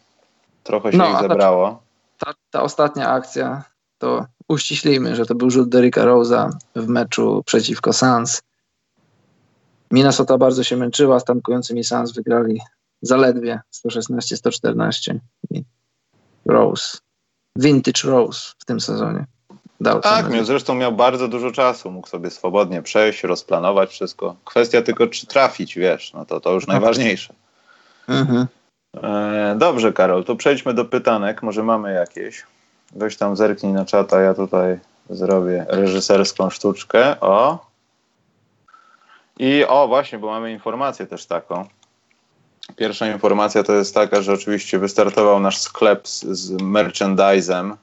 [0.64, 1.82] Trochę się No, ich zebrało.
[2.18, 3.64] Ta, ta ostatnia akcja,
[3.98, 8.42] to uściślimy, że to był rzut Derricka Rose'a w meczu przeciwko Suns.
[9.90, 12.60] Minnesota bardzo się męczyła, stankującymi Suns wygrali
[13.02, 15.18] zaledwie 116-114
[15.50, 15.64] i
[16.46, 16.98] Rose,
[17.56, 19.26] vintage Rose w tym sezonie.
[19.80, 21.90] Dał Tak, miał, zresztą miał bardzo dużo czasu.
[21.90, 24.36] Mógł sobie swobodnie przejść, rozplanować wszystko.
[24.44, 27.34] Kwestia tylko, czy trafić, wiesz, no to, to już najważniejsze.
[28.08, 28.46] Mhm.
[29.02, 31.42] E, dobrze, Karol, to przejdźmy do pytanek.
[31.42, 32.42] Może mamy jakieś.
[32.92, 34.78] Weź tam zerknij na czata, ja tutaj
[35.10, 37.20] zrobię reżyserską sztuczkę.
[37.20, 37.66] O.
[39.38, 41.68] I o, właśnie, bo mamy informację też taką.
[42.76, 47.76] Pierwsza informacja to jest taka, że oczywiście wystartował nasz sklep z, z merchandisem,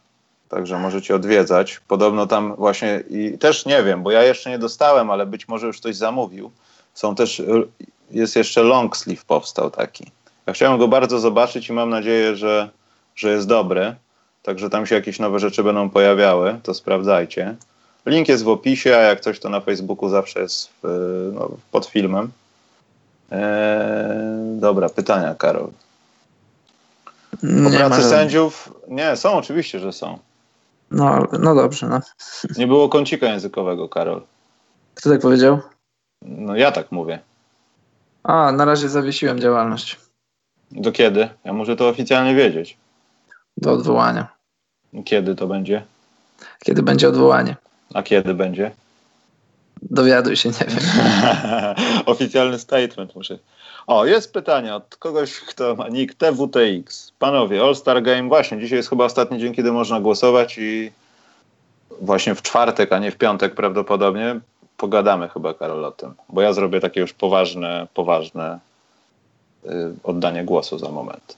[0.56, 1.80] także możecie odwiedzać.
[1.88, 5.68] Podobno tam właśnie, i też nie wiem, bo ja jeszcze nie dostałem, ale być może
[5.68, 6.52] już ktoś zamówił.
[6.94, 7.42] Są też,
[8.12, 10.12] jest jeszcze long sleeve powstał taki.
[10.46, 12.70] Ja chciałem go bardzo zobaczyć i mam nadzieję, że,
[13.16, 13.96] że jest dobry.
[14.44, 17.56] Także tam się jakieś nowe rzeczy będą pojawiały, to sprawdzajcie.
[18.06, 21.86] Link jest w opisie, a jak coś to na Facebooku zawsze jest w, no, pod
[21.86, 22.32] filmem.
[23.32, 23.40] Eee,
[24.60, 25.68] dobra, pytania, Karol.
[27.42, 28.74] Po Nie pracy sędziów?
[28.88, 30.20] Nie, są oczywiście, że są.
[30.96, 32.00] No, no dobrze, no.
[32.58, 34.22] Nie było kącika językowego, Karol.
[34.96, 35.60] Kto tak powiedział?
[36.22, 37.20] No ja tak mówię.
[38.24, 40.00] A, na razie zawiesiłem działalność
[40.72, 41.30] Do kiedy?
[41.44, 42.78] Ja muszę to oficjalnie wiedzieć.
[43.58, 44.28] do odwołania.
[45.06, 45.84] Kiedy to będzie?
[46.66, 47.56] Kiedy będzie odwołanie?
[47.94, 48.72] A kiedy będzie?
[49.82, 50.80] Dowiaduj się, nie wiem.
[52.06, 53.40] Oficjalny statement muszę.
[53.88, 57.12] O, jest pytanie od kogoś, kto ma nick TWTX.
[57.20, 60.92] Panowie, All-Star Game, właśnie, dzisiaj jest chyba ostatni dzień, kiedy można głosować i
[62.02, 64.40] właśnie w czwartek, a nie w piątek prawdopodobnie
[64.78, 66.14] pogadamy chyba, Karol, o tym.
[66.30, 68.60] Bo ja zrobię takie już poważne, poważne
[69.66, 69.70] y,
[70.04, 71.38] oddanie głosu za moment.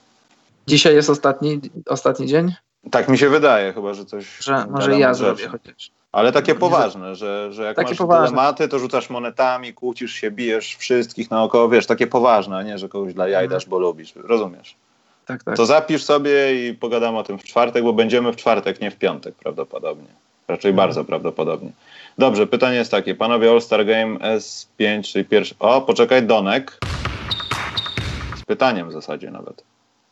[0.66, 2.54] Dzisiaj jest ostatni, ostatni dzień?
[2.90, 4.38] Tak mi się wydaje, chyba, że coś...
[4.38, 5.48] Że może ja zrobię rzeczy.
[5.50, 5.90] chociaż.
[6.12, 8.26] Ale takie poważne, że, że jak Takie masz poważne.
[8.28, 12.88] dylematy, to rzucasz monetami, kłócisz się, bijesz wszystkich naokoło, wiesz, takie poważne, a nie, że
[12.88, 13.60] kogoś dla jaj Mhm.
[13.60, 14.76] dasz, bo lubisz, rozumiesz?
[15.26, 15.56] Tak, tak.
[15.56, 18.96] To zapisz sobie i pogadamy o tym w czwartek, bo będziemy w czwartek, nie w
[18.96, 20.08] piątek prawdopodobnie.
[20.48, 20.88] Raczej Mhm.
[20.88, 21.70] bardzo prawdopodobnie.
[22.18, 25.54] Dobrze, pytanie jest takie, panowie All-Star Game S5, czyli pierwszy...
[25.58, 26.78] O, poczekaj, Donek.
[28.36, 29.64] Z pytaniem w zasadzie nawet.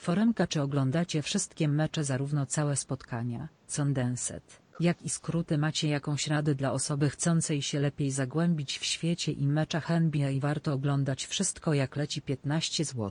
[0.07, 6.55] Foremka czy oglądacie wszystkie mecze zarówno całe spotkania, Condensed, jak i skróty macie jakąś radę
[6.55, 11.75] dla osoby chcącej się lepiej zagłębić w świecie i meczach NBA i warto oglądać wszystko
[11.75, 13.11] jak leci 15 zł.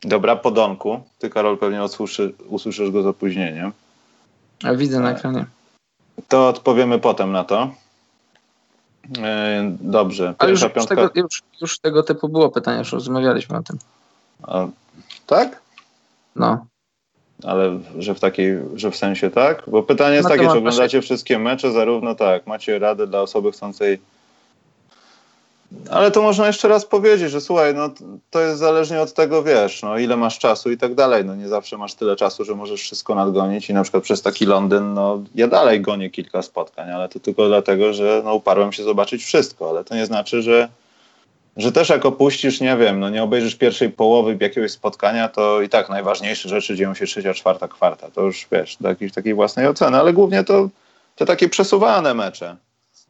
[0.00, 1.00] Dobra, po Donku.
[1.18, 3.72] Ty, Karol, pewnie usłyszy, usłyszysz go z opóźnieniem.
[4.64, 5.18] A widzę na Tak.
[5.18, 5.46] ekranie.
[6.28, 7.74] To odpowiemy potem na to.
[9.18, 10.34] E, Dobrze.
[10.38, 11.08] Ale już, Pierwsza już, piątka.
[11.08, 13.78] tego, już, już tego typu było pytanie, już rozmawialiśmy o tym.
[14.42, 14.66] A,
[15.26, 15.60] tak?
[16.36, 16.66] No.
[17.44, 19.62] Ale że w takiej, że w sensie tak?
[19.66, 23.52] Bo pytanie jest Na takie, czy oglądacie wszystkie mecze, zarówno tak, macie radę dla osoby
[23.52, 23.98] chcącej.
[25.90, 27.90] Ale to można jeszcze raz powiedzieć, że słuchaj, no
[28.30, 31.24] to jest zależnie od tego, wiesz, no ile masz czasu i tak dalej.
[31.24, 34.46] No nie zawsze masz tyle czasu, że możesz wszystko nadgonić i na przykład przez taki
[34.46, 38.84] Londyn, no ja dalej gonię kilka spotkań, ale to tylko dlatego, że no uparłem się
[38.84, 40.68] zobaczyć wszystko, ale to nie znaczy, że
[41.56, 45.68] że też jak opuścisz, nie wiem, no nie obejrzysz pierwszej połowy jakiegoś spotkania, to i
[45.68, 48.10] tak najważniejsze rzeczy dzieją się trzecia, czwarta, kwarta.
[48.10, 50.68] To już wiesz, do jakiejś takiej własnej oceny, ale głównie to
[51.16, 52.56] te takie przesuwane mecze,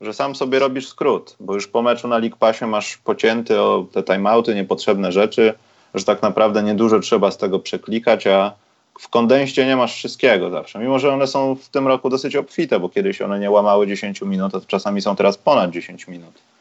[0.01, 3.86] że sam sobie robisz skrót, bo już po meczu na League Passie masz pocięty o
[3.93, 5.55] te timeouty, niepotrzebne rzeczy,
[5.94, 8.52] że tak naprawdę niedużo trzeba z tego przeklikać, a
[9.01, 10.78] w kondenście nie masz wszystkiego zawsze.
[10.78, 14.23] Mimo, że one są w tym roku dosyć obfite, bo kiedyś one nie łamały 10
[14.23, 16.52] minut, a czasami są teraz ponad 10 minut.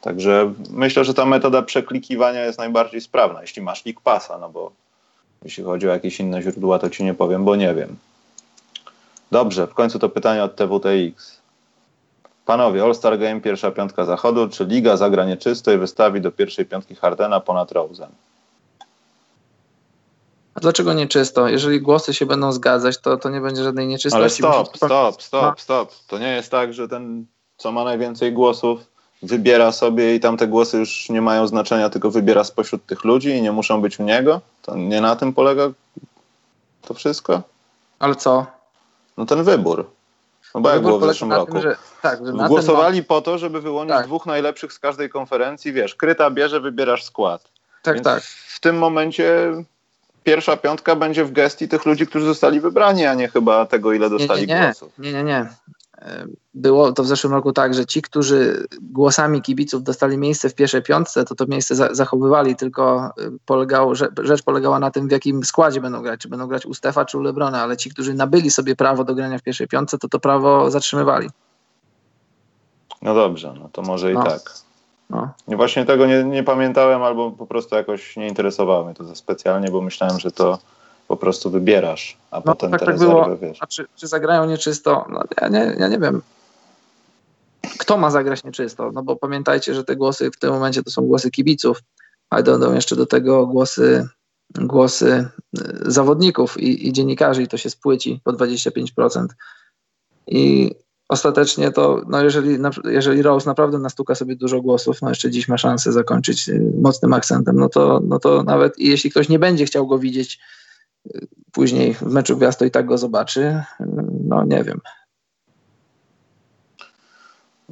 [0.00, 4.72] Także myślę, że ta metoda przeklikiwania jest najbardziej sprawna, jeśli masz League Passa, no bo
[5.44, 7.96] jeśli chodzi o jakieś inne źródła, to ci nie powiem, bo nie wiem.
[9.30, 11.38] Dobrze, w końcu to pytanie od TWTX.
[12.46, 16.94] Panowie, All-Star Game, pierwsza piątka zachodu, czy Liga zagra nieczysto i wystawi do pierwszej piątki
[16.94, 18.08] Hardena ponad Rose'em?
[20.54, 21.48] A dlaczego nieczysto?
[21.48, 24.44] Jeżeli głosy się będą zgadzać, to, to nie będzie żadnej nieczystości.
[24.44, 25.92] Ale stop, stop, stop, stop.
[26.06, 27.26] To nie jest tak, że ten,
[27.56, 28.80] co ma najwięcej głosów,
[29.22, 33.30] wybiera sobie i tam te głosy już nie mają znaczenia, tylko wybiera spośród tych ludzi
[33.30, 34.40] i nie muszą być u niego?
[34.62, 35.70] To nie na tym polega
[36.82, 37.42] to wszystko?
[37.98, 38.46] Ale co?
[39.16, 39.90] No ten wybór.
[40.54, 41.52] No bo jak było w zeszłym roku?
[41.52, 44.06] Tym, że, tak, że Głosowali po to, żeby wyłonić tak.
[44.06, 45.72] dwóch najlepszych z każdej konferencji.
[45.72, 47.50] Wiesz, kryta bierze, wybierasz skład.
[47.82, 48.22] Tak, Więc tak.
[48.22, 49.52] W tym momencie
[50.24, 54.10] pierwsza piątka będzie w gestii tych ludzi, którzy zostali wybrani, a nie chyba tego, ile
[54.10, 54.66] dostali nie, nie, nie.
[54.66, 54.92] głosów.
[54.98, 55.46] Nie, nie, nie.
[56.54, 60.82] Było to w zeszłym roku tak, że ci, którzy głosami kibiców dostali miejsce w pierwszej
[60.82, 65.44] piątce, to to miejsce za zachowywali, tylko y, polegało, rzecz polegała na tym, w jakim
[65.44, 68.50] składzie będą grać, czy będą grać u Stefa, czy u Lebrona, ale ci, którzy nabyli
[68.50, 71.28] sobie prawo do grania w pierwszej piątce, to to prawo zatrzymywali.
[73.02, 74.22] No dobrze, no to może no.
[74.22, 74.54] i tak.
[75.10, 75.28] No.
[75.48, 79.70] Właśnie tego nie, nie pamiętałem, albo po prostu jakoś nie interesowało mnie to za specjalnie,
[79.70, 80.58] bo myślałem, że to
[81.08, 83.36] po prostu wybierasz, a no, potem tak, te tak rezerwy, było.
[83.36, 83.58] wiesz.
[83.60, 85.06] A czy, czy zagrają nieczysto?
[85.10, 86.22] No, ja, nie, ja nie wiem.
[87.78, 88.92] Kto ma zagrać nieczysto?
[88.92, 91.82] No bo pamiętajcie, że te głosy w tym momencie to są głosy kibiców,
[92.30, 94.08] ale dodam jeszcze do tego głosy,
[94.54, 95.28] głosy
[95.58, 99.26] y, zawodników i, i dziennikarzy i to się spłyci po 25%.
[100.26, 100.74] I
[101.08, 105.58] ostatecznie to, no jeżeli, jeżeli Rose naprawdę nastuka sobie dużo głosów, no jeszcze dziś ma
[105.58, 109.86] szansę zakończyć y, mocnym akcentem, no to, no to nawet jeśli ktoś nie będzie chciał
[109.86, 110.40] go widzieć
[111.52, 113.62] później w meczu gwiazd to i tak go zobaczy.
[114.24, 114.80] No nie wiem.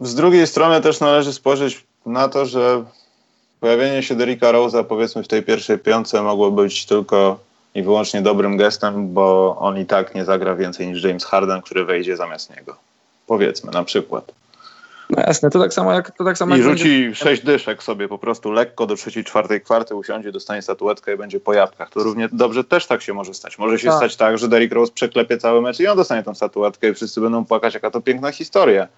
[0.03, 2.85] Z drugiej strony też należy spojrzeć na to, że
[3.61, 7.39] pojawienie się Derricka Rose'a powiedzmy w tej pierwszej piątce mogło być tylko
[7.75, 11.85] i wyłącznie dobrym gestem, bo on i tak nie zagra więcej niż James Harden, który
[11.85, 12.77] wejdzie zamiast niego.
[13.27, 14.33] Powiedzmy na przykład.
[15.11, 16.11] No jasne, to tak samo jak...
[16.11, 17.15] To tak samo I rzuci będzie...
[17.15, 21.41] sześć dyszek sobie po prostu lekko do trzeciej, czwartej kwarty, usiądzie, dostanie statuetkę i będzie
[21.41, 21.91] po jabłkach.
[21.91, 23.59] To równie dobrze też tak się może stać.
[23.59, 23.97] Może się tak.
[23.97, 27.21] stać tak, że Derrick Rose przeklepie cały mecz i on dostanie tą statuetkę i wszyscy
[27.21, 28.89] będą płakać, jaka to piękna historia.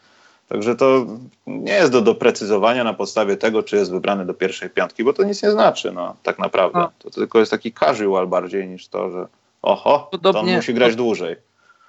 [0.48, 1.06] Także to
[1.46, 5.24] nie jest do doprecyzowania na podstawie tego, czy jest wybrany do pierwszej piątki, bo to
[5.24, 6.78] nic nie znaczy, no, tak naprawdę.
[6.78, 6.90] No.
[6.98, 9.26] To tylko jest taki casual bardziej niż to, że
[9.62, 11.36] oho, Podobnie, to on musi grać dłużej.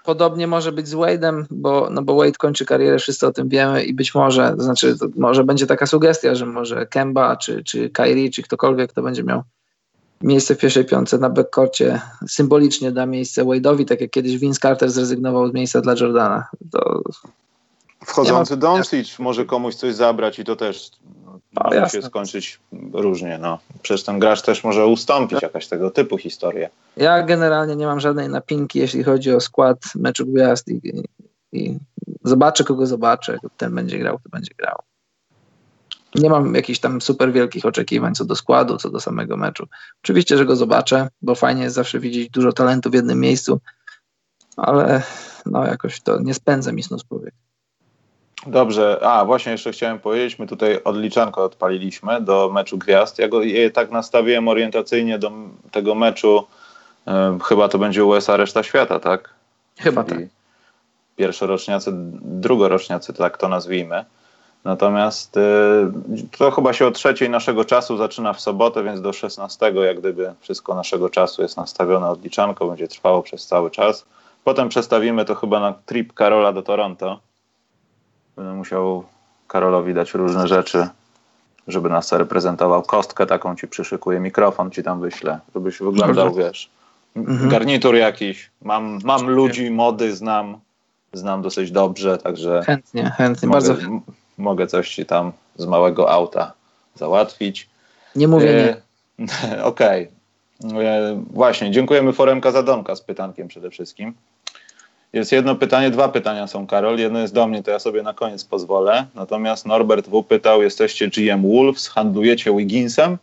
[0.09, 3.83] Podobnie może być z Wade'em, bo, no bo Wade kończy karierę, wszyscy o tym wiemy
[3.83, 7.89] i być może, to znaczy to może będzie taka sugestia, że może Kemba czy, czy
[7.89, 9.43] Kyrie, czy ktokolwiek, kto będzie miał
[10.21, 14.91] miejsce w pierwszej piątce na backcourcie symbolicznie da miejsce Wade'owi, tak jak kiedyś Vince Carter
[14.91, 16.47] zrezygnował z miejsca dla Jordana.
[16.71, 17.01] To
[18.05, 20.91] Wchodzący Doncic może komuś coś zabrać i to też
[21.53, 22.01] no, może jasne.
[22.01, 22.59] się skończyć
[22.93, 23.37] różnie.
[23.41, 23.59] No.
[23.81, 26.69] Przecież ten gracz też może ustąpić, jakaś tego typu historia.
[26.97, 31.03] Ja generalnie nie mam żadnej napinki, jeśli chodzi o skład meczu gwiazd i, i,
[31.51, 31.79] i
[32.23, 33.37] zobaczę, kogo zobaczę.
[33.57, 34.75] Ten będzie grał, to będzie grał.
[36.15, 39.67] Nie mam jakichś tam super wielkich oczekiwań co do składu, co do samego meczu.
[40.03, 43.59] Oczywiście, że go zobaczę, bo fajnie jest zawsze widzieć dużo talentu w jednym miejscu,
[44.57, 45.01] ale
[45.45, 47.33] no jakoś to nie spędza mi snu z powiek.
[48.47, 53.19] Dobrze, a właśnie jeszcze chciałem powiedzieć, my tutaj odliczanko odpaliliśmy do meczu gwiazd.
[53.19, 55.31] Ja go je tak nastawiłem orientacyjnie do
[55.71, 56.47] tego meczu,
[57.07, 59.33] e, chyba to będzie USA reszta świata, tak?
[59.79, 60.17] Chyba tak.
[61.15, 61.91] Pierwszoroczniacy,
[62.21, 64.05] drugoroczniacy, tak to nazwijmy.
[64.63, 65.41] Natomiast e,
[66.37, 70.33] to chyba się o trzeciej naszego czasu zaczyna w sobotę, więc do 16 jak gdyby
[70.39, 74.05] wszystko naszego czasu jest nastawione odliczanko, będzie trwało przez cały czas.
[74.43, 77.19] Potem przestawimy to chyba na trip Karola do Toronto
[78.39, 79.03] Będę musiał
[79.47, 80.87] Karolowi dać różne rzeczy,
[81.67, 82.81] żeby nas reprezentował.
[82.83, 86.69] Kostkę taką ci przyszykuję, mikrofon ci tam wyślę, żebyś wyglądał, wiesz.
[87.15, 87.49] Mhm.
[87.49, 88.49] Garnitur jakiś.
[88.61, 90.57] Mam, mam ludzi, mody znam,
[91.13, 92.63] znam dosyć dobrze, także.
[92.65, 94.13] Chętnie, chętnie, mogę, bardzo chętnie.
[94.37, 96.53] Mogę coś ci tam z małego auta
[96.95, 97.69] załatwić.
[98.15, 98.81] Nie mówię e,
[99.19, 99.63] nie.
[99.63, 100.09] Okej.
[100.63, 100.83] Okay.
[100.83, 104.13] E, właśnie, dziękujemy Foremka za Donka z pytankiem przede wszystkim.
[105.13, 106.99] Jest jedno pytanie, dwa pytania są, Karol.
[106.99, 109.05] Jedno jest do mnie, to ja sobie na koniec pozwolę.
[109.15, 110.23] Natomiast Norbert W.
[110.23, 113.17] pytał, jesteście GM Wolves, handlujecie Wigginsem?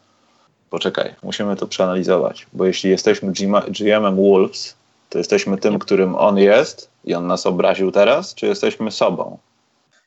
[0.71, 3.33] Poczekaj, musimy to przeanalizować, bo jeśli jesteśmy
[3.69, 4.75] GM-em Wolves,
[5.11, 9.39] to jesteśmy tym, którym on jest i on nas obraził teraz, czy jesteśmy sobą?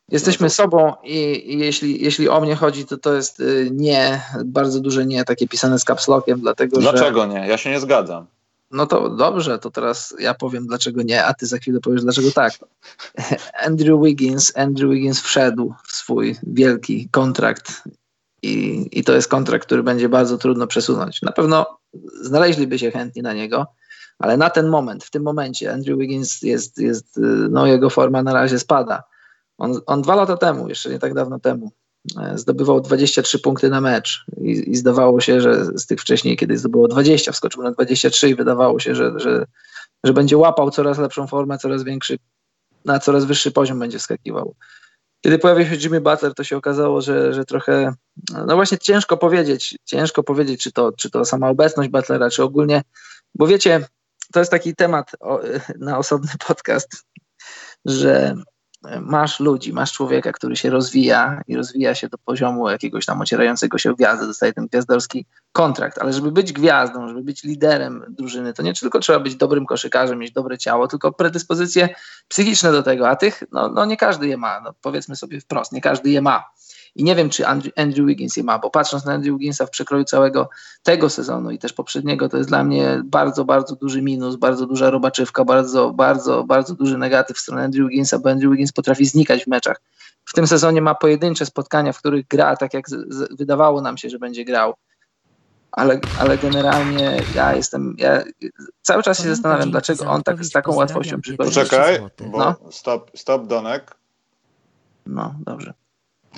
[0.09, 4.21] Jesteśmy no sobą i, i, jeśli, jeśli o mnie chodzi, to to jest y, nie,
[4.45, 7.27] bardzo duże nie, takie pisane z kapslokiem, dlatego Dlaczego że...
[7.27, 7.47] nie?
[7.47, 8.25] Ja się nie zgadzam.
[8.71, 12.31] No to dobrze, to teraz ja powiem dlaczego nie, a ty za chwilę powiesz dlaczego
[12.31, 12.53] tak.
[13.65, 17.83] Andrew Wiggins, Andrew Wiggins wszedł w swój wielki kontrakt
[18.41, 21.21] i, i to jest kontrakt, który będzie bardzo trudno przesunąć.
[21.21, 21.79] Na pewno
[22.21, 23.67] znaleźliby się chętni na niego,
[24.19, 27.19] ale na ten moment, w tym momencie Andrew Wiggins jest, jest
[27.49, 29.03] no jego forma na razie spada.
[29.57, 31.71] On, on dwa lata temu, jeszcze nie tak dawno temu,
[32.35, 36.87] zdobywał 23 punkty na mecz i, i zdawało się, że z tych wcześniej, kiedy zdobyło
[36.87, 39.45] 20, wskoczył na 23 i wydawało się, że, że,
[40.03, 42.17] że będzie łapał coraz lepszą formę, coraz większy,
[42.85, 44.55] na coraz wyższy poziom będzie wskakiwał.
[45.21, 47.93] Kiedy pojawił się Jimmy Butler, to się okazało, że, że trochę,
[48.47, 52.81] no właśnie ciężko powiedzieć, ciężko powiedzieć, czy to, czy to sama obecność Butlera, czy ogólnie,
[53.35, 53.87] bo wiecie,
[54.33, 55.11] to jest taki temat
[55.79, 57.05] na osobny podcast,
[57.85, 58.35] że
[59.01, 63.77] masz ludzi, masz człowieka, który się rozwija i rozwija się do poziomu jakiegoś tam ocierającego
[63.77, 68.63] się gwiazdy, dostaje ten gwiazdorski kontrakt, ale żeby być gwiazdą, żeby być liderem drużyny, to
[68.63, 71.89] nie tylko trzeba być dobrym koszykarzem, mieć dobre ciało, tylko predyspozycje
[72.27, 75.71] psychiczne do tego, a tych, no, no nie każdy je ma, no, powiedzmy sobie wprost,
[75.71, 76.43] nie każdy je ma.
[76.99, 80.03] I nie wiem, czy Andrew Wiggins je ma, bo patrząc na Andrew Wigginsa w przekroju
[80.03, 80.49] całego
[80.83, 84.89] tego sezonu i też poprzedniego, to jest dla mnie bardzo, bardzo duży minus, bardzo duża
[84.89, 89.43] robaczywka, bardzo, bardzo, bardzo duży negatyw w stronę Andrew Wigginsa, bo Andrew Wiggins potrafi znikać
[89.43, 89.81] w meczach.
[90.25, 93.97] W tym sezonie ma pojedyncze spotkania, w których gra tak, jak z, z, wydawało nam
[93.97, 94.73] się, że będzie grał.
[95.71, 98.23] Ale, ale generalnie ja jestem, ja
[98.81, 101.49] cały czas się zastanawiam, dlaczego on tak z taką łatwością przychodzi.
[101.49, 101.99] Poczekaj,
[102.31, 102.55] bo no?
[102.71, 103.95] stop, stop Donek.
[105.05, 105.73] No, dobrze.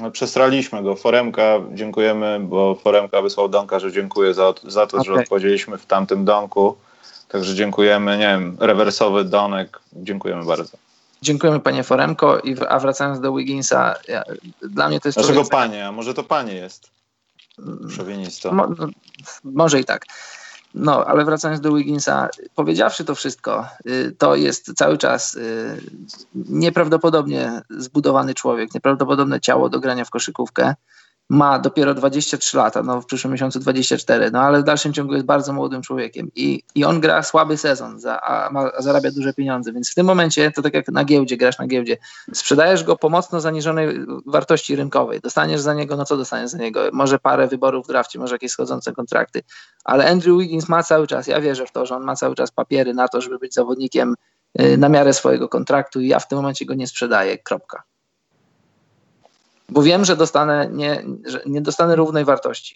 [0.02, 0.96] No, przestraliśmy go.
[0.96, 5.06] Foremka, dziękujemy, bo Foremka wysłał Donka, że dziękuję za, za to, okay.
[5.06, 6.76] że odpowiedzieliśmy w tamtym Donku.
[7.28, 10.78] Także dziękujemy, nie wiem, rewersowy Donek, dziękujemy bardzo.
[11.22, 14.24] Dziękujemy panie Foremko, i, a wracając do Wigginsa, ja,
[14.62, 15.18] dla mnie to jest...
[15.18, 15.88] Dlaczego panie?
[15.88, 16.90] A może to panie jest?
[17.90, 18.52] Szowinisto.
[18.52, 18.88] Mo, no,
[19.44, 20.06] może i tak.
[20.74, 25.82] No, ale wracając do Wigginsa, powiedziawszy to wszystko, y, to jest cały czas y,
[26.36, 30.76] nieprawdopodobnie zbudowany człowiek, nieprawdopodobne ciało do grania w koszykówkę
[31.32, 35.26] ma dopiero 23 lata, no w przyszłym miesiącu 24, no ale w dalszym ciągu jest
[35.26, 39.74] bardzo młodym człowiekiem i, i on gra słaby sezon, za, a, ma, zarabia duże pieniądze,
[39.74, 41.98] więc w tym momencie to tak jak na giełdzie, grasz na giełdzie,
[42.34, 46.82] sprzedajesz go po mocno zaniżonej wartości rynkowej, dostaniesz za niego, no co dostaniesz za niego?
[46.94, 49.42] Może parę wyborów w drafcie, może jakieś schodzące kontrakty,
[49.84, 52.52] ale Andrew Wiggins ma cały czas, ja wierzę w to, że on ma cały czas
[52.52, 54.16] papiery na to, żeby być zawodnikiem
[54.62, 57.91] y, na miarę swojego kontraktu i ja w tym momencie go nie sprzedaję, kropka
[59.72, 62.76] bo wiem, że dostanę nie, że nie dostanę równej wartości.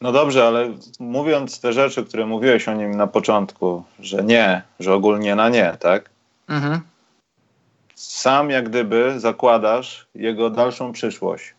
[0.00, 4.94] No dobrze, ale mówiąc te rzeczy, które mówiłeś o nim na początku, że nie, że
[4.94, 6.10] ogólnie na nie, tak?
[6.48, 6.80] Mhm.
[7.94, 11.54] Sam jak gdyby zakładasz jego dalszą przyszłość.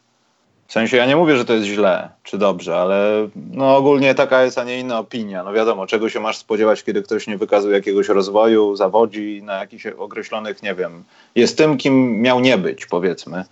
[0.68, 4.44] W sensie ja nie mówię, że to jest źle czy dobrze, ale no ogólnie taka
[4.44, 5.44] jest, a nie inna opinia.
[5.44, 9.86] No wiadomo, czego się masz spodziewać, kiedy ktoś nie wykazuje jakiegoś rozwoju, zawodzi na jakichś
[9.86, 11.04] określonych, nie wiem,
[11.36, 13.46] jest tym, kim miał nie być, powiedzmy.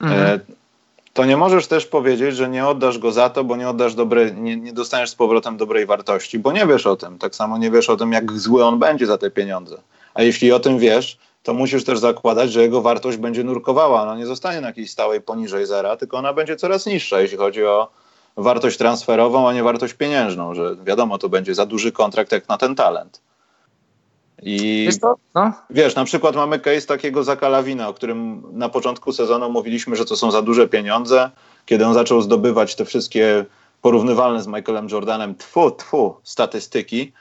[0.00, 0.26] Mhm.
[0.26, 0.40] E,
[1.12, 4.34] to nie możesz też powiedzieć, że nie oddasz go za to, bo nie oddasz dobrej,
[4.34, 7.18] nie, nie dostaniesz z powrotem dobrej wartości, bo nie wiesz o tym.
[7.18, 9.76] Tak samo nie wiesz o tym, jak zły on będzie za te pieniądze.
[10.14, 14.02] A jeśli o tym wiesz, to musisz też zakładać, że jego wartość będzie nurkowała.
[14.02, 17.64] Ona nie zostanie na jakiejś stałej poniżej zera, tylko ona będzie coraz niższa, jeśli chodzi
[17.64, 17.88] o
[18.36, 22.58] wartość transferową, a nie wartość pieniężną, że wiadomo, to będzie za duży kontrakt jak na
[22.58, 23.20] ten talent.
[24.42, 24.88] I
[25.34, 25.52] no.
[25.70, 30.16] wiesz, na przykład mamy case takiego Zakalawina, o którym na początku sezonu mówiliśmy, że to
[30.16, 31.30] są za duże pieniądze.
[31.66, 33.44] Kiedy on zaczął zdobywać te wszystkie
[33.82, 37.12] porównywalne z Michaelem Jordanem, tfu, tfu, statystyki,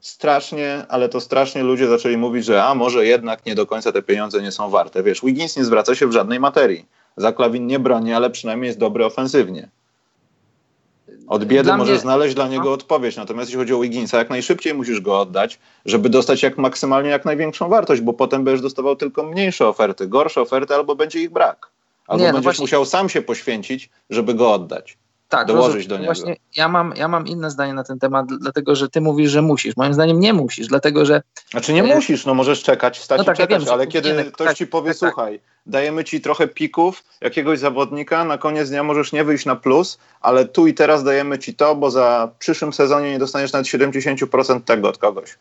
[0.00, 4.02] strasznie, ale to strasznie ludzie zaczęli mówić, że a może jednak nie do końca te
[4.02, 5.02] pieniądze nie są warte.
[5.02, 6.86] Wiesz, Wiggins nie zwraca się w żadnej materii.
[7.16, 9.68] Zaklawin nie broni, ale przynajmniej jest dobry ofensywnie.
[11.26, 12.00] Od biedy dla możesz mnie...
[12.00, 16.08] znaleźć dla niego odpowiedź, natomiast jeśli chodzi o Wigginsa, jak najszybciej musisz go oddać, żeby
[16.08, 20.74] dostać jak maksymalnie jak największą wartość, bo potem będziesz dostawał tylko mniejsze oferty, gorsze oferty,
[20.74, 21.70] albo będzie ich brak.
[22.06, 22.62] Albo Nie, no będziesz właśnie...
[22.62, 24.98] musiał sam się poświęcić, żeby go oddać.
[25.38, 26.06] Tak, dołożyć do niego.
[26.06, 29.42] Właśnie ja mam, ja mam inne zdanie na ten temat, dlatego że ty mówisz, że
[29.42, 29.76] musisz.
[29.76, 31.22] Moim zdaniem nie musisz, dlatego że.
[31.50, 31.94] Znaczy nie e...
[31.94, 34.66] musisz, no możesz czekać, stać no tak, czekać, ja wiem, ale kiedy ktoś tak, ci
[34.66, 35.10] powie, tak, tak.
[35.10, 39.98] słuchaj, dajemy ci trochę pików jakiegoś zawodnika, na koniec dnia możesz nie wyjść na plus,
[40.20, 44.60] ale tu i teraz dajemy ci to, bo za przyszłym sezonie nie dostaniesz nawet 70%
[44.60, 45.36] tego od kogoś.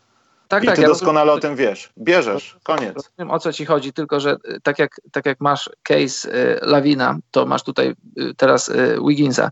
[0.47, 1.89] Tak, I tak, ty ja doskonale rozumiem, o tym wiesz.
[1.97, 2.95] Bierzesz, koniec.
[2.95, 6.59] Rozumiem, o co ci chodzi, tylko że y, tak jak, tak jak masz case y,
[6.61, 9.51] Lawina, to masz tutaj y, teraz y, Wigginsa.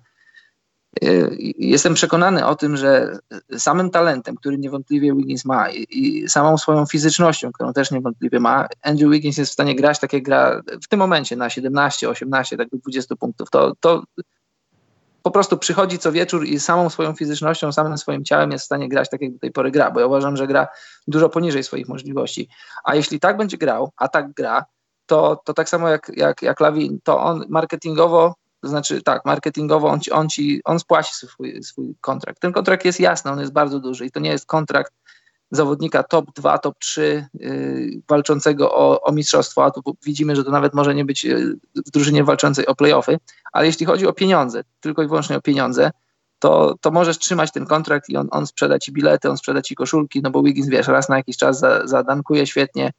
[1.04, 3.18] Y, jestem przekonany o tym, że
[3.58, 9.12] samym talentem, który niewątpliwie Wiggins ma i, samą swoją fizycznością, którą też niewątpliwie ma, Andrew
[9.12, 12.70] Wiggins jest w stanie grać tak jak gra w tym momencie na 17, 18, tak
[12.70, 13.50] do 20 punktów.
[13.50, 14.04] To, to
[15.24, 18.90] po prostu przychodzi co wieczór i samą swoją fizycznością, samym swoim ciałem jest w stanie
[18.90, 20.68] grać tak jak do tej pory gra, bo ja uważam, że gra
[21.08, 22.50] dużo poniżej swoich możliwości.
[22.84, 24.66] A jeśli tak będzie grał, a tak gra,
[25.06, 29.88] to, to tak samo jak, jak, jak Lawin, to on marketingowo to znaczy tak, marketingowo
[29.88, 32.42] on ci, on, ci, on spłaci swój, swój kontrakt.
[32.42, 34.94] Ten kontrakt jest jasny, on jest bardzo duży i to nie jest kontrakt
[35.52, 40.52] zawodnika top 2, top 3 yy, walczącego o, o mistrzostwo, a tu widzimy, że to
[40.52, 41.56] nawet może nie być yy,
[41.88, 43.20] w drużynie walczącej o playoffy,
[43.52, 45.92] ale jeśli chodzi o pieniądze, tylko i wyłącznie o pieniądze,
[46.40, 49.76] to, to możesz trzymać ten kontrakt i on, on sprzeda ci bilety, on sprzeda ci
[49.76, 52.92] koszulki, no bo Wiggins, wiesz, raz na jakiś czas zadankuje świetnie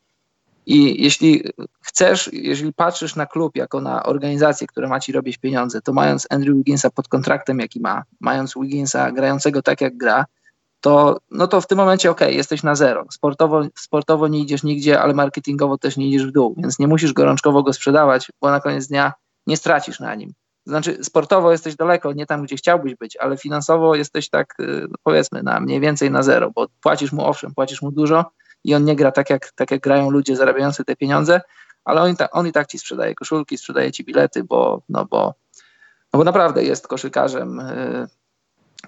[0.67, 1.43] i jeśli
[1.81, 6.27] chcesz, jeżeli patrzysz na klub jako na organizację, która ma ci robić pieniądze, to mając
[6.31, 10.25] Andrew Wigginsa pod kontraktem, jaki ma, mając Wigginsa grającego tak, jak gra,
[10.81, 13.07] to, no to w tym momencie ok, jesteś na zero.
[13.11, 17.13] Sportowo, sportowo nie idziesz nigdzie, ale marketingowo też nie idziesz w dół, więc nie musisz
[17.13, 19.13] gorączkowo go sprzedawać, bo na koniec dnia
[19.47, 20.33] nie stracisz na nim.
[20.67, 25.43] Znaczy, sportowo jesteś daleko, nie tam, gdzie chciałbyś być, ale finansowo jesteś tak, y, powiedzmy,
[25.43, 28.25] na mniej więcej na zero, bo płacisz mu, owszem, płacisz mu dużo
[28.65, 31.41] i on nie gra tak, jak, tak jak grają ludzie zarabiający te pieniądze,
[31.85, 35.35] ale on on i tak ci sprzedaje koszulki, sprzedaje ci bilety, bo, no bo,
[36.13, 38.09] no bo naprawdę jest koszykarzem y,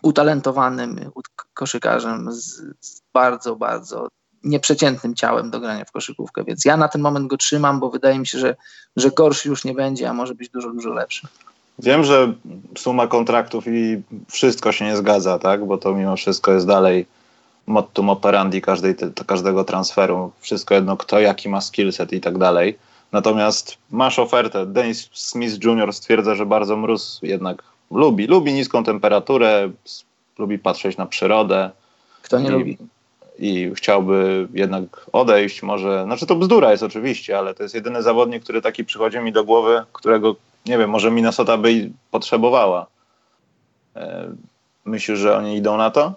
[0.03, 1.11] utalentowanym,
[1.55, 4.09] koszykarzem z, z bardzo, bardzo
[4.45, 8.19] nieprzeciętnym ciałem do grania w koszykówkę, więc ja na ten moment go trzymam, bo wydaje
[8.19, 8.57] mi się, że,
[8.97, 11.29] że gorszy już nie będzie, a może być dużo, dużo lepszy.
[11.79, 12.33] Wiem, że
[12.79, 15.67] suma kontraktów i wszystko się nie zgadza, tak?
[15.67, 17.07] Bo to mimo wszystko jest dalej
[17.67, 18.95] mottum operandi każdej,
[19.27, 20.33] każdego transferu.
[20.41, 22.79] Wszystko jedno, kto jaki ma skillset i tak dalej.
[23.13, 24.67] Natomiast masz ofertę.
[24.67, 25.93] Dennis Smith Jr.
[25.93, 28.27] stwierdza, że bardzo mróz jednak lubi.
[28.27, 29.71] Lubi niską temperaturę,
[30.39, 31.71] lubi patrzeć na przyrodę.
[32.23, 32.79] Kto nie i, lubi?
[33.39, 35.63] I chciałby jednak odejść.
[35.63, 39.33] Może, znaczy to bzdura jest oczywiście, ale to jest jedyny zawodnik, który taki przychodzi mi
[39.33, 40.37] do głowy, którego
[40.67, 42.87] nie wiem, może Minnesota by potrzebowała.
[43.97, 44.29] E,
[44.85, 46.13] myślisz, że oni idą na to?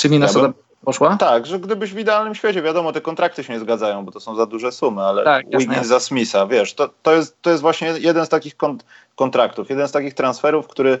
[0.00, 0.52] Czy Minnesota ja
[0.84, 1.16] poszła?
[1.16, 4.34] Tak, że gdybyś w idealnym świecie, wiadomo, te kontrakty się nie zgadzają, bo to są
[4.34, 7.94] za duże sumy, ale tak, Wiggins za Smitha, wiesz, to, to, jest, to jest właśnie
[7.98, 8.84] jeden z takich kont
[9.16, 11.00] kontraktów, jeden z takich transferów, który,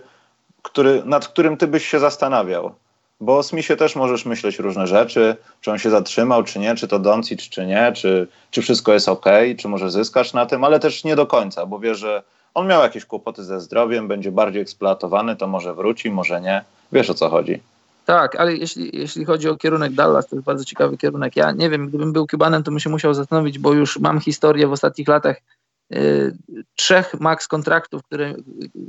[0.62, 2.74] który, nad którym ty byś się zastanawiał.
[3.20, 6.88] Bo o Smithie też możesz myśleć różne rzeczy, czy on się zatrzymał, czy nie, czy
[6.88, 9.26] to Doncic, czy nie, czy, czy wszystko jest ok,
[9.58, 12.22] czy może zyskasz na tym, ale też nie do końca, bo wiesz, że
[12.54, 16.64] on miał jakieś kłopoty ze zdrowiem, będzie bardziej eksploatowany, to może wróci, może nie.
[16.92, 17.60] Wiesz o co chodzi.
[18.10, 21.36] Tak, ale jeśli, jeśli chodzi o kierunek Dallas, to jest bardzo ciekawy kierunek.
[21.36, 24.66] Ja nie wiem, gdybym był Cubanem, to bym się musiał zastanowić, bo już mam historię
[24.66, 25.40] w ostatnich latach
[25.90, 26.36] yy,
[26.76, 28.34] trzech max kontraktów, które,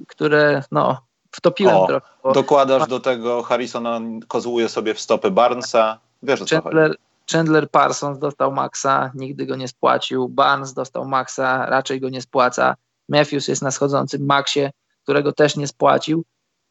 [0.07, 2.07] które no, wtopiłem o, trochę.
[2.33, 5.99] Dokładasz do tego Harrisona, kozłuje sobie w stopy Barnesa.
[6.23, 6.99] Wiesz o co Chandler, chodzi.
[7.31, 10.29] Chandler Parsons dostał maksa, nigdy go nie spłacił.
[10.29, 12.75] Barnes dostał maksa, raczej go nie spłaca.
[13.09, 14.69] Matthews jest na schodzącym maksie,
[15.03, 16.23] którego też nie spłacił.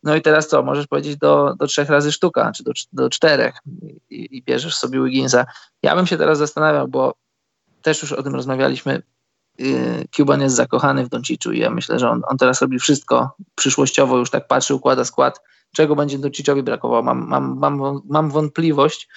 [0.03, 0.63] No i teraz co?
[0.63, 3.55] Możesz powiedzieć do, do trzech razy sztuka, czy do, do czterech
[4.11, 5.47] i, i bierzesz sobie Wigginsa.
[5.83, 7.15] Ja bym się teraz zastanawiał, bo
[7.83, 9.03] też już o tym rozmawialiśmy.
[9.61, 13.31] Y, Cuban jest zakochany w Donciczu i ja myślę, że on, on teraz robi wszystko
[13.55, 15.41] przyszłościowo, już tak patrzy, układa skład,
[15.73, 17.03] czego będzie Donciczowi brakowało.
[17.03, 19.09] Mam, mam, mam, mam wątpliwość,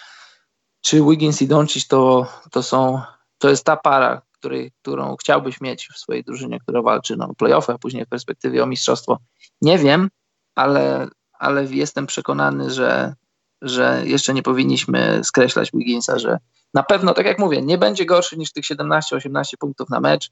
[0.81, 3.01] czy Wiggins i Doncic to, to są,
[3.37, 7.33] to jest ta para, której, którą chciałbyś mieć w swojej drużynie, która walczy no, o
[7.33, 9.19] playoffy, a później w perspektywie o mistrzostwo.
[9.61, 10.09] Nie wiem,
[10.55, 11.07] ale,
[11.39, 13.15] ale jestem przekonany, że,
[13.61, 16.37] że jeszcze nie powinniśmy skreślać Wigginsa, że
[16.73, 20.31] na pewno, tak jak mówię, nie będzie gorszy niż tych 17-18 punktów na mecz.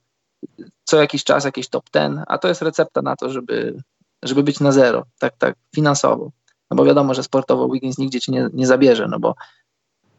[0.84, 3.84] Co jakiś czas jakieś top 10, a to jest recepta na to, żeby,
[4.24, 6.32] żeby być na zero, tak, tak finansowo.
[6.72, 9.36] No bo wiadomo, że sportowo Wiggins nigdzie ci nie, nie zabierze, no bo,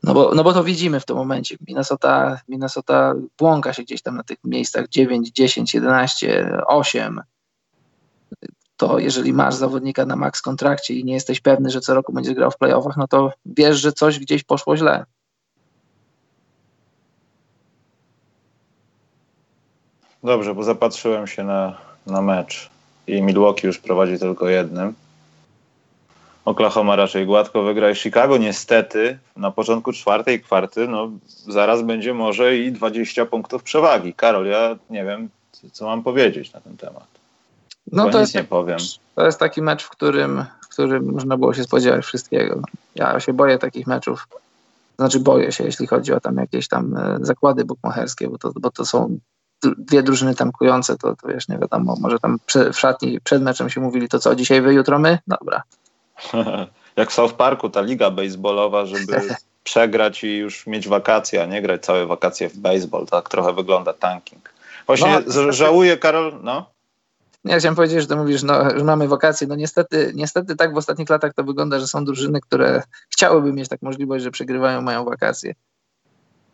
[0.03, 1.57] no, bo, no bo to widzimy w tym momencie.
[1.69, 7.21] Minnesota, Minnesota błąka się gdzieś tam na tych miejscach 9, 10, 11, 8
[8.83, 12.35] to jeżeli masz zawodnika na max kontrakcie i nie jesteś pewny, że co roku będzie
[12.35, 15.05] grał w playoffach, no to wiesz, że coś gdzieś poszło źle.
[20.25, 22.71] Dobrze, bo zapatrzyłem się na, na mecz
[23.07, 24.95] i Milwaukee już prowadzi tylko jednym.
[26.45, 31.11] Oklahoma raczej gładko wygra i Chicago niestety na początku czwartej kwarty, no
[31.49, 34.15] zaraz będzie może i 20 punktów przewagi.
[34.15, 35.29] Karol, ja nie wiem,
[35.73, 37.22] co mam powiedzieć na ten temat.
[37.93, 38.79] No to jest, nie powiem.
[39.15, 42.63] To jest taki mecz, w którym, w którym można było się spodziewać wszystkiego.
[42.95, 44.29] Ja się boję takich meczów.
[44.99, 48.71] Znaczy boję się, jeśli chodzi o tam jakieś tam e, zakłady bukmacherskie, bo to, bo
[48.71, 49.19] to są
[49.63, 52.39] dwie drużyny tankujące, to, to wiesz, nie wiadomo, może tam
[52.73, 55.19] w szatni przed meczem się mówili, to co, dzisiaj wy, jutro my?
[55.27, 55.63] Dobra.
[56.97, 59.21] Jak w South Parku, ta liga baseballowa, żeby
[59.65, 63.07] przegrać i już mieć wakacje, a nie grać całe wakacje w baseball.
[63.07, 64.51] Tak trochę wygląda tanking.
[64.87, 66.67] Właśnie no, żałuję, Karol, no?
[67.45, 69.47] Ja chciałem powiedzieć, że to mówisz, no, że mamy wakacje.
[69.47, 73.69] No niestety, niestety tak w ostatnich latach to wygląda, że są drużyny, które chciałyby mieć
[73.69, 75.55] tak możliwość, że przegrywają, mają wakacje.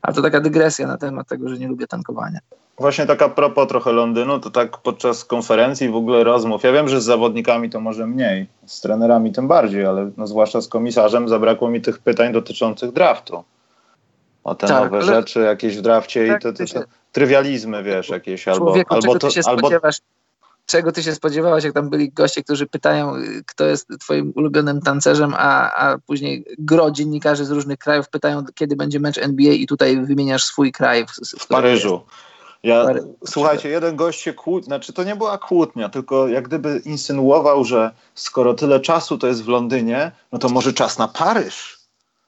[0.03, 2.39] A to taka dygresja na temat tego, że nie lubię tankowania.
[2.79, 7.01] Właśnie taka propos trochę Londynu, to tak podczas konferencji w ogóle rozmów, ja wiem, że
[7.01, 11.71] z zawodnikami to może mniej, z trenerami tym bardziej, ale no zwłaszcza z komisarzem zabrakło
[11.71, 13.45] mi tych pytań dotyczących draftu.
[14.45, 18.09] O te tak, nowe rzeczy jakieś w drafcie tak, i te, te, te, trywializmy, wiesz,
[18.09, 18.65] jakieś albo...
[18.65, 19.71] Człowieku, albo to, albo...
[20.69, 23.13] Czego ty się spodziewałaś, jak tam byli goście, którzy pytają,
[23.47, 28.77] kto jest twoim ulubionym tancerzem, a, a później gro dziennikarzy z różnych krajów pytają, kiedy
[28.77, 31.07] będzie mecz NBA i tutaj wymieniasz swój kraj.
[31.07, 31.93] W, w, w Paryżu.
[31.93, 32.29] Jest.
[32.63, 32.87] Ja,
[33.27, 37.91] słuchajcie, jeden gość się kłócił, znaczy to nie była kłótnia, tylko jak gdyby insynuował, że
[38.15, 41.78] skoro tyle czasu to jest w Londynie, no to może czas na Paryż.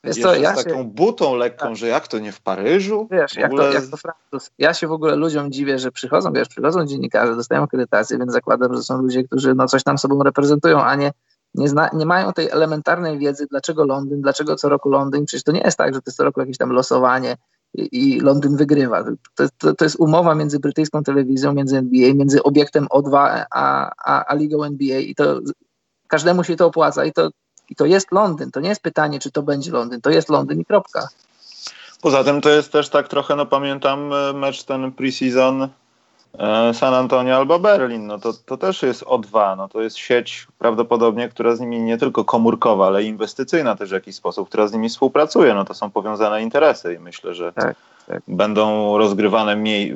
[0.04, 0.84] Wiesz co, ja z taką się...
[0.84, 1.76] butą lekką, tak.
[1.76, 3.08] że jak to nie w Paryżu?
[3.10, 3.68] Wiesz, jak, ogóle...
[3.68, 4.50] to, jak to Francuz.
[4.58, 8.76] Ja się w ogóle ludziom dziwię, że przychodzą, wiesz, przychodzą dziennikarze, dostają akredytację, więc zakładam,
[8.76, 11.12] że są ludzie, którzy no coś tam sobą reprezentują, a nie,
[11.54, 15.24] nie, zna, nie mają tej elementarnej wiedzy, dlaczego Londyn, dlaczego co roku Londyn.
[15.24, 17.36] Przecież to nie jest tak, że to jest co roku jakieś tam losowanie,
[17.74, 19.04] i Londyn wygrywa.
[19.34, 24.24] To, to, to, jest umowa między brytyjską telewizją, między NBA, między obiektem O2 a, a,
[24.24, 25.40] a ligą NBA i to
[26.08, 27.30] każdemu się to opłaca i to,
[27.70, 28.50] i to jest Londyn.
[28.50, 31.08] To nie jest pytanie, czy to będzie Londyn, to jest Londyn i kropka.
[32.02, 35.68] Poza tym to jest też tak trochę, no pamiętam e, mecz ten preseason
[36.38, 40.46] E, San Antonio albo Berlin, no to, to też jest O2, no to jest sieć
[40.58, 44.72] prawdopodobnie, która z nimi nie tylko komórkowa, ale inwestycyjna też w jakiś sposób, która z
[44.72, 47.76] nimi współpracuje, no to są powiązane interesy i myślę, że tak,
[48.06, 48.22] tak.
[48.28, 49.94] będą rozgrywane mniej,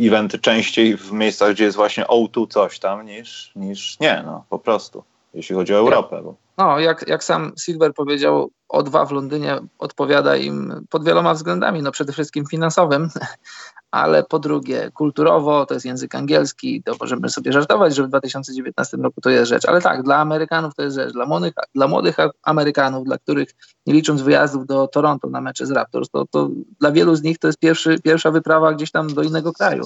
[0.00, 4.58] eventy częściej w miejscach, gdzie jest właśnie O2 coś tam, niż, niż nie, no po
[4.58, 6.20] prostu, jeśli chodzi o Europę.
[6.24, 6.34] Bo...
[6.58, 11.92] No, jak, jak sam Silver powiedział, O2 w Londynie odpowiada im pod wieloma względami, no
[11.92, 13.08] przede wszystkim finansowym,
[13.90, 18.96] ale po drugie kulturowo, to jest język angielski, to możemy sobie żartować, że w 2019
[18.96, 22.16] roku to jest rzecz, ale tak, dla Amerykanów to jest rzecz, dla młodych, dla młodych
[22.42, 23.48] Amerykanów, dla których
[23.86, 26.48] nie licząc wyjazdów do Toronto na mecze z Raptors, to, to
[26.80, 29.84] dla wielu z nich to jest pierwszy, pierwsza wyprawa gdzieś tam do innego kraju.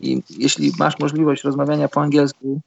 [0.00, 2.60] I jeśli masz możliwość rozmawiania po angielsku,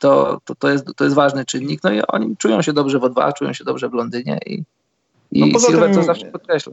[0.00, 1.80] to, to, to, jest, to jest ważny czynnik.
[1.84, 4.62] No i oni czują się dobrze w O2, czują się dobrze w Londynie i,
[5.32, 6.72] i no Silver to zawsze podkreśla.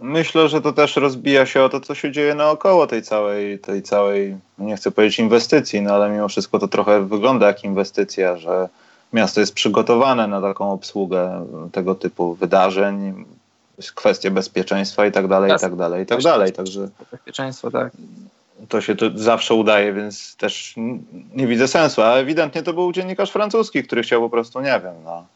[0.00, 3.82] Myślę, że to też rozbija się o to, co się dzieje naokoło tej całej, tej
[3.82, 8.68] całej, nie chcę powiedzieć inwestycji, no ale mimo wszystko to trochę wygląda jak inwestycja, że
[9.12, 13.24] miasto jest przygotowane na taką obsługę tego typu wydarzeń,
[13.94, 16.52] kwestie bezpieczeństwa i tak dalej, i tak dalej, i tak dalej.
[16.52, 17.92] Także bezpieczeństwo, tak.
[18.68, 20.74] To się to zawsze udaje, więc też
[21.34, 24.94] nie widzę sensu, a ewidentnie to był dziennikarz francuski, który chciał po prostu, nie wiem,
[25.04, 25.26] no,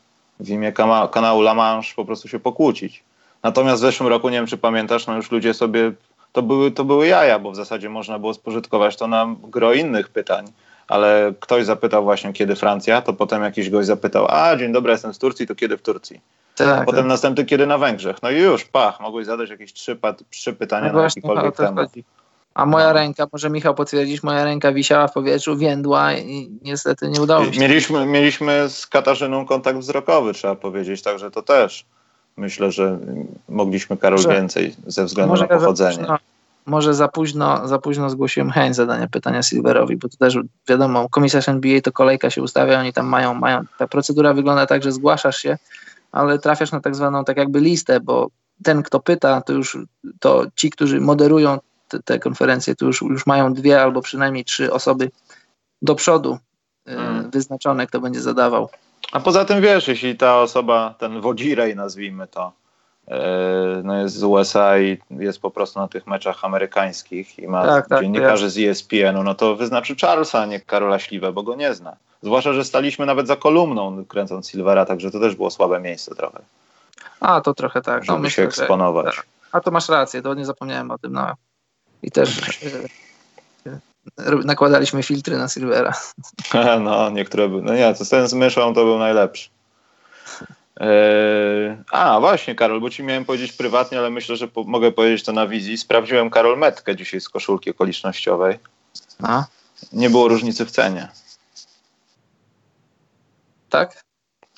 [0.41, 0.73] w imię
[1.13, 3.03] kanału La Manche po prostu się pokłócić.
[3.43, 5.93] Natomiast w zeszłym roku, nie wiem czy pamiętasz, no już ludzie sobie,
[6.33, 10.09] to były, to były jaja, bo w zasadzie można było spożytkować to na gro innych
[10.09, 10.47] pytań.
[10.89, 15.15] Ale ktoś zapytał właśnie, kiedy Francja, to potem jakiś gość zapytał, a dzień dobry, jestem
[15.15, 16.21] z Turcji, to kiedy w Turcji?
[16.55, 17.09] Tak, potem tak.
[17.09, 18.23] następny, kiedy na Węgrzech.
[18.23, 19.99] No i już, pach, mogłeś zadać jakieś trzy,
[20.31, 21.89] trzy pytania no na właśnie, jakikolwiek no, temat.
[21.89, 22.05] Chodzi.
[22.55, 22.93] A moja no.
[22.93, 27.61] ręka, może Michał potwierdzić, moja ręka wisiała w powietrzu, więdła i niestety nie udało się.
[27.61, 31.85] Mieliśmy, mieliśmy z Katarzyną kontakt wzrokowy, trzeba powiedzieć, także to też
[32.37, 32.99] myślę, że
[33.49, 35.95] mogliśmy Karol może, więcej ze względu na pochodzenie.
[35.95, 36.19] Za późno,
[36.67, 41.49] może za późno, za późno zgłosiłem chęć zadania pytania Silverowi, bo to też wiadomo, komisarz
[41.49, 45.37] NBA to kolejka się ustawia, oni tam mają, mają, ta procedura wygląda tak, że zgłaszasz
[45.37, 45.59] się,
[46.13, 48.29] ale trafiasz na tak zwaną tak jakby listę, bo
[48.63, 49.79] ten, kto pyta, to już
[50.21, 51.59] to ci, którzy moderują
[51.91, 55.11] te, te konferencje, to już, już mają dwie albo przynajmniej trzy osoby
[55.83, 56.39] do przodu
[56.87, 57.31] hmm.
[57.31, 58.69] wyznaczone, kto będzie zadawał.
[59.13, 62.53] A poza tym wiesz, jeśli ta osoba, ten wodzirej nazwijmy to,
[63.09, 67.67] e, no jest z USA i jest po prostu na tych meczach amerykańskich i ma
[67.67, 68.51] tak, tak, dziennikarzy tak.
[68.51, 71.97] z ESPN-u, no to wyznaczy Charlesa, a nie Karola Śliwę, bo go nie zna.
[72.23, 76.41] Zwłaszcza, że staliśmy nawet za kolumną kręcąc Silvera, także to też było słabe miejsce trochę.
[77.21, 78.01] A, to trochę tak.
[78.01, 79.17] No, żeby no, myślę, się eksponować.
[79.17, 79.27] Tak.
[79.53, 81.13] A to masz rację, to nie zapomniałem o tym.
[81.13, 81.35] No.
[82.03, 82.41] I też
[84.45, 85.93] nakładaliśmy filtry na Silvera.
[86.81, 87.63] No, niektóre były.
[87.63, 89.51] No nie, to ten z myszą to był najlepszy.
[90.77, 95.25] Eee, a, właśnie, Karol, bo ci miałem powiedzieć prywatnie, ale myślę, że po, mogę powiedzieć
[95.25, 95.79] to na wizji.
[95.79, 98.59] Sprawdziłem Karol Metkę dzisiaj z koszulki okolicznościowej.
[99.23, 99.45] A?
[99.93, 101.09] Nie było różnicy w cenie.
[103.71, 104.05] Tak?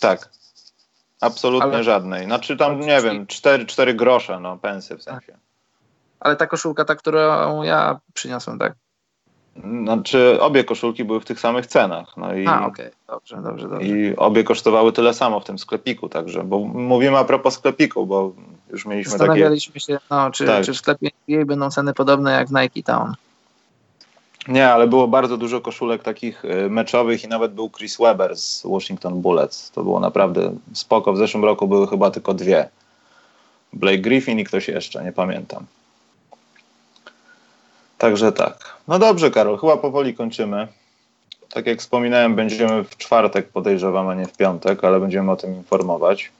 [0.01, 0.31] Tak.
[1.20, 1.85] Absolutnie ale...
[1.85, 2.24] żadnej.
[2.24, 5.39] Znaczy tam, nie wiem, 4, 4 grosze, no, pensy w sensie.
[6.23, 8.73] Ale ta koszulka, ta, którą ja przyniosłem, tak?
[9.82, 12.16] Znaczy, obie koszulki były w tych samych cenach.
[12.16, 12.90] No i, a, okej, okay.
[13.07, 13.86] dobrze, dobrze, dobrze.
[13.86, 18.32] I obie kosztowały tyle samo w tym sklepiku, także, bo mówimy a propos sklepiku, bo
[18.70, 19.19] już mieliśmy takie...
[19.19, 20.65] Zastanawialiśmy się, no, czy, tak.
[20.65, 23.15] czy w sklepie NBA będą ceny podobne jak w Nike Town.
[24.49, 28.62] Nie, ale było bardzo dużo koszulek takich y, meczowych i nawet był Chris Webber z
[28.66, 29.70] Washington Bullets.
[29.70, 31.12] To było naprawdę spoko.
[31.12, 32.69] W zeszłym roku były chyba tylko dwie.
[33.73, 35.66] Blake Griffin i ktoś jeszcze, nie pamiętam.
[38.03, 38.77] Także tak.
[38.89, 40.69] No dobrze, Karol, chyba powoli kończymy.
[41.51, 45.55] Tak jak wspominałem, będziemy w czwartek, podejrzewam, a nie w piątek, ale będziemy o tym
[45.55, 46.31] informować.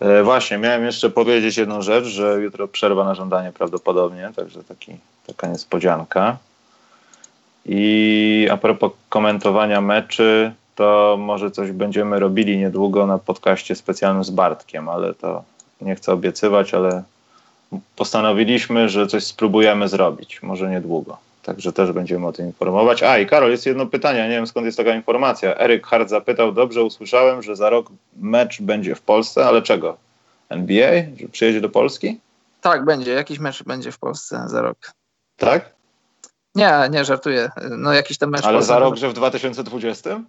[0.00, 4.96] E, właśnie, miałem jeszcze powiedzieć jedną rzecz, że jutro przerwa na żądanie prawdopodobnie, także taki,
[5.26, 6.36] taka niespodzianka.
[7.66, 14.30] I a propos komentowania meczy, to może coś będziemy robili niedługo na podcaście specjalnym z
[14.30, 15.44] Bartkiem, ale to
[15.80, 17.02] nie chcę obiecywać, ale
[17.96, 21.18] postanowiliśmy, że coś spróbujemy zrobić, może niedługo.
[21.42, 23.02] Także też będziemy o tym informować.
[23.02, 25.56] A i Karol, jest jedno pytanie, nie wiem skąd jest taka informacja.
[25.56, 27.86] Eryk Hart zapytał, dobrze usłyszałem, że za rok
[28.16, 29.96] mecz będzie w Polsce, ale czego?
[30.48, 30.92] NBA?
[31.20, 32.20] Że przyjedzie do Polski?
[32.60, 33.12] Tak, będzie.
[33.12, 34.78] Jakiś mecz będzie w Polsce za rok.
[35.36, 35.70] Tak?
[36.54, 37.50] Nie, nie, żartuję.
[37.70, 38.44] No jakiś ten mecz.
[38.44, 40.20] Ale za rok, że w 2020?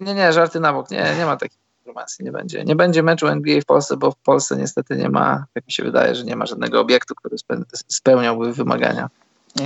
[0.00, 0.90] Nie, nie, żarty na bok.
[0.90, 2.64] Nie, nie ma takiej informacji, nie będzie.
[2.64, 5.82] Nie będzie meczu NBA w Polsce, bo w Polsce niestety nie ma, jak mi się
[5.82, 7.36] wydaje, że nie ma żadnego obiektu, który
[7.88, 9.08] spełniałby wymagania.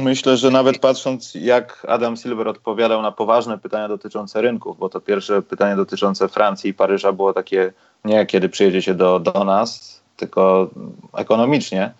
[0.02, 5.01] Myślę, że nawet patrząc, jak Adam Silver odpowiadał na poważne pytania dotyczące rynków, bo to
[5.01, 7.72] pierwsze pytanie dotyczące Francji i Paryża było takie
[8.05, 10.70] nie kiedy przyjedziecie do, do nas, tylko
[11.14, 11.92] ekonomicznie,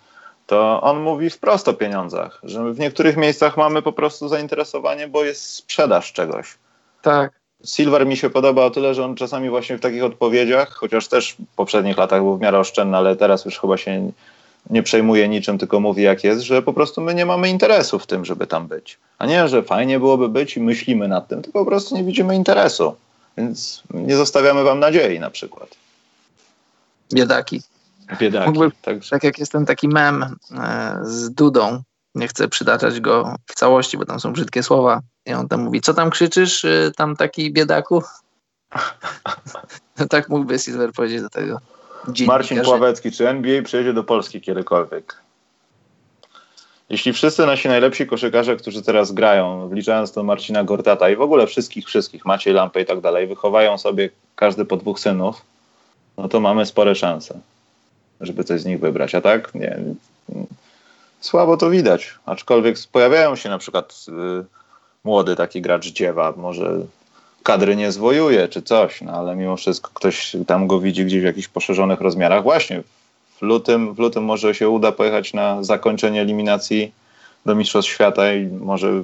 [0.47, 5.23] to on mówi wprost o pieniądzach, że w niektórych miejscach mamy po prostu zainteresowanie, bo
[5.23, 6.57] jest sprzedaż czegoś.
[7.01, 7.40] Tak.
[7.65, 11.33] Silver mi się podoba o tyle, że on czasami właśnie w takich odpowiedziach, chociaż też
[11.33, 14.11] w poprzednich latach był w miarę oszczędny, ale teraz już chyba się
[14.69, 18.07] nie przejmuje niczym, tylko mówi jak jest, że po prostu my nie mamy interesu w
[18.07, 18.97] tym, żeby tam być.
[19.17, 22.35] A nie, że fajnie byłoby być i myślimy nad tym, tylko po prostu nie widzimy
[22.35, 22.95] interesu.
[23.37, 25.69] Więc nie zostawiamy wam nadziei na przykład.
[27.13, 27.61] Biedaki.
[28.19, 28.47] Biedaki.
[28.47, 29.09] Mógłby, Także.
[29.09, 31.81] Tak jak jest ten taki mem e, z Dudą,
[32.15, 35.01] nie chcę przytaczać go w całości, bo tam są brzydkie słowa.
[35.25, 38.03] I on tam mówi, co tam krzyczysz, e, tam taki biedaku?
[40.09, 41.59] tak mógłby Silver powiedzieć do tego.
[42.27, 45.21] Marcin Pławecki, czy NBA przyjedzie do Polski kiedykolwiek?
[46.89, 51.47] Jeśli wszyscy nasi najlepsi koszykarze, którzy teraz grają, wliczając to Marcina Gortata i w ogóle
[51.47, 55.41] wszystkich, wszystkich, Maciej Lampę i tak dalej, wychowają sobie każdy po dwóch synów,
[56.17, 57.39] no to mamy spore szanse,
[58.21, 59.15] żeby coś z nich wybrać.
[59.15, 59.55] A tak?
[59.55, 59.79] Nie.
[61.21, 62.13] Słabo to widać.
[62.25, 64.45] Aczkolwiek pojawiają się na przykład y,
[65.03, 66.79] młody taki gracz dziewa, może
[67.43, 71.25] kadry nie zwojuje czy coś, no ale mimo wszystko ktoś tam go widzi gdzieś w
[71.25, 72.43] jakichś poszerzonych rozmiarach.
[72.43, 72.83] Właśnie
[73.37, 76.91] w lutym, w lutym może się uda pojechać na zakończenie eliminacji
[77.45, 79.03] do Mistrzostw Świata i może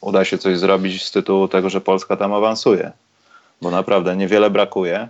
[0.00, 2.92] uda się coś zrobić z tytułu tego, że Polska tam awansuje.
[3.62, 5.08] Bo naprawdę niewiele brakuje.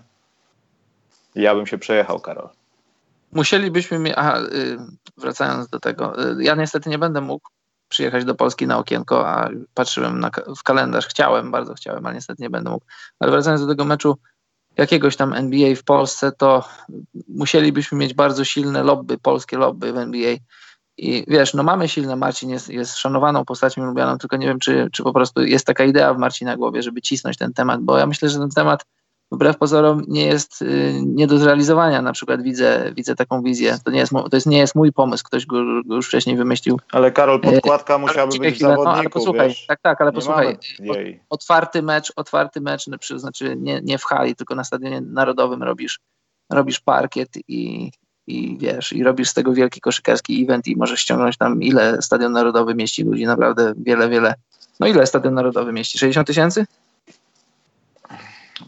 [1.34, 2.48] Ja bym się przejechał, Karol.
[3.32, 4.16] Musielibyśmy.
[4.16, 4.78] Aha, y,
[5.16, 6.30] wracając do tego.
[6.30, 7.48] Y, ja niestety nie będę mógł
[7.88, 11.06] przyjechać do Polski na okienko, a patrzyłem na, w kalendarz.
[11.06, 12.86] Chciałem, bardzo chciałem, ale niestety nie będę mógł.
[13.20, 14.18] Ale wracając do tego meczu
[14.76, 16.68] jakiegoś tam NBA w Polsce, to
[17.28, 20.36] musielibyśmy mieć bardzo silne lobby, polskie lobby w NBA.
[20.96, 24.88] I wiesz, no mamy silne, Marcin jest, jest szanowaną postacią lubianą, tylko nie wiem, czy,
[24.92, 28.06] czy po prostu jest taka idea w Marcina głowie, żeby cisnąć ten temat, bo ja
[28.06, 28.84] myślę, że ten temat
[29.32, 32.02] wbrew pozorom nie jest y, nie do zrealizowania.
[32.02, 33.78] Na przykład widzę, widzę taką wizję.
[33.84, 36.80] To nie, jest, to jest, nie jest mój pomysł, ktoś go, go już wcześniej wymyślił.
[36.92, 39.66] Ale Karol, podkładka e, musiałaby być chwilę, no, ale posłuchaj, wiesz?
[39.66, 40.58] tak, tak, ale posłuchaj.
[41.30, 42.86] Otwarty mecz, otwarty mecz,
[43.16, 46.00] znaczy nie, nie w hali, tylko na stadionie narodowym robisz,
[46.50, 47.90] robisz parkiet i,
[48.26, 52.32] i wiesz, i robisz z tego wielki koszykarski event i możesz ściągnąć tam ile stadion
[52.32, 54.34] narodowy mieści ludzi, naprawdę wiele, wiele.
[54.80, 55.98] No ile stadion narodowy mieści?
[55.98, 56.66] 60 tysięcy?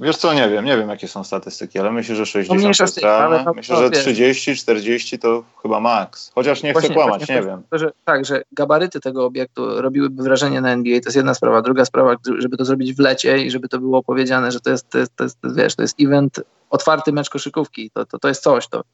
[0.03, 3.01] Wiesz co, nie wiem, nie wiem jakie są statystyki, ale myślę, że 60 no jest.
[3.57, 6.31] Myślę, że 30, 40 to chyba maks.
[6.35, 7.63] Chociaż nie właśnie, chcę kłamać, nie wiem.
[7.71, 11.63] To, że, tak, że gabaryty tego obiektu robiłyby wrażenie na NBA, to jest jedna sprawa.
[11.63, 14.91] Druga sprawa, żeby to zrobić w lecie i żeby to było powiedziane, że to jest,
[14.91, 18.43] to jest, to jest wiesz, to jest event, otwarty mecz koszykówki, to, to, to jest
[18.43, 18.85] coś, to,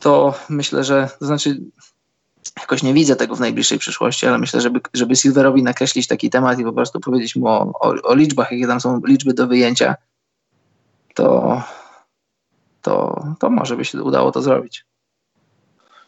[0.00, 1.60] to myślę, że, to znaczy
[2.60, 6.58] jakoś nie widzę tego w najbliższej przyszłości, ale myślę, żeby, żeby Silverowi nakreślić taki temat
[6.58, 9.94] i po prostu powiedzieć mu o, o, o liczbach, jakie tam są liczby do wyjęcia,
[11.14, 11.62] to,
[12.82, 14.84] to, to może by się udało to zrobić.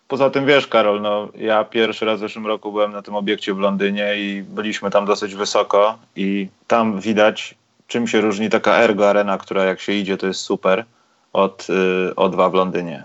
[0.08, 3.54] Poza tym wiesz, Karol, no, ja pierwszy raz w zeszłym roku byłem na tym obiekcie
[3.54, 7.54] w Londynie i byliśmy tam dosyć wysoko i tam widać,
[7.86, 10.84] czym się różni taka Ergo Arena, która jak się idzie, to jest super,
[11.32, 13.04] od y, O2 w Londynie.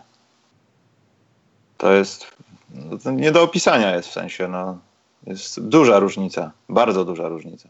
[1.77, 2.34] To jest
[3.06, 4.48] nie do opisania jest w sensie.
[4.48, 4.78] No,
[5.28, 7.70] jest duża różnica, bardzo duża różnica.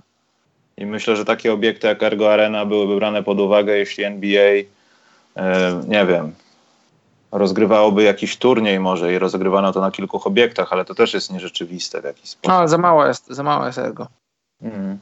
[0.78, 4.54] I myślę, że takie obiekty jak Ergo Arena byłyby brane pod uwagę, jeśli NBA,
[5.36, 6.34] e, nie wiem,
[7.32, 12.02] rozgrywałoby jakiś turniej może i rozgrywano to na kilku obiektach, ale to też jest nierzeczywiste
[12.02, 12.60] w jakiś sposób.
[12.60, 14.08] No, za mało jest, za mało jest Ergo.
[14.62, 14.98] Mm.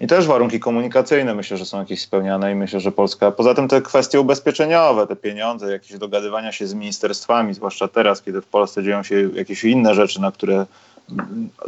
[0.00, 3.68] I też warunki komunikacyjne myślę, że są jakieś spełniane i myślę, że Polska, poza tym
[3.68, 8.82] te kwestie ubezpieczeniowe, te pieniądze, jakieś dogadywania się z ministerstwami, zwłaszcza teraz, kiedy w Polsce
[8.82, 10.66] dzieją się jakieś inne rzeczy, na które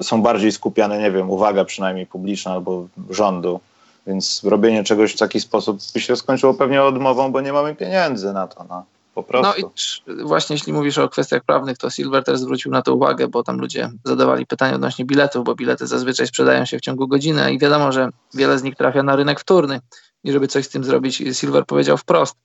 [0.03, 3.61] są bardziej skupiane, nie wiem, uwaga przynajmniej publiczna albo rządu.
[4.07, 8.33] Więc robienie czegoś w taki sposób by się skończyło pewnie odmową, bo nie mamy pieniędzy
[8.33, 8.65] na to.
[8.69, 8.85] No.
[9.21, 9.63] Po prostu.
[9.63, 9.71] No
[10.15, 13.43] i właśnie jeśli mówisz o kwestiach prawnych, to Silver też zwrócił na to uwagę, bo
[13.43, 17.59] tam ludzie zadawali pytania odnośnie biletów, bo bilety zazwyczaj sprzedają się w ciągu godziny i
[17.59, 19.81] wiadomo, że wiele z nich trafia na rynek wtórny.
[20.25, 22.37] I żeby coś z tym zrobić, Silver powiedział wprost,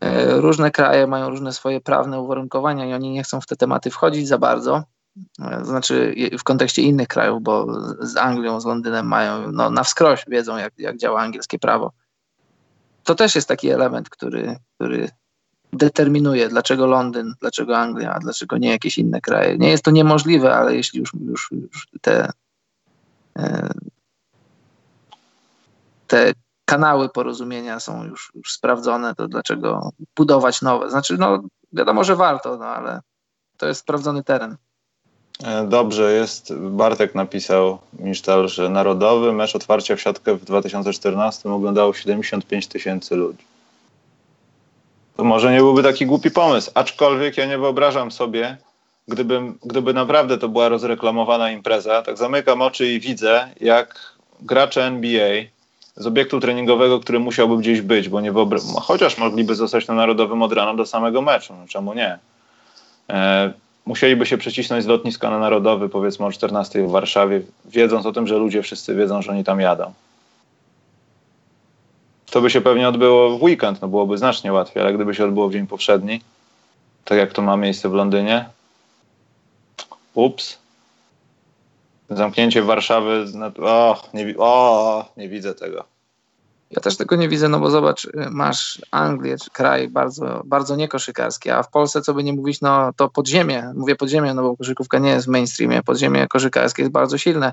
[0.00, 3.90] e, różne kraje mają różne swoje prawne uwarunkowania i oni nie chcą w te tematy
[3.90, 4.82] wchodzić za bardzo.
[5.40, 7.66] E, znaczy w kontekście innych krajów, bo
[8.00, 11.92] z Anglią, z Londynem mają no, na wskroś wiedzą, jak, jak działa angielskie prawo.
[13.04, 15.08] To też jest taki element, który, który
[15.76, 19.58] determinuje, dlaczego Londyn, dlaczego Anglia, a dlaczego nie jakieś inne kraje.
[19.58, 22.30] Nie jest to niemożliwe, ale jeśli już, już, już te,
[23.38, 23.70] e,
[26.06, 26.32] te
[26.64, 30.90] kanały porozumienia są już, już sprawdzone, to dlaczego budować nowe?
[30.90, 31.42] Znaczy, no
[31.72, 33.00] wiadomo, że warto, no ale
[33.56, 34.56] to jest sprawdzony teren.
[35.44, 36.54] E, dobrze, jest.
[36.54, 43.55] Bartek napisał, Misztal, że narodowy mecz otwarcia w siatkę w 2014 oglądało 75 tysięcy ludzi.
[45.16, 48.56] To może nie byłby taki głupi pomysł, aczkolwiek ja nie wyobrażam sobie,
[49.08, 55.42] gdybym, gdyby naprawdę to była rozreklamowana impreza, tak zamykam oczy i widzę, jak gracze NBA
[55.96, 60.42] z obiektu treningowego, który musiałby gdzieś być, bo nie wyobrażam, chociaż mogliby zostać na Narodowym
[60.42, 62.18] od rana do samego meczu, no czemu nie?
[63.10, 63.52] E,
[63.86, 68.26] musieliby się przecisnąć z lotniska na Narodowy, powiedzmy o 14 w Warszawie, wiedząc o tym,
[68.26, 69.92] że ludzie wszyscy wiedzą, że oni tam jadą.
[72.36, 75.48] To by się pewnie odbyło w weekend, no byłoby znacznie łatwiej, ale gdyby się odbyło
[75.48, 76.20] w dzień powszedni,
[77.04, 78.48] tak jak to ma miejsce w Londynie,
[80.14, 80.58] ups,
[82.10, 83.24] zamknięcie Warszawy,
[83.58, 84.34] o, nie,
[85.16, 85.84] nie widzę tego.
[86.70, 91.50] Ja też tego nie widzę, no bo zobacz, y, masz Anglię, kraj bardzo, bardzo niekoszykarski,
[91.50, 94.98] a w Polsce, co by nie mówić, no to podziemie, mówię podziemie, no bo koszykówka
[94.98, 97.52] nie jest w mainstreamie, podziemie koszykarskie jest bardzo silne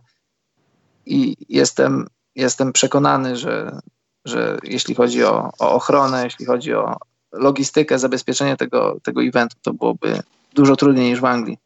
[1.05, 3.79] i jestem, jestem przekonany, że,
[4.25, 6.97] że jeśli chodzi o, o ochronę, jeśli chodzi o
[7.31, 10.21] logistykę, zabezpieczenie tego, tego eventu, to byłoby
[10.53, 11.57] dużo trudniej niż w Anglii.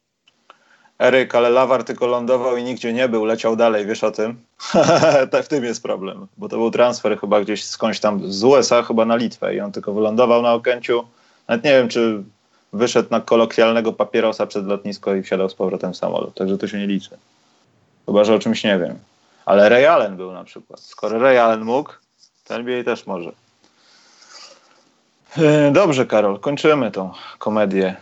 [0.98, 4.36] Eryk, ale Lawar tylko lądował i nigdzie nie był, leciał dalej, wiesz o tym?
[5.30, 8.82] tak w tym jest problem, bo to był transfer chyba gdzieś skądś tam z USA,
[8.82, 11.04] chyba na Litwę i on tylko wylądował na Okęciu.
[11.48, 12.22] Nawet nie wiem, czy
[12.72, 16.78] wyszedł na kolokwialnego papierosa przed lotnisko i wsiadał z powrotem w samolot, także to się
[16.78, 17.10] nie liczy.
[18.06, 18.98] Chyba, że o czymś nie wiem.
[19.46, 20.80] Ale Ray Allen był na przykład.
[20.80, 21.92] Skoro Ray Allen mógł,
[22.48, 23.32] to NBA też może.
[25.36, 27.96] E, dobrze, Karol, kończymy tą komedię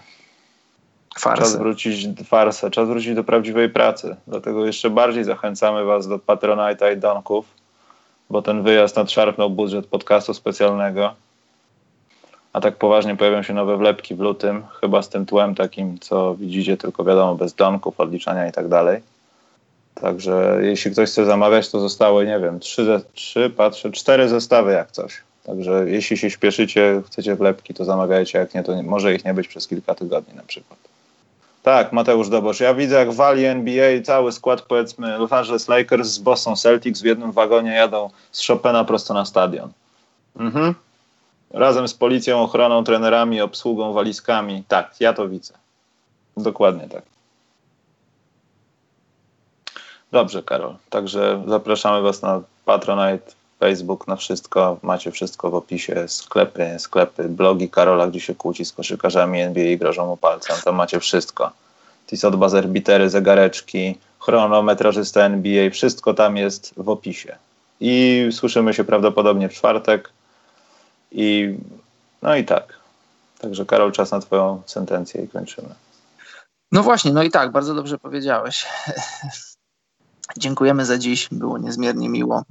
[1.18, 1.42] Farsę.
[1.42, 4.16] Czas wrócić, farsę, czas wrócić do prawdziwej pracy.
[4.26, 7.46] Dlatego jeszcze bardziej zachęcamy Was do Patronite'a i Donków,
[8.30, 11.14] bo ten wyjazd nadszarpnął budżet podcastu specjalnego.
[12.52, 16.34] A tak poważnie pojawią się nowe wlepki w lutym, chyba z tym tłem takim, co
[16.34, 19.02] widzicie, tylko wiadomo, bez donków, odliczania i tak dalej.
[20.00, 24.90] Także jeśli ktoś chce zamawiać, to zostały, nie wiem, trzy, trzy patrzę, cztery zestawy jak
[24.90, 25.22] coś.
[25.44, 29.34] Także jeśli się śpieszycie, chcecie wlepki, to zamawiajcie, jak nie, to nie, może ich nie
[29.34, 30.78] być przez kilka tygodni na przykład.
[31.62, 32.60] Tak, Mateusz Dobosz.
[32.60, 37.04] Ja widzę, jak wali NBA cały skład, powiedzmy, Los Angeles Lakers z Boston Celtics w
[37.04, 39.72] jednym wagonie jadą z Chopina prosto na stadion.
[40.36, 40.74] Mhm.
[41.50, 44.64] Razem z policją, ochroną, trenerami, obsługą, walizkami.
[44.68, 45.54] Tak, ja to widzę.
[46.36, 47.02] Dokładnie tak.
[50.12, 50.74] Dobrze, Karol.
[50.90, 54.78] Także zapraszamy Was na Patronite, Facebook, na wszystko.
[54.82, 56.08] Macie wszystko w opisie.
[56.08, 60.56] Sklepy, sklepy, blogi Karola, gdzie się kłóci z koszykarzami NBA i grożą mu palcem.
[60.64, 61.52] Tam macie wszystko.
[62.06, 65.70] Tisot Bazer Bitery, zegareczki, chronometrażysta NBA.
[65.70, 67.36] Wszystko tam jest w opisie.
[67.80, 70.10] I słyszymy się prawdopodobnie w czwartek.
[71.12, 71.56] I
[72.22, 72.78] no i tak.
[73.38, 75.68] Także Karol, czas na Twoją sentencję i kończymy.
[76.72, 78.66] No właśnie, no i tak, bardzo dobrze powiedziałeś.
[80.38, 82.42] Dziękujemy za dziś, było niezmiernie miło.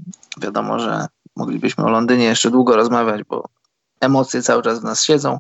[0.42, 3.50] Wiadomo, że moglibyśmy o Londynie jeszcze długo rozmawiać, bo
[4.02, 5.40] emocje cały czas w nas siedzą,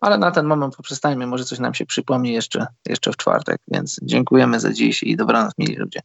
[0.00, 4.00] ale na ten moment poprzestańmy, może coś nam się przypomni jeszcze, jeszcze w czwartek, więc
[4.02, 6.00] dziękujemy za dziś i dobranoc, mili ludzie.